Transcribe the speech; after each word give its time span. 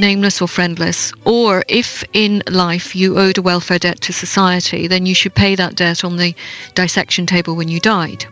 nameless 0.00 0.42
or 0.42 0.48
friendless, 0.48 1.12
or 1.24 1.64
if 1.68 2.04
in 2.12 2.42
life 2.50 2.94
you 2.96 3.18
owed 3.18 3.38
a 3.38 3.42
welfare 3.42 3.78
debt 3.78 4.00
to 4.02 4.12
society, 4.12 4.86
then 4.86 5.06
you 5.06 5.14
should 5.14 5.34
pay 5.34 5.54
that 5.54 5.76
debt 5.76 6.04
on 6.04 6.16
the 6.16 6.34
dissection 6.74 7.26
table 7.26 7.56
when 7.56 7.68
you 7.68 7.80
died. 7.80 8.26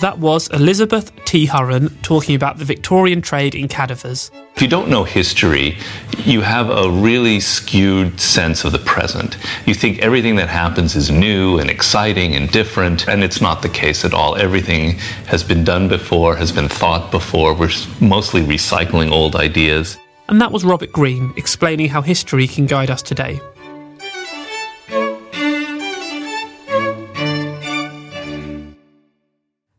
That 0.00 0.18
was 0.18 0.48
Elizabeth 0.48 1.12
T. 1.24 1.46
Hurren 1.46 1.90
talking 2.02 2.34
about 2.34 2.58
the 2.58 2.64
Victorian 2.64 3.22
trade 3.22 3.54
in 3.54 3.68
cadavers. 3.68 4.30
If 4.56 4.60
you 4.60 4.68
don't 4.68 4.88
know 4.88 5.04
history, 5.04 5.78
you 6.24 6.40
have 6.42 6.68
a 6.68 6.90
really 6.90 7.40
skewed 7.40 8.20
sense 8.20 8.64
of 8.64 8.72
the 8.72 8.78
present. 8.80 9.36
You 9.66 9.74
think 9.74 10.00
everything 10.00 10.36
that 10.36 10.48
happens 10.48 10.94
is 10.96 11.10
new 11.10 11.58
and 11.58 11.70
exciting 11.70 12.34
and 12.34 12.50
different, 12.50 13.08
and 13.08 13.22
it's 13.22 13.40
not 13.40 13.62
the 13.62 13.68
case 13.68 14.04
at 14.04 14.12
all. 14.12 14.36
Everything 14.36 14.98
has 15.26 15.44
been 15.44 15.64
done 15.64 15.88
before, 15.88 16.36
has 16.36 16.52
been 16.52 16.68
thought 16.68 17.10
before. 17.10 17.54
We're 17.54 17.70
mostly 18.00 18.42
recycling 18.42 19.10
old 19.10 19.36
ideas. 19.36 19.96
And 20.26 20.40
that 20.40 20.52
was 20.52 20.64
Robert 20.64 20.90
Greene 20.90 21.34
explaining 21.36 21.90
how 21.90 22.00
history 22.00 22.46
can 22.46 22.64
guide 22.64 22.90
us 22.90 23.02
today. 23.02 23.40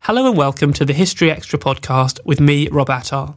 Hello 0.02 0.28
and 0.28 0.38
welcome 0.38 0.72
to 0.74 0.86
the 0.86 0.94
History 0.94 1.32
Extra 1.32 1.58
podcast 1.58 2.20
with 2.26 2.40
me, 2.40 2.68
Rob 2.68 2.92
Attar. 2.92 3.34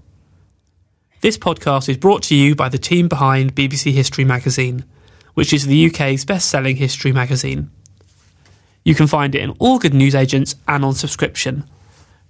This 1.23 1.39
podcast 1.39 1.89
is 1.89 1.97
brought 1.97 2.23
to 2.25 2.35
you 2.35 2.55
by 2.55 2.69
the 2.69 2.77
team 2.77 3.09
behind 3.09 3.55
BBC 3.55 3.93
History 3.93 4.25
Magazine, 4.25 4.85
which 5.33 5.55
is 5.55 5.67
the 5.67 5.87
UK's 5.87 6.27
best 6.27 6.51
selling 6.51 6.77
history 6.77 7.13
magazine. 7.13 7.71
You 8.85 8.95
can 8.95 9.07
find 9.07 9.35
it 9.35 9.41
in 9.41 9.57
all 9.59 9.79
good 9.79 9.95
newsagents 9.95 10.57
and 10.69 10.85
on 10.85 10.93
subscription. 10.93 11.65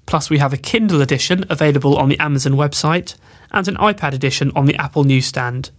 Plus, 0.06 0.30
we 0.30 0.38
have 0.38 0.52
a 0.52 0.56
Kindle 0.56 1.02
edition 1.02 1.44
available 1.50 1.98
on 1.98 2.08
the 2.08 2.18
Amazon 2.20 2.52
website 2.52 3.16
and 3.50 3.68
an 3.68 3.76
iPad 3.76 4.12
edition 4.12 4.52
on 4.54 4.66
the 4.66 4.76
Apple 4.76 5.04
newsstand. 5.04 5.70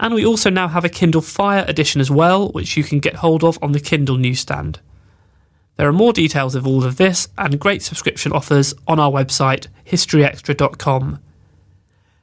And 0.00 0.14
we 0.14 0.26
also 0.26 0.50
now 0.50 0.68
have 0.68 0.84
a 0.84 0.88
Kindle 0.88 1.20
Fire 1.20 1.64
edition 1.68 2.00
as 2.00 2.10
well, 2.10 2.50
which 2.50 2.76
you 2.76 2.82
can 2.82 2.98
get 2.98 3.16
hold 3.16 3.44
of 3.44 3.58
on 3.62 3.72
the 3.72 3.80
Kindle 3.80 4.16
newsstand. 4.16 4.80
There 5.76 5.88
are 5.88 5.92
more 5.92 6.12
details 6.12 6.54
of 6.54 6.66
all 6.66 6.84
of 6.84 6.96
this 6.96 7.28
and 7.38 7.58
great 7.58 7.82
subscription 7.82 8.32
offers 8.32 8.74
on 8.86 8.98
our 8.98 9.10
website, 9.10 9.68
historyextra.com. 9.86 11.18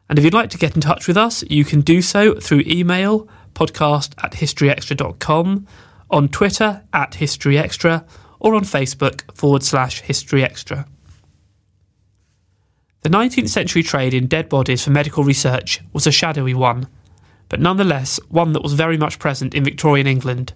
And 0.09 0.19
if 0.19 0.25
you'd 0.25 0.33
like 0.33 0.49
to 0.51 0.57
get 0.57 0.75
in 0.75 0.81
touch 0.81 1.07
with 1.07 1.17
us, 1.17 1.43
you 1.49 1.63
can 1.63 1.81
do 1.81 2.01
so 2.01 2.35
through 2.35 2.63
email, 2.65 3.27
podcast 3.53 4.13
at 4.23 4.33
historyextra.com, 4.33 5.67
on 6.09 6.29
Twitter 6.29 6.83
at 6.93 7.11
historyextra, 7.13 8.05
or 8.39 8.55
on 8.55 8.63
Facebook 8.63 9.35
forward 9.35 9.63
slash 9.63 10.03
historyextra. 10.03 10.87
The 13.01 13.09
19th 13.09 13.49
century 13.49 13.81
trade 13.81 14.13
in 14.13 14.27
dead 14.27 14.49
bodies 14.49 14.83
for 14.83 14.89
medical 14.89 15.23
research 15.23 15.79
was 15.93 16.05
a 16.05 16.11
shadowy 16.11 16.53
one, 16.53 16.87
but 17.47 17.61
nonetheless 17.61 18.19
one 18.27 18.51
that 18.53 18.63
was 18.63 18.73
very 18.73 18.97
much 18.97 19.19
present 19.19 19.53
in 19.53 19.63
Victorian 19.63 20.05
England 20.05 20.53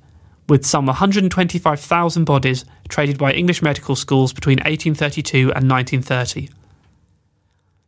with 0.50 0.66
some 0.66 0.86
125,000 0.86 2.26
bodies 2.26 2.66
traded 2.90 3.18
by 3.18 3.32
English 3.32 3.62
medical 3.62 3.96
schools 3.96 4.34
between 4.34 4.58
1832 4.58 5.54
and 5.54 5.70
1930. 5.70 6.50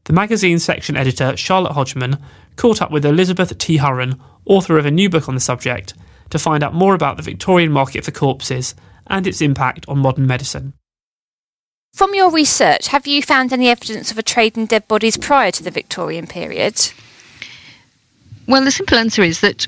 The 0.06 0.14
magazine's 0.14 0.64
section 0.64 0.96
editor, 0.96 1.36
Charlotte 1.36 1.74
Hodgman, 1.74 2.18
caught 2.56 2.82
up 2.82 2.92
with 2.92 3.06
Elizabeth 3.06 3.58
T. 3.58 3.78
Hurren, 3.78 4.20
author 4.46 4.78
of 4.78 4.86
a 4.86 4.92
new 4.92 5.10
book 5.10 5.28
on 5.28 5.36
the 5.36 5.42
subject, 5.42 5.96
to 6.30 6.40
find 6.40 6.64
out 6.64 6.74
more 6.74 6.94
about 6.94 7.18
the 7.18 7.24
Victorian 7.24 7.72
market 7.72 8.06
for 8.06 8.12
corpses 8.12 8.76
and 9.08 9.28
its 9.28 9.42
impact 9.42 9.86
on 9.88 10.00
modern 10.00 10.26
medicine. 10.26 10.74
From 11.96 12.14
your 12.14 12.30
research, 12.30 12.90
have 12.90 13.08
you 13.08 13.22
found 13.22 13.54
any 13.54 13.70
evidence 13.70 14.12
of 14.12 14.18
a 14.18 14.22
trade 14.22 14.58
in 14.58 14.66
dead 14.66 14.86
bodies 14.86 15.16
prior 15.16 15.50
to 15.52 15.64
the 15.64 15.72
Victorian 15.72 16.28
period? 16.28 16.92
Well, 18.50 18.66
the 18.66 18.72
simple 18.72 18.98
answer 18.98 19.24
is 19.24 19.40
that 19.40 19.66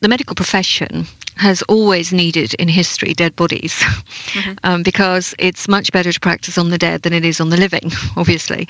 the 0.00 0.08
medical 0.08 0.36
profession 0.36 1.06
has 1.36 1.62
always 1.62 2.12
needed 2.12 2.52
in 2.58 2.68
history 2.68 3.14
dead 3.14 3.34
bodies 3.36 3.72
mm-hmm. 3.72 4.52
um, 4.64 4.82
because 4.82 5.34
it's 5.38 5.66
much 5.66 5.90
better 5.92 6.12
to 6.12 6.20
practice 6.20 6.58
on 6.58 6.68
the 6.68 6.76
dead 6.76 7.04
than 7.04 7.14
it 7.14 7.24
is 7.24 7.40
on 7.40 7.48
the 7.48 7.56
living, 7.56 7.90
obviously. 8.18 8.68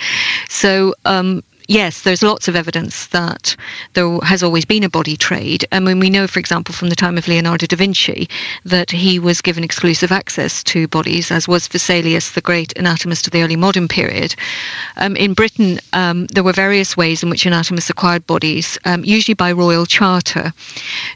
So 0.49 0.95
um, 1.05 1.43
yes, 1.73 2.03
there's 2.03 2.23
lots 2.23 2.49
of 2.49 2.55
evidence 2.55 3.07
that 3.09 3.57
there 3.95 4.19
has 4.19 4.43
always 4.43 4.67
been 4.67 4.85
a 4.85 4.91
body 4.91 5.17
trade. 5.17 5.65
I 5.73 5.81
mean, 5.81 5.99
we 5.99 6.11
know, 6.11 6.27
for 6.27 6.39
example, 6.39 6.75
from 6.75 6.91
the 6.91 6.97
time 6.97 7.17
of 7.17 7.27
Leonardo 7.27 7.67
da 7.67 7.77
Vinci, 7.77 8.29
that 8.67 8.91
he 8.91 9.19
was 9.19 9.41
given 9.41 9.65
exclusive 9.65 10.13
access 10.13 10.63
to 10.65 10.87
bodies, 10.89 11.31
as 11.31 11.49
was 11.49 11.69
Vesalius, 11.69 12.35
the 12.35 12.43
great 12.43 12.77
anatomist 12.77 13.27
of 13.27 13.33
the 13.33 13.43
early 13.43 13.57
modern 13.57 13.89
period. 13.89 14.35
Um, 14.99 15.17
in 15.17 15.33
Britain, 15.33 15.81
um, 15.95 16.27
there 16.27 16.45
were 16.45 16.53
various 16.53 16.95
ways 16.95 17.23
in 17.23 17.31
which 17.31 17.47
anatomists 17.47 17.89
acquired 17.89 18.27
bodies, 18.27 18.79
um, 18.85 19.03
usually 19.03 19.35
by 19.35 19.51
royal 19.51 19.87
charter, 19.87 20.53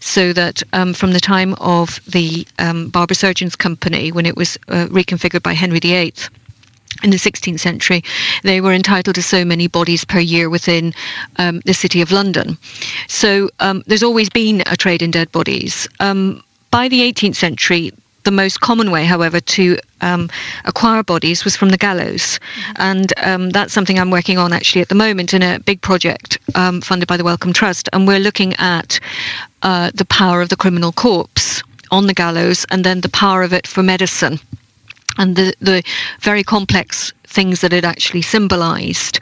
so 0.00 0.32
that 0.32 0.62
um, 0.72 0.94
from 0.94 1.12
the 1.12 1.20
time 1.20 1.54
of 1.60 2.00
the 2.06 2.46
um, 2.58 2.88
Barber 2.88 3.14
Surgeons 3.14 3.56
Company, 3.56 4.10
when 4.10 4.24
it 4.24 4.36
was 4.36 4.56
uh, 4.68 4.86
reconfigured 4.86 5.42
by 5.42 5.52
Henry 5.52 5.80
VIII, 5.80 6.14
in 7.02 7.10
the 7.10 7.16
16th 7.16 7.60
century, 7.60 8.02
they 8.42 8.60
were 8.60 8.72
entitled 8.72 9.16
to 9.16 9.22
so 9.22 9.44
many 9.44 9.66
bodies 9.66 10.04
per 10.04 10.18
year 10.18 10.48
within 10.48 10.94
um, 11.36 11.60
the 11.64 11.74
city 11.74 12.00
of 12.00 12.12
London. 12.12 12.58
So 13.08 13.50
um, 13.60 13.82
there's 13.86 14.02
always 14.02 14.28
been 14.28 14.62
a 14.66 14.76
trade 14.76 15.02
in 15.02 15.10
dead 15.10 15.30
bodies. 15.32 15.88
Um, 16.00 16.42
by 16.70 16.88
the 16.88 17.00
18th 17.00 17.36
century, 17.36 17.92
the 18.24 18.30
most 18.32 18.60
common 18.60 18.90
way, 18.90 19.04
however, 19.04 19.40
to 19.40 19.78
um, 20.00 20.28
acquire 20.64 21.02
bodies 21.02 21.44
was 21.44 21.56
from 21.56 21.70
the 21.70 21.78
gallows. 21.78 22.38
Mm-hmm. 22.38 22.72
And 22.78 23.12
um, 23.18 23.50
that's 23.50 23.72
something 23.72 23.98
I'm 23.98 24.10
working 24.10 24.36
on 24.36 24.52
actually 24.52 24.82
at 24.82 24.88
the 24.88 24.94
moment 24.94 25.32
in 25.32 25.42
a 25.42 25.60
big 25.60 25.80
project 25.80 26.38
um, 26.54 26.80
funded 26.80 27.08
by 27.08 27.16
the 27.16 27.24
Wellcome 27.24 27.52
Trust. 27.52 27.88
And 27.92 28.06
we're 28.06 28.18
looking 28.18 28.54
at 28.58 29.00
uh, 29.62 29.90
the 29.94 30.04
power 30.04 30.42
of 30.42 30.48
the 30.48 30.56
criminal 30.56 30.92
corpse 30.92 31.62
on 31.90 32.08
the 32.08 32.14
gallows 32.14 32.66
and 32.70 32.84
then 32.84 33.00
the 33.00 33.08
power 33.08 33.42
of 33.42 33.52
it 33.52 33.66
for 33.66 33.82
medicine 33.82 34.40
and 35.18 35.36
the, 35.36 35.54
the 35.60 35.82
very 36.20 36.42
complex 36.42 37.12
things 37.24 37.60
that 37.60 37.72
it 37.72 37.84
actually 37.84 38.22
symbolized, 38.22 39.20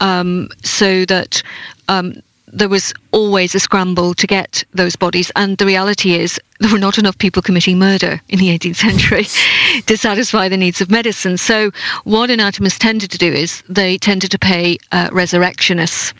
um, 0.00 0.48
so 0.62 1.04
that 1.06 1.42
um, 1.88 2.14
there 2.52 2.68
was 2.68 2.92
always 3.12 3.54
a 3.54 3.60
scramble 3.60 4.14
to 4.14 4.26
get 4.26 4.64
those 4.72 4.94
bodies. 4.94 5.32
And 5.36 5.56
the 5.58 5.66
reality 5.66 6.12
is, 6.14 6.38
there 6.60 6.70
were 6.70 6.78
not 6.78 6.98
enough 6.98 7.16
people 7.18 7.42
committing 7.42 7.78
murder 7.78 8.20
in 8.28 8.38
the 8.38 8.56
18th 8.56 8.76
century 8.76 9.24
to 9.86 9.96
satisfy 9.96 10.48
the 10.48 10.56
needs 10.56 10.80
of 10.80 10.90
medicine. 10.90 11.38
So, 11.38 11.70
what 12.04 12.30
anatomists 12.30 12.78
tended 12.78 13.10
to 13.10 13.18
do 13.18 13.32
is 13.32 13.62
they 13.68 13.98
tended 13.98 14.30
to 14.32 14.38
pay 14.38 14.78
uh, 14.92 15.08
resurrectionists 15.12 16.12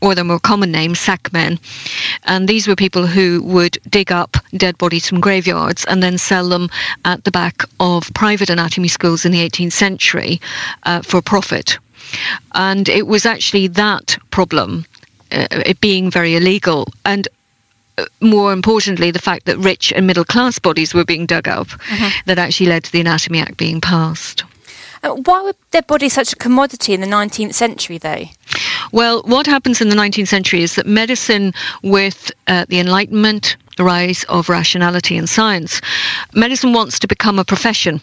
or 0.00 0.14
the 0.14 0.24
more 0.24 0.40
common 0.40 0.72
name, 0.72 0.94
sackmen. 0.94 1.58
And 2.24 2.48
these 2.48 2.66
were 2.66 2.76
people 2.76 3.06
who 3.06 3.42
would 3.42 3.78
dig 3.88 4.12
up 4.12 4.36
dead 4.56 4.78
bodies 4.78 5.08
from 5.08 5.20
graveyards 5.20 5.84
and 5.86 6.02
then 6.02 6.18
sell 6.18 6.48
them 6.48 6.68
at 7.04 7.24
the 7.24 7.30
back 7.30 7.62
of 7.78 8.12
private 8.14 8.50
anatomy 8.50 8.88
schools 8.88 9.24
in 9.24 9.32
the 9.32 9.48
18th 9.48 9.72
century 9.72 10.40
uh, 10.84 11.02
for 11.02 11.20
profit. 11.20 11.78
And 12.54 12.88
it 12.88 13.06
was 13.06 13.26
actually 13.26 13.68
that 13.68 14.18
problem, 14.30 14.84
uh, 15.30 15.46
it 15.50 15.80
being 15.80 16.10
very 16.10 16.36
illegal, 16.36 16.88
and 17.04 17.28
uh, 17.98 18.06
more 18.20 18.52
importantly, 18.52 19.10
the 19.10 19.20
fact 19.20 19.46
that 19.46 19.58
rich 19.58 19.92
and 19.92 20.06
middle 20.06 20.24
class 20.24 20.58
bodies 20.58 20.94
were 20.94 21.04
being 21.04 21.26
dug 21.26 21.46
up, 21.46 21.68
mm-hmm. 21.68 22.08
that 22.26 22.38
actually 22.38 22.66
led 22.66 22.84
to 22.84 22.92
the 22.92 23.00
Anatomy 23.00 23.40
Act 23.40 23.56
being 23.56 23.80
passed. 23.80 24.44
Uh, 25.02 25.14
why 25.14 25.42
were 25.42 25.54
their 25.70 25.82
bodies 25.82 26.12
such 26.12 26.32
a 26.32 26.36
commodity 26.36 26.92
in 26.92 27.00
the 27.00 27.06
19th 27.06 27.54
century, 27.54 27.98
though? 27.98 28.24
Well, 28.92 29.22
what 29.22 29.46
happens 29.46 29.80
in 29.80 29.88
the 29.88 29.96
19th 29.96 30.28
century 30.28 30.62
is 30.62 30.74
that 30.74 30.86
medicine, 30.86 31.54
with 31.82 32.30
uh, 32.48 32.66
the 32.68 32.80
Enlightenment, 32.80 33.56
the 33.76 33.84
rise 33.84 34.24
of 34.24 34.48
rationality 34.48 35.16
and 35.16 35.28
science, 35.28 35.80
medicine 36.34 36.72
wants 36.72 36.98
to 36.98 37.06
become 37.06 37.38
a 37.38 37.44
profession. 37.44 38.00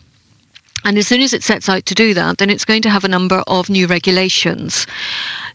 And 0.86 0.98
as 0.98 1.08
soon 1.08 1.22
as 1.22 1.34
it 1.34 1.44
sets 1.44 1.70
out 1.70 1.86
to 1.88 1.96
do 1.96 2.14
that, 2.14 2.38
then 2.38 2.50
it's 2.50 2.66
going 2.66 2.82
to 2.84 2.90
have 2.90 3.04
a 3.04 3.10
number 3.10 3.44
of 3.48 3.70
new 3.70 3.88
regulations. 3.88 4.88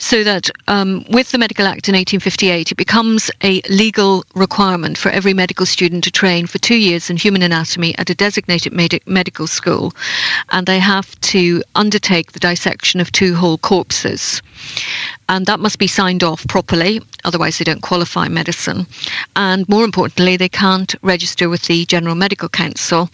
So 0.03 0.25
that 0.25 0.51
um, 0.67 1.05
with 1.11 1.31
the 1.31 1.39
Medical 1.39 1.65
Act 1.65 1.89
in 1.89 1.95
1858, 1.95 2.73
it 2.73 2.75
becomes 2.75 3.31
a 3.45 3.63
legal 3.71 4.25
requirement 4.35 4.99
for 4.99 5.11
every 5.11 5.33
medical 5.33 5.65
student 5.65 6.03
to 6.03 6.11
train 6.11 6.49
for 6.49 6.59
two 6.59 6.75
years 6.75 7.09
in 7.09 7.17
human 7.17 7.41
anatomy 7.41 7.97
at 7.99 8.11
a 8.11 8.15
designated 8.15 8.73
med- 8.73 9.01
medical 9.07 9.47
school, 9.47 9.95
and 10.49 10.67
they 10.67 10.81
have 10.81 11.19
to 11.21 11.63
undertake 11.77 12.33
the 12.33 12.41
dissection 12.41 13.01
of 13.01 13.13
two 13.13 13.37
whole 13.37 13.59
corpses. 13.59 14.43
And 15.29 15.47
that 15.47 15.61
must 15.61 15.79
be 15.79 15.87
signed 15.87 16.25
off 16.25 16.45
properly, 16.49 17.01
otherwise, 17.23 17.59
they 17.59 17.65
don't 17.65 17.81
qualify 17.81 18.27
medicine. 18.27 18.89
And 19.37 19.69
more 19.69 19.85
importantly, 19.85 20.37
they 20.37 20.49
can't 20.49 20.93
register 21.03 21.49
with 21.49 21.63
the 21.69 21.87
General 21.87 22.17
Medical 22.17 22.49
Council 22.49 23.09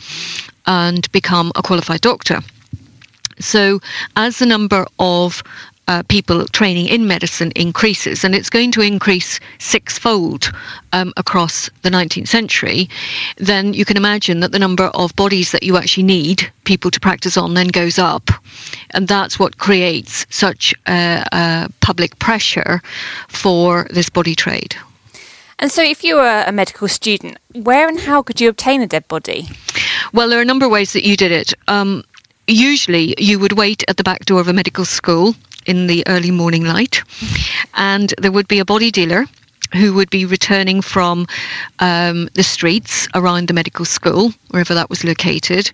and 0.67 1.13
become 1.13 1.53
a 1.55 1.63
qualified 1.63 2.01
doctor. 2.01 2.41
So, 3.41 3.81
as 4.17 4.39
the 4.39 4.47
number 4.47 4.87
of 4.99 5.43
uh, 5.89 6.03
people 6.05 6.47
training 6.49 6.87
in 6.87 7.07
medicine 7.07 7.51
increases, 7.57 8.23
and 8.23 8.35
it's 8.35 8.51
going 8.51 8.71
to 8.73 8.83
increase 8.83 9.41
sixfold 9.59 10.53
um, 10.93 11.13
across 11.17 11.71
the 11.83 11.91
19th 11.91 12.29
century, 12.29 12.89
then 13.39 13.73
you 13.73 13.85
can 13.85 13.97
imagine 13.97 14.41
that 14.41 14.53
the 14.53 14.59
number 14.59 14.85
of 14.95 15.17
bodies 15.17 15.51
that 15.51 15.63
you 15.63 15.77
actually 15.77 16.03
need 16.03 16.51
people 16.65 16.91
to 16.91 17.01
practice 17.01 17.37
on 17.37 17.55
then 17.55 17.69
goes 17.69 17.99
up. 17.99 18.31
And 18.91 19.09
that's 19.09 19.39
what 19.39 19.59
creates 19.59 20.27
such 20.31 20.75
a 20.87 21.69
public 21.81 22.19
pressure 22.19 22.83
for 23.29 23.87
this 23.91 24.09
body 24.09 24.35
trade. 24.35 24.77
And 25.59 25.73
so, 25.73 25.83
if 25.83 26.05
you 26.05 26.17
were 26.17 26.45
a 26.47 26.53
medical 26.53 26.87
student, 26.87 27.39
where 27.53 27.89
and 27.89 27.99
how 27.99 28.23
could 28.23 28.41
you 28.41 28.49
obtain 28.49 28.81
a 28.81 28.87
dead 28.87 29.09
body? 29.09 29.49
Well, 30.13 30.29
there 30.29 30.39
are 30.39 30.43
a 30.43 30.45
number 30.45 30.67
of 30.67 30.71
ways 30.71 30.93
that 30.93 31.05
you 31.05 31.17
did 31.17 31.33
it. 31.33 31.53
Um, 31.67 32.05
usually, 32.47 33.15
you 33.19 33.41
would 33.41 33.53
wait 33.53 33.83
at 33.89 33.97
the 33.97 34.05
back 34.05 34.25
door 34.25 34.41
of 34.41 34.47
a 34.47 34.53
medical 34.53 34.85
school 34.85 35.35
in 35.69 35.87
the 35.87 36.03
early 36.09 36.31
morning 36.31 36.65
light, 36.65 37.03
and 37.75 38.15
there 38.19 38.33
would 38.33 38.49
be 38.49 38.59
a 38.59 38.65
body 38.65 38.91
dealer 38.91 39.27
who 39.75 39.93
would 39.93 40.09
be 40.11 40.25
returning 40.25 40.81
from 40.81 41.27
um, 41.79 42.29
the 42.35 42.43
streets 42.43 43.07
around 43.15 43.49
the 43.49 43.55
medical 43.55 43.85
school, 43.85 44.33
wherever 44.51 44.75
that 44.75 44.89
was 44.89 45.05
located, 45.05 45.71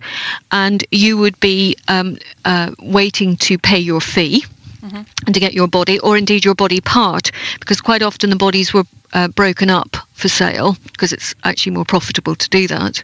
and 0.51 0.83
you 0.91 1.17
would 1.17 1.39
be 1.39 1.75
um, 1.87 2.17
uh, 2.43 2.71
waiting 2.79 3.37
to 3.37 3.57
pay 3.57 3.79
your 3.79 4.01
fee. 4.01 4.45
Mm-hmm. 4.81 5.01
And 5.25 5.33
to 5.33 5.39
get 5.39 5.55
your 5.55 5.67
body, 5.67 5.97
or 6.01 6.15
indeed 6.15 6.45
your 6.45 6.53
body 6.53 6.79
part, 6.79 7.31
because 7.59 7.81
quite 7.81 8.03
often 8.03 8.29
the 8.29 8.35
bodies 8.35 8.71
were 8.71 8.83
uh, 9.13 9.29
broken 9.29 9.71
up 9.71 9.97
for 10.15 10.29
sale 10.29 10.77
because 10.91 11.11
it's 11.11 11.35
actually 11.43 11.73
more 11.73 11.85
profitable 11.85 12.35
to 12.35 12.49
do 12.49 12.67
that. 12.67 13.03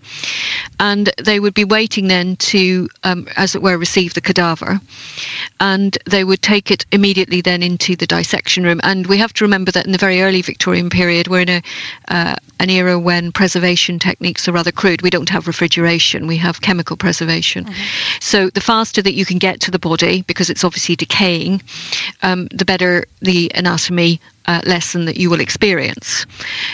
And 0.80 1.12
they 1.22 1.40
would 1.40 1.54
be 1.54 1.66
waiting 1.66 2.08
then 2.08 2.38
to, 2.38 2.90
um, 3.04 3.28
as 3.36 3.54
it 3.54 3.62
were, 3.62 3.78
receive 3.78 4.14
the 4.14 4.22
cadaver. 4.22 4.80
And 5.60 5.98
they 6.10 6.24
would 6.24 6.42
take 6.42 6.72
it 6.72 6.86
immediately 6.92 7.42
then 7.42 7.62
into 7.62 7.96
the 7.96 8.08
dissection 8.08 8.64
room. 8.64 8.80
And 8.84 9.08
we 9.08 9.18
have 9.18 9.34
to 9.34 9.44
remember 9.44 9.72
that 9.72 9.86
in 9.86 9.92
the 9.92 9.98
very 9.98 10.22
early 10.22 10.42
Victorian 10.42 10.90
period, 10.90 11.28
we're 11.28 11.42
in 11.42 11.50
a, 11.50 11.62
uh, 12.08 12.36
an 12.60 12.70
era 12.70 12.98
when 12.98 13.32
preservation 13.32 14.00
techniques 14.00 14.48
are 14.48 14.54
rather 14.54 14.72
crude. 14.72 15.02
We 15.02 15.10
don't 15.10 15.30
have 15.30 15.48
refrigeration, 15.48 16.28
we 16.28 16.38
have 16.38 16.62
chemical 16.62 16.96
preservation. 16.96 17.66
Mm-hmm. 17.66 18.20
So 18.22 18.50
the 18.50 18.62
faster 18.62 19.02
that 19.02 19.14
you 19.14 19.26
can 19.26 19.38
get 19.38 19.60
to 19.62 19.72
the 19.72 19.80
body, 19.80 20.22
because 20.22 20.50
it's 20.50 20.64
obviously 20.64 20.96
decaying, 20.96 21.62
um, 22.22 22.48
the 22.48 22.66
better 22.66 23.06
the 23.20 23.52
anatomy 23.54 24.22
uh, 24.48 24.62
lesson 24.66 25.06
that 25.06 25.18
you 25.18 25.30
will 25.30 25.40
experience. 25.40 26.26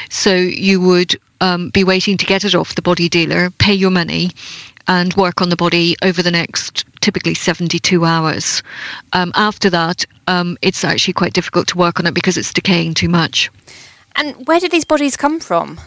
So 0.09 0.33
you 0.35 0.81
would 0.81 1.15
um, 1.41 1.69
be 1.69 1.83
waiting 1.83 2.17
to 2.17 2.25
get 2.25 2.43
it 2.45 2.55
off 2.55 2.75
the 2.75 2.81
body 2.81 3.09
dealer, 3.09 3.49
pay 3.51 3.73
your 3.73 3.91
money, 3.91 4.31
and 4.87 5.13
work 5.15 5.41
on 5.41 5.49
the 5.49 5.55
body 5.55 5.95
over 6.01 6.23
the 6.23 6.31
next 6.31 6.85
typically 7.01 7.33
72 7.33 8.03
hours. 8.05 8.63
Um, 9.13 9.31
after 9.35 9.69
that, 9.69 10.05
um, 10.27 10.57
it's 10.61 10.83
actually 10.83 11.13
quite 11.13 11.33
difficult 11.33 11.67
to 11.69 11.77
work 11.77 11.99
on 11.99 12.07
it 12.07 12.13
because 12.13 12.37
it's 12.37 12.53
decaying 12.53 12.93
too 12.93 13.09
much. 13.09 13.49
And 14.17 14.47
where 14.47 14.59
did 14.59 14.71
these 14.71 14.85
bodies 14.85 15.15
come 15.15 15.39
from? 15.39 15.79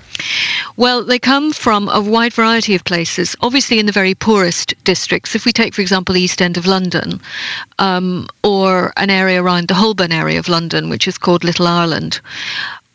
Well, 0.76 1.04
they 1.04 1.18
come 1.18 1.52
from 1.52 1.88
a 1.88 2.00
wide 2.00 2.32
variety 2.32 2.74
of 2.74 2.84
places. 2.84 3.34
Obviously, 3.40 3.78
in 3.78 3.86
the 3.86 3.92
very 3.92 4.14
poorest 4.14 4.72
districts, 4.84 5.34
if 5.34 5.44
we 5.44 5.52
take, 5.52 5.74
for 5.74 5.82
example, 5.82 6.14
the 6.14 6.20
East 6.22 6.40
End 6.40 6.56
of 6.56 6.66
London, 6.66 7.20
um, 7.78 8.28
or 8.44 8.92
an 8.96 9.10
area 9.10 9.42
around 9.42 9.68
the 9.68 9.74
Holborn 9.74 10.12
area 10.12 10.38
of 10.38 10.48
London, 10.48 10.88
which 10.88 11.08
is 11.08 11.18
called 11.18 11.44
Little 11.44 11.66
Ireland, 11.66 12.20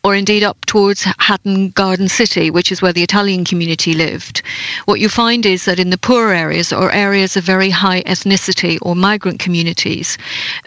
or 0.06 0.14
indeed 0.14 0.44
up 0.44 0.64
towards 0.66 1.02
Hatton 1.18 1.70
Garden 1.70 2.08
City, 2.08 2.48
which 2.48 2.70
is 2.70 2.80
where 2.80 2.92
the 2.92 3.02
Italian 3.02 3.44
community 3.44 3.92
lived, 3.92 4.40
what 4.84 5.00
you 5.00 5.08
find 5.08 5.44
is 5.44 5.64
that 5.64 5.80
in 5.80 5.90
the 5.90 5.98
poorer 5.98 6.32
areas 6.32 6.72
or 6.72 6.92
areas 6.92 7.36
of 7.36 7.42
very 7.42 7.70
high 7.70 8.04
ethnicity 8.04 8.78
or 8.82 8.94
migrant 8.94 9.40
communities, 9.40 10.16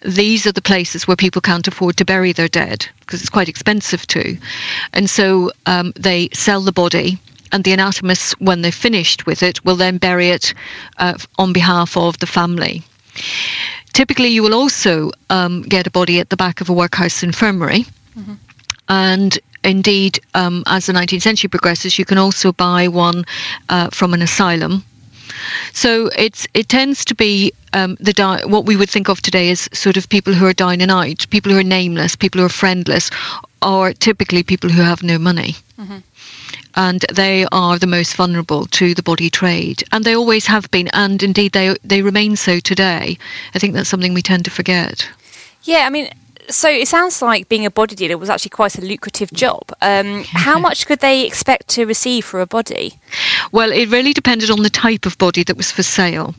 these 0.04 0.46
are 0.46 0.52
the 0.52 0.62
places 0.62 1.08
where 1.08 1.16
people 1.16 1.42
can't 1.42 1.70
afford 1.70 1.96
to 1.96 2.04
bury 2.04 2.34
their 2.34 2.50
dead 2.50 2.86
because 3.00 3.22
it's 3.22 3.30
quite 3.30 3.48
expensive 3.48 4.06
to. 4.08 4.38
And 4.92 5.10
so 5.10 5.54
um, 5.68 5.94
they 5.96 6.28
sell 6.34 6.60
the 6.60 6.74
body 6.74 7.18
and 7.54 7.64
the 7.64 7.72
anatomists, 7.72 8.34
when 8.42 8.62
they're 8.62 8.74
finished 8.74 9.26
with 9.26 9.42
it, 9.42 9.64
will 9.64 9.78
then 9.78 10.00
bury 10.00 10.32
it 10.32 10.54
uh, 10.98 11.18
on 11.38 11.54
behalf 11.54 11.96
of 11.96 12.20
the 12.20 12.28
family. 12.28 12.84
Typically, 13.94 14.28
you 14.28 14.44
will 14.44 14.54
also 14.54 15.12
um, 15.30 15.62
get 15.62 15.88
a 15.88 15.92
body 15.92 16.20
at 16.20 16.30
the 16.30 16.36
back 16.36 16.60
of 16.60 16.68
a 16.68 16.74
workhouse 16.74 17.24
infirmary. 17.24 17.86
Mm-hmm. 18.18 18.34
And 18.90 19.38
indeed, 19.64 20.20
um, 20.34 20.64
as 20.66 20.88
the 20.88 20.94
19th 20.94 21.22
century 21.22 21.48
progresses, 21.48 22.00
you 22.00 22.06
can 22.06 22.18
also 22.18 22.52
buy 22.52 22.88
one 22.88 23.26
uh, 23.70 23.90
from 23.92 24.14
an 24.14 24.22
asylum. 24.22 24.84
So 25.74 26.10
it's 26.18 26.48
it 26.54 26.70
tends 26.70 27.06
to 27.06 27.16
be 27.16 27.54
um, 27.74 27.98
the 28.00 28.14
di- 28.14 28.44
what 28.46 28.66
we 28.66 28.76
would 28.76 28.90
think 28.90 29.10
of 29.10 29.22
today 29.22 29.50
as 29.52 29.70
sort 29.74 29.98
of 29.98 30.10
people 30.10 30.34
who 30.34 30.46
are 30.46 30.54
dying 30.54 30.82
and 30.82 30.92
out, 30.92 31.30
people 31.30 31.52
who 31.52 31.60
are 31.60 31.64
nameless, 31.64 32.16
people 32.16 32.40
who 32.40 32.46
are 32.46 32.50
friendless, 32.50 33.10
or 33.62 33.94
typically 33.94 34.44
people 34.44 34.70
who 34.70 34.82
have 34.82 35.04
no 35.04 35.18
money. 35.18 35.56
Mm-hmm. 35.80 36.00
And 36.76 37.06
they 37.14 37.46
are 37.52 37.78
the 37.78 37.88
most 37.88 38.16
vulnerable 38.16 38.66
to 38.66 38.94
the 38.94 39.04
body 39.04 39.30
trade, 39.30 39.84
and 39.92 40.04
they 40.04 40.16
always 40.16 40.48
have 40.48 40.70
been, 40.72 40.90
and 40.94 41.22
indeed 41.22 41.52
they 41.52 41.76
they 41.84 42.02
remain 42.02 42.36
so 42.36 42.60
today. 42.60 43.18
I 43.54 43.60
think 43.60 43.74
that's 43.74 43.90
something 43.90 44.14
we 44.14 44.22
tend 44.22 44.46
to 44.46 44.52
forget. 44.52 45.08
Yeah, 45.64 45.86
I 45.86 45.90
mean, 45.90 46.10
so 46.50 46.70
it 46.70 46.88
sounds 46.88 47.22
like 47.22 47.50
being 47.50 47.66
a 47.66 47.72
body 47.72 47.96
dealer 47.96 48.18
was 48.18 48.30
actually 48.30 48.50
quite 48.50 48.78
a 48.78 48.82
lucrative 48.82 49.32
job. 49.32 49.64
Um, 49.82 50.24
how 50.28 50.60
much 50.60 50.88
could 50.88 51.00
they 51.00 51.26
expect 51.26 51.68
to 51.70 51.86
receive 51.86 52.26
for 52.26 52.42
a 52.42 52.48
body? 52.48 52.94
Well, 53.52 53.72
it 53.72 53.90
really 53.90 54.14
depended 54.14 54.50
on 54.50 54.64
the 54.64 54.70
type 54.70 55.06
of 55.06 55.18
body 55.18 55.44
that 55.44 55.58
was 55.58 55.72
for 55.72 55.84
sale. 55.84 56.36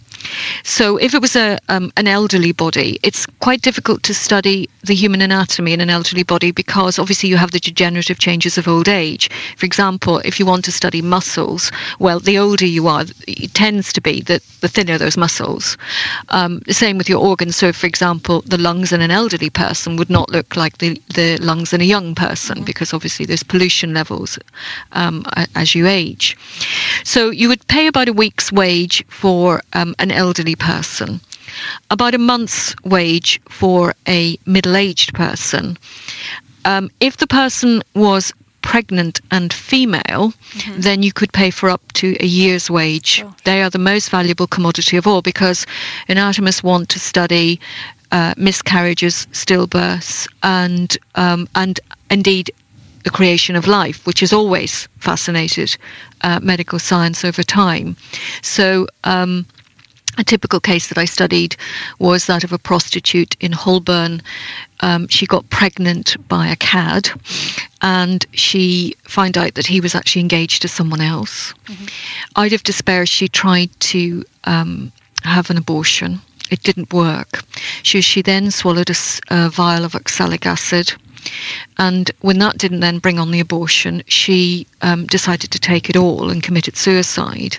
So, 0.64 0.96
if 0.96 1.14
it 1.14 1.20
was 1.20 1.36
a 1.36 1.58
um, 1.68 1.92
an 1.96 2.06
elderly 2.06 2.52
body, 2.52 2.98
it's 3.02 3.26
quite 3.40 3.62
difficult 3.62 4.02
to 4.04 4.14
study 4.14 4.68
the 4.82 4.94
human 4.94 5.20
anatomy 5.20 5.72
in 5.72 5.80
an 5.80 5.90
elderly 5.90 6.22
body 6.22 6.50
because 6.52 6.98
obviously 6.98 7.28
you 7.28 7.36
have 7.36 7.50
the 7.50 7.60
degenerative 7.60 8.18
changes 8.18 8.56
of 8.58 8.68
old 8.68 8.88
age. 8.88 9.30
For 9.56 9.66
example, 9.66 10.18
if 10.24 10.38
you 10.38 10.46
want 10.46 10.64
to 10.66 10.72
study 10.72 11.02
muscles, 11.02 11.70
well, 11.98 12.20
the 12.20 12.38
older 12.38 12.66
you 12.66 12.88
are, 12.88 13.04
it 13.26 13.54
tends 13.54 13.92
to 13.92 14.00
be 14.00 14.20
that 14.22 14.42
the 14.60 14.68
thinner 14.68 14.98
those 14.98 15.16
muscles. 15.16 15.76
Um, 16.28 16.60
the 16.66 16.74
same 16.74 16.98
with 16.98 17.08
your 17.08 17.20
organs. 17.20 17.56
So, 17.56 17.72
for 17.72 17.86
example, 17.86 18.42
the 18.42 18.58
lungs 18.58 18.92
in 18.92 19.00
an 19.00 19.10
elderly 19.10 19.50
person 19.50 19.96
would 19.96 20.10
not 20.10 20.30
look 20.30 20.56
like 20.56 20.78
the, 20.78 21.00
the 21.14 21.38
lungs 21.38 21.72
in 21.72 21.80
a 21.80 21.84
young 21.84 22.14
person 22.14 22.56
mm-hmm. 22.56 22.64
because 22.64 22.92
obviously 22.92 23.26
there's 23.26 23.42
pollution 23.42 23.94
levels 23.94 24.38
um, 24.92 25.24
as 25.54 25.74
you 25.74 25.86
age. 25.86 26.36
So, 27.04 27.30
you 27.30 27.48
would 27.48 27.66
pay 27.68 27.86
about 27.86 28.08
a 28.08 28.12
week's 28.12 28.52
wage 28.52 29.04
for 29.08 29.62
um, 29.72 29.94
an 30.10 30.16
elderly 30.16 30.56
person, 30.56 31.20
about 31.90 32.14
a 32.14 32.18
month's 32.18 32.74
wage 32.84 33.40
for 33.48 33.94
a 34.08 34.36
middle 34.46 34.76
aged 34.76 35.14
person. 35.14 35.78
Um, 36.64 36.90
if 37.00 37.16
the 37.16 37.26
person 37.26 37.82
was 37.94 38.32
pregnant 38.62 39.20
and 39.30 39.52
female, 39.52 40.32
mm-hmm. 40.32 40.80
then 40.80 41.02
you 41.02 41.12
could 41.12 41.32
pay 41.32 41.50
for 41.50 41.70
up 41.70 41.80
to 41.94 42.16
a 42.20 42.26
year's 42.26 42.70
wage. 42.70 43.06
Sure. 43.06 43.34
They 43.44 43.62
are 43.62 43.70
the 43.70 43.78
most 43.78 44.10
valuable 44.10 44.46
commodity 44.46 44.96
of 44.96 45.06
all 45.06 45.22
because 45.22 45.66
anatomists 46.08 46.62
want 46.62 46.88
to 46.90 46.98
study 46.98 47.60
uh, 48.12 48.34
miscarriages, 48.36 49.26
stillbirths, 49.32 50.28
and 50.42 50.98
um, 51.14 51.48
and 51.54 51.80
indeed 52.10 52.50
the 53.04 53.10
creation 53.10 53.56
of 53.56 53.66
life, 53.66 54.06
which 54.06 54.20
has 54.20 54.32
always 54.32 54.88
fascinated 54.98 55.76
uh, 56.22 56.38
medical 56.42 56.78
science 56.78 57.24
over 57.24 57.42
time. 57.42 57.96
So. 58.42 58.86
Um, 59.04 59.46
a 60.18 60.24
typical 60.24 60.60
case 60.60 60.88
that 60.88 60.98
I 60.98 61.04
studied 61.04 61.56
was 61.98 62.26
that 62.26 62.44
of 62.44 62.52
a 62.52 62.58
prostitute 62.58 63.36
in 63.40 63.52
Holborn. 63.52 64.22
Um, 64.80 65.08
she 65.08 65.26
got 65.26 65.48
pregnant 65.50 66.16
by 66.28 66.48
a 66.48 66.56
cad, 66.56 67.10
and 67.82 68.24
she 68.32 68.94
found 69.04 69.36
out 69.36 69.54
that 69.54 69.66
he 69.66 69.80
was 69.80 69.94
actually 69.94 70.22
engaged 70.22 70.62
to 70.62 70.68
someone 70.68 71.00
else. 71.00 71.52
Mm-hmm. 71.66 71.86
Out 72.36 72.52
of 72.52 72.62
despair, 72.62 73.06
she 73.06 73.28
tried 73.28 73.70
to 73.80 74.24
um, 74.44 74.92
have 75.22 75.50
an 75.50 75.58
abortion. 75.58 76.20
It 76.50 76.62
didn't 76.62 76.92
work. 76.92 77.44
She, 77.82 78.00
she 78.00 78.22
then 78.22 78.50
swallowed 78.50 78.90
a, 78.90 78.96
a 79.30 79.48
vial 79.50 79.84
of 79.84 79.94
oxalic 79.94 80.46
acid 80.46 80.94
And 81.78 82.10
when 82.20 82.38
that 82.38 82.58
didn't 82.58 82.80
then 82.80 82.98
bring 82.98 83.18
on 83.18 83.30
the 83.30 83.40
abortion, 83.40 84.02
she 84.06 84.66
um, 84.82 85.06
decided 85.06 85.50
to 85.50 85.58
take 85.58 85.88
it 85.88 85.96
all 85.96 86.30
and 86.30 86.42
committed 86.42 86.76
suicide. 86.76 87.58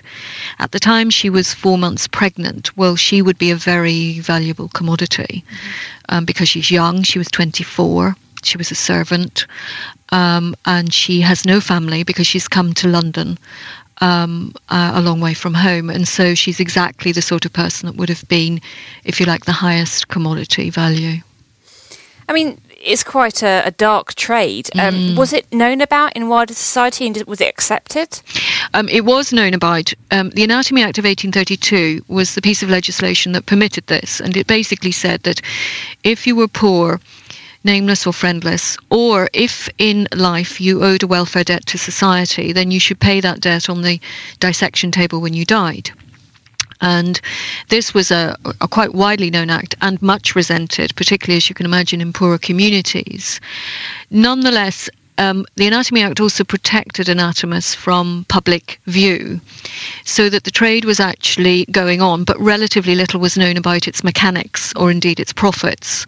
At 0.58 0.72
the 0.72 0.80
time, 0.80 1.10
she 1.10 1.30
was 1.30 1.54
four 1.54 1.78
months 1.78 2.06
pregnant. 2.06 2.76
Well, 2.76 2.96
she 2.96 3.22
would 3.22 3.38
be 3.38 3.50
a 3.50 3.56
very 3.56 4.20
valuable 4.20 4.68
commodity 4.68 5.44
um, 6.08 6.24
because 6.24 6.48
she's 6.48 6.70
young. 6.70 7.02
She 7.02 7.18
was 7.18 7.28
24. 7.28 8.16
She 8.42 8.58
was 8.58 8.70
a 8.70 8.76
servant. 8.76 9.46
Um, 10.10 10.54
and 10.66 10.92
she 10.92 11.20
has 11.22 11.44
no 11.44 11.60
family 11.60 12.04
because 12.04 12.26
she's 12.26 12.48
come 12.48 12.74
to 12.74 12.88
London 12.88 13.38
um, 14.02 14.52
uh, 14.68 14.92
a 14.94 15.00
long 15.00 15.20
way 15.20 15.32
from 15.32 15.54
home. 15.54 15.88
And 15.88 16.06
so 16.06 16.34
she's 16.34 16.60
exactly 16.60 17.12
the 17.12 17.22
sort 17.22 17.44
of 17.44 17.52
person 17.52 17.86
that 17.86 17.96
would 17.96 18.08
have 18.08 18.28
been, 18.28 18.60
if 19.04 19.20
you 19.20 19.26
like, 19.26 19.46
the 19.46 19.52
highest 19.52 20.08
commodity 20.08 20.70
value. 20.70 21.22
I 22.28 22.32
mean, 22.32 22.60
it's 22.82 23.04
quite 23.04 23.42
a, 23.42 23.62
a 23.64 23.70
dark 23.70 24.14
trade. 24.14 24.68
Um, 24.78 24.92
Mm. 24.92 25.16
Was 25.16 25.32
it 25.32 25.50
known 25.52 25.80
about 25.80 26.14
in 26.14 26.28
wider 26.28 26.54
society 26.54 27.06
and 27.06 27.22
was 27.24 27.40
it 27.40 27.48
accepted? 27.48 28.20
Um, 28.74 28.88
it 28.88 29.04
was 29.04 29.32
known 29.32 29.54
about. 29.54 29.92
Um, 30.10 30.30
the 30.30 30.44
Anatomy 30.44 30.82
Act 30.82 30.98
of 30.98 31.04
1832 31.04 32.04
was 32.08 32.34
the 32.34 32.42
piece 32.42 32.62
of 32.62 32.68
legislation 32.70 33.32
that 33.32 33.46
permitted 33.46 33.86
this, 33.86 34.20
and 34.20 34.36
it 34.36 34.46
basically 34.46 34.92
said 34.92 35.22
that 35.22 35.40
if 36.04 36.26
you 36.26 36.36
were 36.36 36.48
poor, 36.48 37.00
nameless 37.64 38.06
or 38.06 38.12
friendless, 38.12 38.76
or 38.90 39.28
if 39.32 39.68
in 39.78 40.08
life 40.14 40.60
you 40.60 40.82
owed 40.82 41.02
a 41.02 41.06
welfare 41.06 41.44
debt 41.44 41.64
to 41.66 41.78
society, 41.78 42.52
then 42.52 42.70
you 42.70 42.80
should 42.80 43.00
pay 43.00 43.20
that 43.20 43.40
debt 43.40 43.68
on 43.68 43.82
the 43.82 44.00
dissection 44.40 44.90
table 44.90 45.20
when 45.20 45.34
you 45.34 45.44
died. 45.44 45.90
And 46.82 47.20
this 47.68 47.94
was 47.94 48.10
a, 48.10 48.36
a 48.60 48.68
quite 48.68 48.92
widely 48.92 49.30
known 49.30 49.48
act 49.48 49.74
and 49.80 50.02
much 50.02 50.34
resented, 50.34 50.94
particularly 50.96 51.36
as 51.38 51.48
you 51.48 51.54
can 51.54 51.64
imagine 51.64 52.00
in 52.00 52.12
poorer 52.12 52.38
communities. 52.38 53.40
Nonetheless, 54.10 54.90
um, 55.18 55.46
the 55.56 55.66
Anatomy 55.66 56.02
Act 56.02 56.20
also 56.20 56.44
protected 56.44 57.08
anatomists 57.08 57.74
from 57.74 58.24
public 58.28 58.80
view, 58.86 59.40
so 60.04 60.28
that 60.28 60.44
the 60.44 60.50
trade 60.50 60.84
was 60.84 61.00
actually 61.00 61.64
going 61.66 62.00
on, 62.00 62.24
but 62.24 62.38
relatively 62.40 62.94
little 62.94 63.20
was 63.20 63.36
known 63.36 63.56
about 63.56 63.86
its 63.86 64.02
mechanics 64.04 64.72
or 64.74 64.90
indeed 64.90 65.20
its 65.20 65.32
profits. 65.32 66.06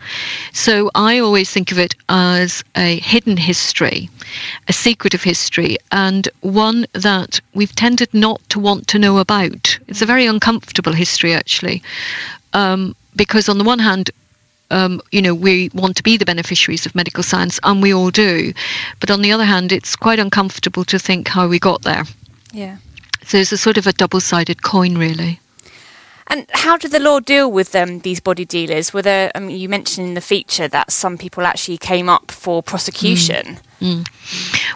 So 0.52 0.90
I 0.94 1.18
always 1.18 1.50
think 1.50 1.70
of 1.72 1.78
it 1.78 1.94
as 2.08 2.64
a 2.76 2.98
hidden 3.00 3.36
history, 3.36 4.08
a 4.68 4.72
secretive 4.72 5.22
history, 5.22 5.76
and 5.92 6.28
one 6.40 6.86
that 6.92 7.40
we've 7.54 7.74
tended 7.74 8.12
not 8.12 8.40
to 8.48 8.58
want 8.58 8.88
to 8.88 8.98
know 8.98 9.18
about. 9.18 9.78
It's 9.88 10.02
a 10.02 10.06
very 10.06 10.26
uncomfortable 10.26 10.92
history, 10.92 11.34
actually, 11.34 11.82
um, 12.52 12.94
because 13.16 13.48
on 13.48 13.58
the 13.58 13.64
one 13.64 13.78
hand, 13.78 14.10
um, 14.70 15.00
you 15.12 15.22
know, 15.22 15.34
we 15.34 15.70
want 15.74 15.96
to 15.96 16.02
be 16.02 16.16
the 16.16 16.24
beneficiaries 16.24 16.86
of 16.86 16.94
medical 16.94 17.22
science, 17.22 17.60
and 17.62 17.82
we 17.82 17.92
all 17.92 18.10
do. 18.10 18.52
But 19.00 19.10
on 19.10 19.22
the 19.22 19.32
other 19.32 19.44
hand, 19.44 19.72
it's 19.72 19.96
quite 19.96 20.18
uncomfortable 20.18 20.84
to 20.86 20.98
think 20.98 21.28
how 21.28 21.48
we 21.48 21.58
got 21.58 21.82
there. 21.82 22.04
Yeah. 22.52 22.78
So 23.24 23.38
it's 23.38 23.52
a 23.52 23.56
sort 23.56 23.78
of 23.78 23.86
a 23.86 23.92
double 23.92 24.20
sided 24.20 24.62
coin, 24.62 24.96
really. 24.98 25.40
And 26.28 26.46
how 26.52 26.76
did 26.76 26.90
the 26.90 27.00
law 27.00 27.20
deal 27.20 27.50
with 27.50 27.74
um, 27.74 28.00
these 28.00 28.20
body 28.20 28.44
dealers? 28.44 28.92
Were 28.92 29.02
there, 29.02 29.30
mean, 29.38 29.56
you 29.56 29.68
mentioned 29.68 30.08
in 30.08 30.14
the 30.14 30.20
feature 30.20 30.68
that 30.68 30.90
some 30.90 31.18
people 31.18 31.44
actually 31.44 31.78
came 31.78 32.08
up 32.08 32.30
for 32.30 32.62
prosecution. 32.62 33.58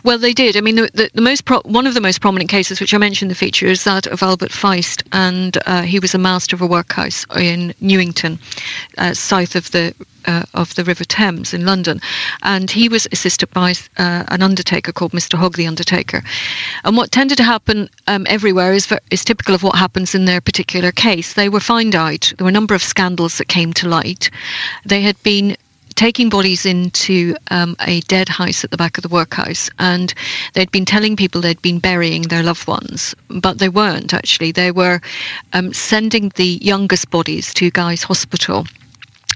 Well, 0.05 0.19
they 0.19 0.35
did. 0.35 0.57
I 0.57 0.61
mean, 0.61 0.77
the, 0.77 0.91
the, 0.93 1.11
the 1.15 1.23
most 1.23 1.47
pro- 1.47 1.63
one 1.63 1.87
of 1.87 1.95
the 1.95 2.01
most 2.01 2.21
prominent 2.21 2.51
cases, 2.51 2.81
which 2.81 2.93
I 2.93 2.99
mentioned 2.99 3.31
in 3.31 3.35
the 3.35 3.39
feature, 3.39 3.67
is 3.67 3.85
that 3.85 4.07
of 4.07 4.23
Albert 4.23 4.51
Feist, 4.51 5.03
and 5.13 5.57
uh, 5.65 5.83
he 5.83 5.99
was 5.99 6.15
a 6.15 6.19
master 6.19 6.55
of 6.55 6.61
a 6.61 6.67
workhouse 6.67 7.25
in 7.37 7.75
Newington, 7.81 8.39
uh, 8.99 9.15
south 9.15 9.55
of 9.55 9.71
the 9.71 9.95
uh, 10.29 10.45
of 10.55 10.75
the 10.75 10.85
River 10.85 11.05
Thames 11.05 11.55
in 11.55 11.65
London, 11.65 12.01
and 12.43 12.71
he 12.71 12.89
was 12.89 13.09
assisted 13.11 13.51
by 13.51 13.73
uh, 13.97 14.25
an 14.29 14.43
undertaker 14.43 14.93
called 14.93 15.13
Mr. 15.13 15.39
Hogg 15.39 15.57
the 15.57 15.67
Undertaker. 15.67 16.23
And 16.85 16.97
what 16.97 17.11
tended 17.11 17.39
to 17.39 17.45
happen 17.45 17.89
um, 18.07 18.27
everywhere 18.29 18.75
is 18.75 18.87
ver- 18.87 19.01
is 19.11 19.25
typical 19.25 19.55
of 19.55 19.63
what 19.63 19.77
happens 19.77 20.15
in 20.15 20.27
their 20.27 20.41
particular 20.41 20.93
case. 20.93 21.35
They 21.35 21.49
were 21.49 21.61
fined 21.61 21.97
out. 21.97 22.33
There 22.37 22.45
were 22.45 22.51
a 22.51 22.61
number 22.61 22.75
of 22.75 22.83
scandals 22.83 23.39
that 23.39 23.49
came 23.49 23.73
to 23.75 23.89
light. 23.89 24.31
They 24.85 25.01
had 25.01 25.21
been 25.23 25.57
taking 25.95 26.29
bodies 26.29 26.65
into 26.65 27.35
um, 27.51 27.75
a 27.81 28.01
dead 28.03 28.29
house 28.29 28.63
at 28.63 28.71
the 28.71 28.77
back 28.77 28.99
of 28.99 29.03
the 29.03 29.09
workhouse, 29.09 29.69
and 29.81 30.15
they'd 30.53 30.71
been 30.71 30.85
telling 30.85 31.17
people 31.17 31.41
they'd 31.41 31.63
been 31.63 31.81
burying 31.81 32.23
their 32.23 32.43
loved 32.43 32.69
ones, 32.69 33.15
but 33.29 33.59
they 33.59 33.69
weren't 33.69 34.13
actually. 34.13 34.53
They 34.53 34.71
were 34.71 35.01
um, 35.55 35.73
sending 35.73 36.31
the 36.37 36.59
youngest 36.63 37.11
bodies 37.11 37.53
to 37.55 37.71
Guy's 37.71 38.05
Hospital 38.05 38.67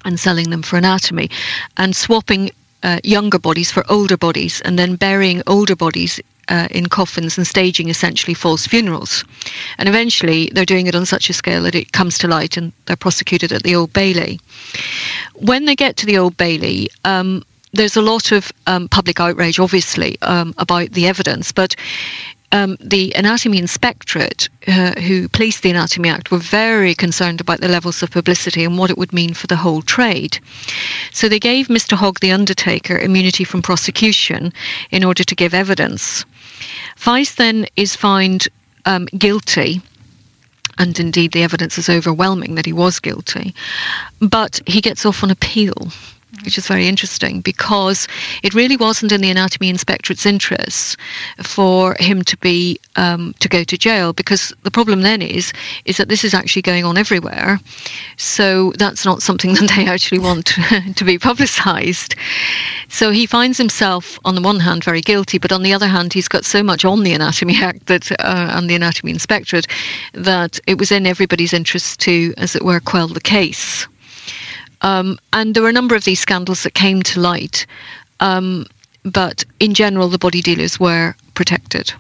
and 0.05 0.19
selling 0.19 0.51
them 0.51 0.63
for 0.63 0.77
anatomy, 0.77 1.31
and 1.77 1.95
swapping 1.95 2.51
uh, 2.83 2.99
younger 3.05 3.39
bodies 3.39 3.71
for 3.71 3.85
older 3.89 4.17
bodies, 4.17 4.61
and 4.63 4.79
then 4.79 4.97
burying 4.97 5.43
older 5.47 5.77
bodies. 5.77 6.21
Uh, 6.49 6.67
in 6.73 6.87
coffins 6.87 7.39
and 7.39 7.47
staging 7.47 7.89
essentially 7.89 8.35
false 8.35 8.67
funerals. 8.67 9.25
And 9.79 9.89
eventually 9.89 10.51
they're 10.53 10.65
doing 10.65 10.89
it 10.89 10.95
on 10.95 11.07
such 11.07 11.31
a 11.31 11.33
scale 11.33 11.63
that 11.63 11.77
it 11.77 11.93
comes 11.93 12.19
to 12.19 12.27
light 12.27 12.57
and 12.57 12.73
they're 12.85 12.97
prosecuted 12.97 13.53
at 13.53 13.63
the 13.63 13.77
Old 13.77 13.93
Bailey 13.93 14.41
when 15.35 15.65
they 15.65 15.75
get 15.75 15.97
to 15.99 16.07
the 16.07 16.19
Old 16.19 16.37
Bailey, 16.37 16.89
um, 17.05 17.45
there's 17.73 17.97
a 17.97 18.03
lot 18.03 18.33
of 18.33 18.53
um, 18.67 18.89
public 18.89 19.19
outrage, 19.19 19.59
obviously, 19.59 20.19
um, 20.23 20.55
about 20.59 20.91
the 20.93 21.07
evidence, 21.07 21.53
but 21.53 21.75
um, 22.53 22.77
the 22.81 23.13
Anatomy 23.17 23.59
Inspectorate, 23.59 24.49
uh, 24.69 24.93
who 25.01 25.29
policed 25.29 25.63
the 25.63 25.71
Anatomy 25.71 26.09
Act, 26.09 26.31
were 26.31 26.39
very 26.39 26.95
concerned 26.95 27.41
about 27.41 27.61
the 27.61 27.69
levels 27.69 28.03
of 28.03 28.11
publicity 28.11 28.65
and 28.65 28.79
what 28.79 28.91
it 28.91 28.99
would 28.99 29.13
mean 29.13 29.35
for 29.35 29.47
the 29.47 29.57
whole 29.57 29.83
trade. 29.83 30.39
So 31.13 31.29
they 31.29 31.41
gave 31.41 31.69
Mr. 31.69 31.97
Hogg, 31.97 32.21
the 32.21 32.33
undertaker, 32.33 32.99
immunity 32.99 33.45
from 33.45 33.63
prosecution 33.63 34.53
in 34.91 35.03
order 35.03 35.25
to 35.25 35.35
give 35.35 35.55
evidence. 35.55 36.25
Feist 36.97 37.37
then 37.37 37.67
is 37.77 37.97
found 37.97 38.49
um, 38.85 39.07
guilty 39.07 39.81
and 40.79 40.99
indeed 40.99 41.33
the 41.33 41.43
evidence 41.43 41.79
is 41.79 41.89
overwhelming 41.89 42.55
that 42.55 42.67
he 42.67 42.73
was 42.73 42.99
guilty. 42.99 43.55
But 44.21 44.61
he 44.67 44.81
gets 44.81 45.05
off 45.05 45.23
on 45.23 45.31
appeal, 45.31 45.93
which 46.45 46.59
is 46.59 46.67
very 46.67 46.87
interesting 46.87 47.41
because 47.41 48.07
it 48.43 48.55
really 48.55 48.77
wasn't 48.77 49.13
in 49.13 49.21
the 49.21 49.31
anatomy 49.31 49.69
inspectorate's 49.69 50.27
interests 50.27 50.97
for 51.43 51.97
him 52.01 52.23
to 52.23 52.37
be 52.39 52.79
um, 52.97 53.35
to 53.41 53.49
go 53.49 53.65
to 53.65 53.79
jail 53.79 54.13
because 54.13 54.53
the 54.63 54.71
problem 54.71 55.03
then 55.03 55.23
is 55.23 55.53
is 55.85 55.97
that 55.97 56.09
this 56.09 56.25
is 56.25 56.35
actually 56.35 56.63
going 56.63 56.85
on 56.85 56.97
everywhere. 56.97 57.59
So 58.17 58.73
that's 58.79 59.05
not 59.05 59.23
something 59.23 59.55
that 59.59 59.73
they 59.77 59.87
actually 59.87 60.19
want 60.19 60.47
to 60.97 61.05
be 61.05 61.19
publicised. 61.19 62.15
So 62.89 63.11
he 63.11 63.27
finds 63.27 63.59
himself, 63.59 64.19
on 64.25 64.35
the 64.35 64.43
one 64.43 64.61
hand, 64.61 64.85
very 64.85 65.01
guilty, 65.01 65.39
but 65.39 65.53
on 65.53 65.63
the 65.63 65.73
other 65.73 65.89
hand, 65.89 66.13
he's 66.13 66.29
got 66.29 66.45
so 66.45 66.63
much 66.63 66.85
on 66.85 67.03
the 67.03 67.15
Anatomy 67.15 67.57
Act 67.57 67.87
that 67.87 68.11
uh, 68.21 68.53
and 68.53 68.69
the 68.69 68.75
Anatomy 68.75 69.13
Inspectorate 69.13 69.67
that 70.13 70.59
it 70.67 70.79
was 70.79 70.93
in 70.93 71.07
everybody's 71.07 71.53
interest 71.53 72.01
to, 72.01 72.35
as 72.37 72.55
it 72.55 72.65
were, 72.65 72.81
quell 72.81 73.09
the 73.09 73.21
case. 73.21 73.87
Um, 74.83 75.19
and 75.33 75.55
there 75.55 75.63
were 75.63 75.69
a 75.69 75.73
number 75.73 75.95
of 75.95 76.05
these 76.05 76.21
scandals 76.21 76.63
that 76.65 76.75
came 76.75 77.03
to 77.03 77.21
light, 77.21 77.67
um, 78.21 78.67
but 79.05 79.45
in 79.59 79.75
general, 79.75 80.09
the 80.09 80.19
body 80.19 80.43
dealers 80.43 80.79
were 80.79 81.15
protected. 81.35 81.93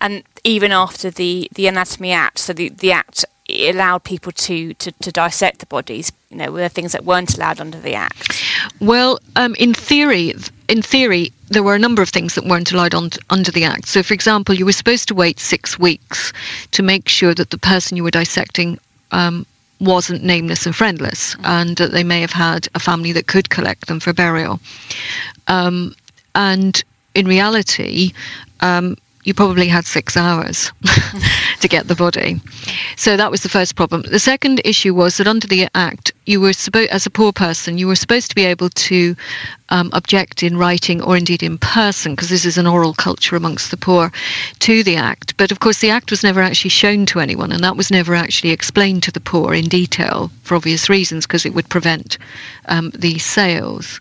And 0.00 0.22
even 0.44 0.70
after 0.70 1.10
the, 1.10 1.48
the 1.54 1.66
Anatomy 1.66 2.12
Act, 2.12 2.38
so 2.38 2.52
the, 2.52 2.68
the 2.68 2.92
Act 2.92 3.24
allowed 3.48 4.04
people 4.04 4.30
to, 4.32 4.74
to, 4.74 4.92
to 4.92 5.10
dissect 5.10 5.58
the 5.58 5.66
bodies, 5.66 6.12
you 6.30 6.36
know, 6.36 6.52
were 6.52 6.58
there 6.58 6.68
things 6.68 6.92
that 6.92 7.04
weren't 7.04 7.34
allowed 7.36 7.60
under 7.60 7.80
the 7.80 7.94
Act? 7.94 8.44
Well, 8.80 9.18
um, 9.36 9.54
in 9.58 9.74
theory, 9.74 10.34
in 10.68 10.82
theory, 10.82 11.32
there 11.48 11.62
were 11.62 11.74
a 11.74 11.78
number 11.78 12.02
of 12.02 12.10
things 12.10 12.34
that 12.34 12.44
weren't 12.44 12.72
allowed 12.72 12.94
on, 12.94 13.10
under 13.30 13.50
the 13.50 13.64
Act. 13.64 13.88
So, 13.88 14.02
for 14.02 14.14
example, 14.14 14.54
you 14.54 14.66
were 14.66 14.72
supposed 14.72 15.08
to 15.08 15.14
wait 15.14 15.40
six 15.40 15.78
weeks 15.78 16.32
to 16.72 16.82
make 16.82 17.08
sure 17.08 17.34
that 17.34 17.50
the 17.50 17.58
person 17.58 17.96
you 17.96 18.04
were 18.04 18.10
dissecting 18.10 18.78
um, 19.10 19.46
wasn't 19.80 20.24
nameless 20.24 20.66
and 20.66 20.74
friendless, 20.74 21.36
and 21.44 21.76
that 21.76 21.92
they 21.92 22.04
may 22.04 22.20
have 22.20 22.32
had 22.32 22.68
a 22.74 22.80
family 22.80 23.12
that 23.12 23.26
could 23.26 23.50
collect 23.50 23.86
them 23.86 24.00
for 24.00 24.12
burial. 24.12 24.60
Um, 25.46 25.94
and 26.34 26.82
in 27.14 27.26
reality, 27.26 28.12
um, 28.60 28.96
you 29.24 29.34
probably 29.34 29.68
had 29.68 29.84
six 29.84 30.16
hours 30.16 30.72
to 31.60 31.68
get 31.68 31.86
the 31.88 31.94
body. 31.94 32.40
So 32.96 33.16
that 33.16 33.30
was 33.30 33.42
the 33.42 33.48
first 33.48 33.76
problem. 33.76 34.02
The 34.02 34.18
second 34.18 34.60
issue 34.64 34.94
was 34.94 35.18
that 35.18 35.26
under 35.28 35.46
the 35.46 35.68
Act, 35.74 36.12
you 36.28 36.40
were 36.42 36.52
supposed, 36.52 36.90
as 36.90 37.06
a 37.06 37.10
poor 37.10 37.32
person, 37.32 37.78
you 37.78 37.88
were 37.88 37.96
supposed 37.96 38.28
to 38.28 38.34
be 38.34 38.44
able 38.44 38.68
to 38.68 39.16
um, 39.70 39.88
object 39.94 40.42
in 40.42 40.58
writing 40.58 41.00
or 41.02 41.16
indeed 41.16 41.42
in 41.42 41.56
person, 41.56 42.14
because 42.14 42.28
this 42.28 42.44
is 42.44 42.58
an 42.58 42.66
oral 42.66 42.92
culture 42.92 43.34
amongst 43.34 43.70
the 43.70 43.78
poor, 43.78 44.12
to 44.58 44.82
the 44.82 44.94
Act. 44.94 45.34
But 45.38 45.50
of 45.50 45.60
course, 45.60 45.80
the 45.80 45.88
Act 45.88 46.10
was 46.10 46.22
never 46.22 46.42
actually 46.42 46.68
shown 46.68 47.06
to 47.06 47.20
anyone, 47.20 47.50
and 47.50 47.64
that 47.64 47.78
was 47.78 47.90
never 47.90 48.14
actually 48.14 48.50
explained 48.50 49.02
to 49.04 49.10
the 49.10 49.20
poor 49.20 49.54
in 49.54 49.68
detail 49.68 50.30
for 50.42 50.54
obvious 50.54 50.90
reasons, 50.90 51.26
because 51.26 51.46
it 51.46 51.54
would 51.54 51.70
prevent 51.70 52.18
um, 52.66 52.90
these 52.94 53.24
sales. 53.24 53.98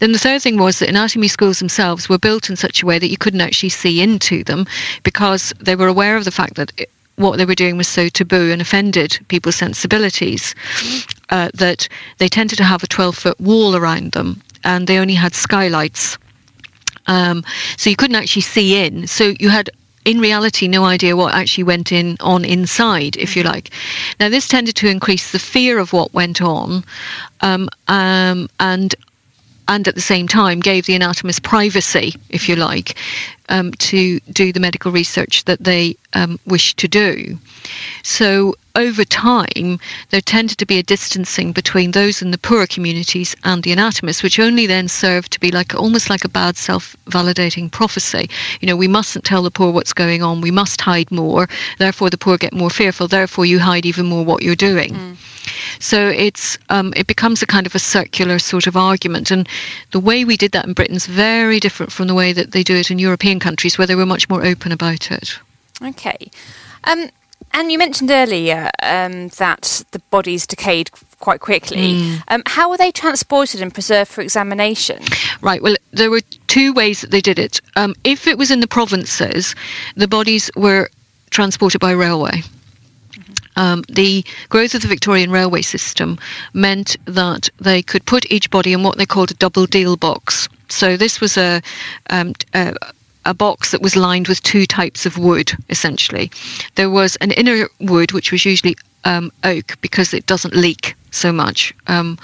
Then 0.00 0.10
the 0.10 0.18
third 0.18 0.42
thing 0.42 0.58
was 0.58 0.80
that 0.80 0.88
anatomy 0.88 1.28
schools 1.28 1.60
themselves 1.60 2.08
were 2.08 2.18
built 2.18 2.50
in 2.50 2.56
such 2.56 2.82
a 2.82 2.86
way 2.86 2.98
that 2.98 3.10
you 3.10 3.18
couldn't 3.18 3.40
actually 3.40 3.68
see 3.68 4.02
into 4.02 4.42
them, 4.42 4.66
because 5.04 5.54
they 5.60 5.76
were 5.76 5.88
aware 5.88 6.16
of 6.16 6.24
the 6.24 6.32
fact 6.32 6.56
that. 6.56 6.72
It, 6.76 6.90
what 7.16 7.36
they 7.36 7.44
were 7.44 7.56
doing 7.56 7.76
was 7.76 7.88
so 7.88 8.08
taboo 8.08 8.52
and 8.52 8.62
offended 8.62 9.18
people's 9.26 9.56
sensibilities 9.56 10.54
uh, 11.30 11.50
that 11.54 11.88
they 12.18 12.28
tended 12.28 12.58
to 12.58 12.64
have 12.64 12.82
a 12.82 12.86
12 12.86 13.16
foot 13.16 13.40
wall 13.40 13.76
around 13.76 14.12
them 14.12 14.42
and 14.64 14.86
they 14.86 14.98
only 14.98 15.14
had 15.14 15.34
skylights. 15.34 16.18
Um, 17.06 17.44
so 17.76 17.90
you 17.90 17.96
couldn't 17.96 18.16
actually 18.16 18.42
see 18.42 18.84
in. 18.84 19.06
So 19.06 19.34
you 19.38 19.48
had 19.48 19.70
in 20.04 20.20
reality 20.20 20.68
no 20.68 20.84
idea 20.84 21.16
what 21.16 21.34
actually 21.34 21.64
went 21.64 21.92
in 21.92 22.16
on 22.20 22.44
inside, 22.44 23.16
if 23.16 23.36
you 23.36 23.42
like. 23.42 23.70
Now 24.20 24.28
this 24.28 24.48
tended 24.48 24.76
to 24.76 24.88
increase 24.88 25.32
the 25.32 25.38
fear 25.38 25.78
of 25.78 25.92
what 25.92 26.14
went 26.14 26.40
on, 26.40 26.84
um, 27.40 27.68
um, 27.88 28.48
and 28.60 28.94
and 29.68 29.86
at 29.86 29.94
the 29.94 30.00
same 30.00 30.26
time 30.26 30.60
gave 30.60 30.86
the 30.86 30.94
anatomist 30.94 31.42
privacy, 31.42 32.14
if 32.30 32.48
you 32.48 32.56
like, 32.56 32.96
um, 33.50 33.72
to 33.72 34.18
do 34.32 34.50
the 34.50 34.60
medical 34.60 34.90
research 34.90 35.44
that 35.44 35.62
they 35.62 35.94
um, 36.14 36.40
wish 36.46 36.74
to 36.76 36.88
do. 36.88 37.38
So 38.02 38.54
over 38.78 39.04
time, 39.04 39.78
there 40.10 40.20
tended 40.20 40.56
to 40.58 40.64
be 40.64 40.78
a 40.78 40.82
distancing 40.82 41.52
between 41.52 41.90
those 41.90 42.22
in 42.22 42.30
the 42.30 42.38
poorer 42.38 42.66
communities 42.66 43.34
and 43.44 43.62
the 43.62 43.72
anatomists, 43.72 44.22
which 44.22 44.38
only 44.38 44.66
then 44.66 44.88
served 44.88 45.32
to 45.32 45.40
be 45.40 45.50
like 45.50 45.74
almost 45.74 46.08
like 46.08 46.24
a 46.24 46.28
bad 46.28 46.56
self-validating 46.56 47.70
prophecy. 47.70 48.30
You 48.60 48.68
know, 48.68 48.76
we 48.76 48.88
mustn't 48.88 49.24
tell 49.24 49.42
the 49.42 49.50
poor 49.50 49.72
what's 49.72 49.92
going 49.92 50.22
on. 50.22 50.40
We 50.40 50.52
must 50.52 50.80
hide 50.80 51.10
more. 51.10 51.48
Therefore, 51.78 52.08
the 52.08 52.16
poor 52.16 52.38
get 52.38 52.54
more 52.54 52.70
fearful. 52.70 53.08
Therefore, 53.08 53.44
you 53.44 53.58
hide 53.58 53.84
even 53.84 54.06
more 54.06 54.24
what 54.24 54.42
you're 54.42 54.54
doing. 54.54 54.94
Mm. 54.94 55.16
So 55.80 56.08
it's 56.08 56.58
um, 56.68 56.92
it 56.96 57.06
becomes 57.06 57.42
a 57.42 57.46
kind 57.46 57.66
of 57.66 57.74
a 57.74 57.78
circular 57.78 58.38
sort 58.38 58.66
of 58.66 58.76
argument, 58.76 59.30
and 59.30 59.48
the 59.92 60.00
way 60.00 60.24
we 60.24 60.36
did 60.36 60.52
that 60.52 60.66
in 60.66 60.72
Britain 60.72 60.96
is 60.96 61.06
very 61.06 61.58
different 61.58 61.90
from 61.90 62.06
the 62.06 62.14
way 62.14 62.32
that 62.32 62.52
they 62.52 62.62
do 62.62 62.76
it 62.76 62.90
in 62.90 62.98
European 62.98 63.40
countries, 63.40 63.78
where 63.78 63.86
they 63.86 63.94
were 63.94 64.06
much 64.06 64.28
more 64.28 64.44
open 64.44 64.72
about 64.72 65.10
it. 65.10 65.38
Okay. 65.82 66.30
Um, 66.84 67.08
and 67.52 67.72
you 67.72 67.78
mentioned 67.78 68.10
earlier 68.10 68.70
um, 68.82 69.28
that 69.38 69.84
the 69.92 69.98
bodies 70.10 70.46
decayed 70.46 70.90
quite 71.20 71.40
quickly. 71.40 71.94
Mm. 71.94 72.22
Um, 72.28 72.42
how 72.46 72.70
were 72.70 72.76
they 72.76 72.92
transported 72.92 73.60
and 73.60 73.72
preserved 73.74 74.10
for 74.10 74.20
examination? 74.20 75.02
Right, 75.40 75.62
well, 75.62 75.76
there 75.92 76.10
were 76.10 76.20
two 76.46 76.72
ways 76.72 77.00
that 77.00 77.10
they 77.10 77.20
did 77.20 77.38
it. 77.38 77.60
Um, 77.76 77.94
if 78.04 78.26
it 78.26 78.38
was 78.38 78.50
in 78.50 78.60
the 78.60 78.68
provinces, 78.68 79.54
the 79.96 80.08
bodies 80.08 80.50
were 80.56 80.90
transported 81.30 81.80
by 81.80 81.92
railway. 81.92 82.42
Um, 83.56 83.84
the 83.88 84.24
growth 84.48 84.74
of 84.74 84.82
the 84.82 84.88
Victorian 84.88 85.32
railway 85.32 85.62
system 85.62 86.18
meant 86.52 86.96
that 87.06 87.48
they 87.58 87.82
could 87.82 88.04
put 88.06 88.30
each 88.30 88.50
body 88.50 88.72
in 88.72 88.84
what 88.84 88.98
they 88.98 89.06
called 89.06 89.32
a 89.32 89.34
double 89.34 89.66
deal 89.66 89.96
box. 89.96 90.48
So 90.68 90.96
this 90.96 91.20
was 91.20 91.36
a, 91.36 91.60
um, 92.10 92.34
a 92.54 92.74
a 93.28 93.34
box 93.34 93.70
that 93.70 93.82
was 93.82 93.94
lined 93.94 94.26
with 94.26 94.42
two 94.42 94.66
types 94.66 95.04
of 95.04 95.18
wood, 95.18 95.52
essentially. 95.68 96.30
There 96.76 96.90
was 96.90 97.16
an 97.16 97.30
inner 97.32 97.68
wood, 97.78 98.12
which 98.12 98.32
was 98.32 98.44
usually 98.44 98.74
um, 99.04 99.30
oak 99.44 99.76
because 99.82 100.14
it 100.14 100.26
doesn't 100.26 100.54
leak 100.54 100.94
so 101.10 101.30
much, 101.30 101.74
um, 101.86 102.18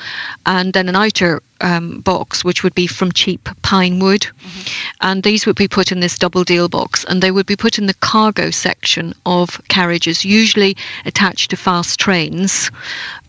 and 0.46 0.72
then 0.72 0.88
an 0.88 0.96
outer 0.96 1.42
um, 1.60 2.00
box, 2.00 2.44
which 2.44 2.62
would 2.62 2.74
be 2.74 2.86
from 2.86 3.12
cheap 3.12 3.48
pine 3.62 3.98
wood. 3.98 4.22
Mm-hmm. 4.22 4.86
And 5.02 5.22
these 5.22 5.46
would 5.46 5.56
be 5.56 5.68
put 5.68 5.92
in 5.92 6.00
this 6.00 6.18
double 6.18 6.44
deal 6.44 6.68
box, 6.68 7.04
and 7.04 7.22
they 7.22 7.30
would 7.30 7.46
be 7.46 7.56
put 7.56 7.78
in 7.78 7.86
the 7.86 7.94
cargo 7.94 8.50
section 8.50 9.14
of 9.26 9.60
carriages, 9.68 10.24
usually 10.24 10.76
attached 11.04 11.50
to 11.50 11.56
fast 11.56 12.00
trains, 12.00 12.70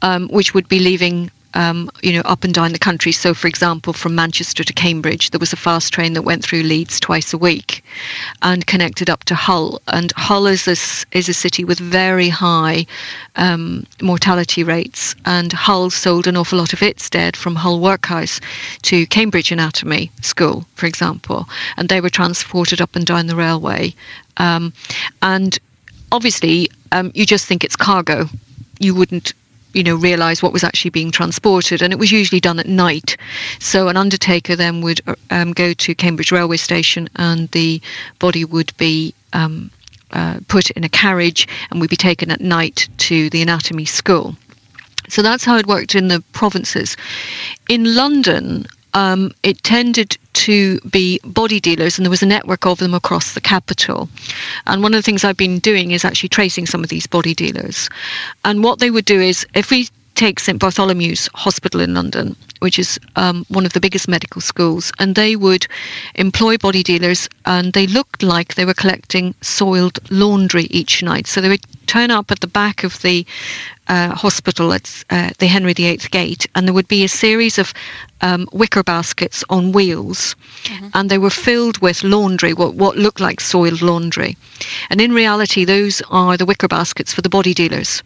um, 0.02 0.30
which 0.30 0.54
would 0.54 0.68
be 0.70 0.80
leaving 0.80 1.30
um, 1.56 1.90
you 2.04 2.14
know, 2.14 2.22
up 2.22 2.44
and 2.44 2.54
down 2.54 2.74
the 2.74 2.80
country. 2.80 3.12
So, 3.12 3.34
for 3.34 3.48
example, 3.48 3.94
from 3.94 4.14
Manchester 4.14 4.64
to 4.64 4.74
Cambridge, 4.74 5.32
there 5.32 5.40
was 5.40 5.54
a 5.54 5.58
fast 5.58 5.94
train 5.94 6.14
that 6.14 6.22
went 6.22 6.44
through 6.44 6.64
Leeds 6.64 7.00
twice 7.00 7.34
a 7.34 7.38
week 7.38 7.84
and 8.42 8.68
connected 8.68 9.10
up 9.10 9.24
to 9.26 9.36
Hull. 9.36 9.82
And 9.88 10.12
Hull 10.18 10.48
is 10.48 10.68
a, 10.68 11.18
is 11.18 11.30
a 11.30 11.34
city 11.34 11.64
with 11.64 11.80
very 11.80 12.30
high 12.30 12.86
um, 13.38 13.86
mortality 14.02 14.64
rates. 14.64 15.16
And 15.26 15.54
Hull 15.54 15.90
sold 15.90 16.28
an 16.28 16.38
awful 16.38 16.60
lot 16.60 16.74
of 16.74 16.84
its 16.84 17.10
dead 17.10 17.36
from 17.38 17.56
Hull 17.56 17.80
Workhouse 17.80 18.40
to 18.84 19.08
Cambridge 19.08 19.52
Anatomy 19.52 20.12
School, 20.22 20.66
for 20.76 20.86
example. 20.86 21.48
And 21.78 21.88
they 21.90 22.02
were 22.02 22.10
transported 22.10 22.82
up 22.82 22.96
and 22.96 23.06
down 23.06 23.28
the 23.28 23.36
railway. 23.36 23.94
Um, 24.38 24.74
and 25.22 25.58
obviously, 26.12 26.70
um, 26.92 27.12
you 27.16 27.26
just 27.26 27.46
think 27.46 27.64
it's 27.64 27.78
cargo. 27.78 28.28
You 28.80 28.94
wouldn't 28.94 29.34
you 29.76 29.84
know, 29.84 29.96
realise 29.96 30.42
what 30.42 30.54
was 30.54 30.64
actually 30.64 30.90
being 30.92 31.12
transported, 31.12 31.82
and 31.82 31.92
it 31.92 32.00
was 32.00 32.12
usually 32.12 32.40
done 32.40 32.60
at 32.60 32.66
night. 32.66 33.18
So 33.60 33.90
an 33.90 33.98
undertaker 33.98 34.56
then 34.56 34.82
would 34.82 35.02
um, 35.30 35.52
go 35.52 35.74
to 35.74 35.94
Cambridge 35.94 36.32
railway 36.32 36.58
station, 36.58 37.10
and 37.18 37.52
the 37.52 37.82
body 38.18 38.46
would 38.46 38.76
be 38.78 39.14
um, 39.34 39.70
uh, 40.12 40.40
put 40.48 40.72
in 40.72 40.86
a 40.86 40.90
carriage 40.90 41.46
and 41.70 41.82
would 41.82 41.90
be 41.90 41.98
taken 41.98 42.32
at 42.32 42.40
night 42.40 42.88
to 43.00 43.30
the 43.32 43.42
anatomy 43.42 43.84
school. 43.84 44.38
So 45.10 45.22
that's 45.22 45.44
how 45.44 45.58
it 45.58 45.68
worked 45.68 45.94
in 45.94 46.08
the 46.08 46.24
provinces. 46.32 46.96
In 47.68 47.96
London, 47.96 48.66
um, 48.94 49.34
it 49.44 49.62
tended 49.62 50.18
to 50.36 50.80
be 50.82 51.20
body 51.24 51.60
dealers, 51.60 51.98
and 51.98 52.06
there 52.06 52.12
was 52.12 52.24
a 52.24 52.28
network 52.28 52.66
of 52.66 52.80
them 52.80 52.94
across 52.94 53.34
the 53.34 53.42
capital. 53.42 54.10
And 54.68 54.84
one 54.84 54.94
of 54.94 54.98
the 54.98 55.04
things 55.04 55.24
I've 55.24 55.38
been 55.38 55.60
doing 55.60 55.92
is 55.92 56.06
actually 56.06 56.30
tracing 56.30 56.66
some 56.66 56.84
of 56.84 56.90
these 56.90 57.08
body 57.08 57.34
dealers. 57.34 57.90
And 58.44 58.64
what 58.64 58.80
they 58.80 58.92
would 58.92 59.06
do 59.06 59.20
is, 59.20 59.46
if 59.54 59.72
we 59.72 59.90
take 60.16 60.40
St 60.40 60.60
Bartholomew's 60.60 61.30
Hospital 61.34 61.82
in 61.82 61.94
London, 61.94 62.36
which 62.60 62.80
is 62.80 63.00
um, 63.16 63.46
one 63.50 63.66
of 63.66 63.74
the 63.74 63.82
biggest 63.82 64.08
medical 64.08 64.42
schools, 64.42 64.92
and 64.98 65.14
they 65.14 65.36
would 65.36 65.68
employ 66.16 66.58
body 66.58 66.84
dealers, 66.84 67.30
and 67.46 67.74
they 67.74 67.86
looked 67.86 68.24
like 68.24 68.56
they 68.56 68.66
were 68.66 68.74
collecting 68.74 69.36
soiled 69.42 70.00
laundry 70.10 70.64
each 70.66 71.04
night. 71.04 71.28
So 71.28 71.42
they 71.42 71.50
would 71.50 71.66
turn 71.88 72.12
up 72.12 72.32
at 72.32 72.40
the 72.40 72.48
back 72.48 72.84
of 72.84 73.02
the 73.02 73.26
uh, 73.88 74.16
hospital 74.16 74.74
at 74.74 75.04
uh, 75.10 75.32
the 75.38 75.48
Henry 75.48 75.74
VIII 75.74 75.98
gate, 76.10 76.48
and 76.56 76.66
there 76.66 76.74
would 76.74 76.88
be 76.88 77.04
a 77.04 77.10
series 77.10 77.60
of 77.60 77.74
um, 78.22 78.48
wicker 78.52 78.84
baskets 78.84 79.44
on 79.50 79.72
wheels, 79.72 80.36
mm-hmm. 80.64 80.88
and 80.94 81.10
they 81.10 81.18
were 81.18 81.30
filled 81.30 81.80
with 81.80 82.04
laundry, 82.04 82.54
what, 82.54 82.76
what 82.76 82.98
looked 82.98 83.20
like 83.20 83.42
soiled 83.42 83.82
laundry. 83.82 84.38
And 84.90 85.02
in 85.02 85.14
reality, 85.14 85.66
those 85.66 86.02
are 86.10 86.38
the 86.38 86.46
wicker 86.46 86.68
baskets 86.68 87.14
for 87.14 87.22
the 87.22 87.30
body 87.30 87.54
dealers. 87.54 88.02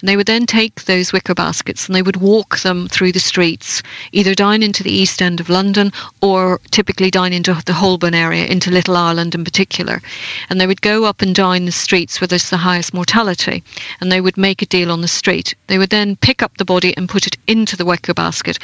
And 0.00 0.08
they 0.08 0.16
would 0.16 0.26
then 0.26 0.46
take 0.46 0.84
those 0.84 1.12
wicker 1.12 1.34
baskets 1.34 1.86
and 1.86 1.94
they 1.94 2.02
would 2.02 2.16
walk 2.16 2.60
them 2.60 2.88
through 2.88 3.12
the 3.12 3.20
streets, 3.20 3.82
either 4.12 4.34
down 4.34 4.62
into 4.62 4.82
the 4.82 4.92
east 4.92 5.20
end 5.20 5.40
of 5.40 5.48
London 5.48 5.92
or 6.22 6.60
typically 6.70 7.10
down 7.10 7.32
into 7.32 7.60
the 7.66 7.74
Holborn 7.74 8.14
area, 8.14 8.46
into 8.46 8.70
Little 8.70 8.96
Ireland 8.96 9.34
in 9.34 9.44
particular. 9.44 10.00
And 10.48 10.60
they 10.60 10.66
would 10.66 10.80
go 10.80 11.04
up 11.04 11.20
and 11.20 11.34
down 11.34 11.64
the 11.66 11.72
streets 11.72 12.20
where 12.20 12.28
there's 12.28 12.50
the 12.50 12.56
highest 12.56 12.94
mortality, 12.94 13.62
and 14.00 14.10
they 14.10 14.20
would 14.20 14.36
make 14.36 14.62
a 14.62 14.66
deal 14.66 14.90
on 14.90 15.00
the 15.00 15.08
street. 15.08 15.54
They 15.66 15.78
would 15.78 15.90
then 15.90 16.16
pick 16.16 16.42
up 16.42 16.56
the 16.56 16.64
body 16.64 16.96
and 16.96 17.08
put 17.08 17.26
it 17.26 17.36
into 17.46 17.76
the 17.76 17.84
wicker 17.84 18.14
basket, 18.14 18.58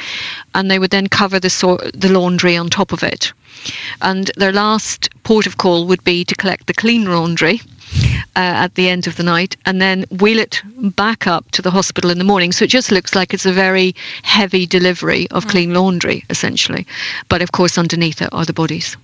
and 0.55 0.71
they 0.71 0.76
would 0.79 0.91
then 0.91 1.07
cover 1.07 1.39
the, 1.39 1.49
so- 1.49 1.79
the 1.93 2.09
laundry 2.09 2.57
on 2.57 2.69
top 2.69 2.91
of 2.91 3.03
it. 3.03 3.33
And 4.01 4.31
their 4.37 4.51
last 4.51 5.09
port 5.23 5.47
of 5.47 5.57
call 5.57 5.87
would 5.87 6.03
be 6.03 6.23
to 6.25 6.35
collect 6.35 6.67
the 6.67 6.73
clean 6.73 7.05
laundry. 7.05 7.61
Uh, 8.35 8.65
at 8.65 8.75
the 8.75 8.89
end 8.89 9.07
of 9.07 9.15
the 9.15 9.23
night 9.23 9.55
and 9.65 9.81
then 9.81 10.03
wheel 10.19 10.37
it 10.37 10.61
back 10.95 11.25
up 11.25 11.49
to 11.51 11.61
the 11.61 11.71
hospital 11.71 12.11
in 12.11 12.17
the 12.17 12.23
morning. 12.23 12.51
So 12.51 12.65
it 12.65 12.69
just 12.69 12.91
looks 12.91 13.15
like 13.15 13.33
it's 13.33 13.45
a 13.45 13.51
very 13.53 13.95
heavy 14.23 14.67
delivery 14.67 15.27
of 15.31 15.45
mm. 15.45 15.49
clean 15.49 15.73
laundry, 15.73 16.23
essentially. 16.29 16.85
But 17.29 17.41
of 17.41 17.53
course, 17.53 17.77
underneath 17.77 18.21
it 18.21 18.29
are 18.33 18.45
the 18.45 18.53
bodies. 18.53 18.97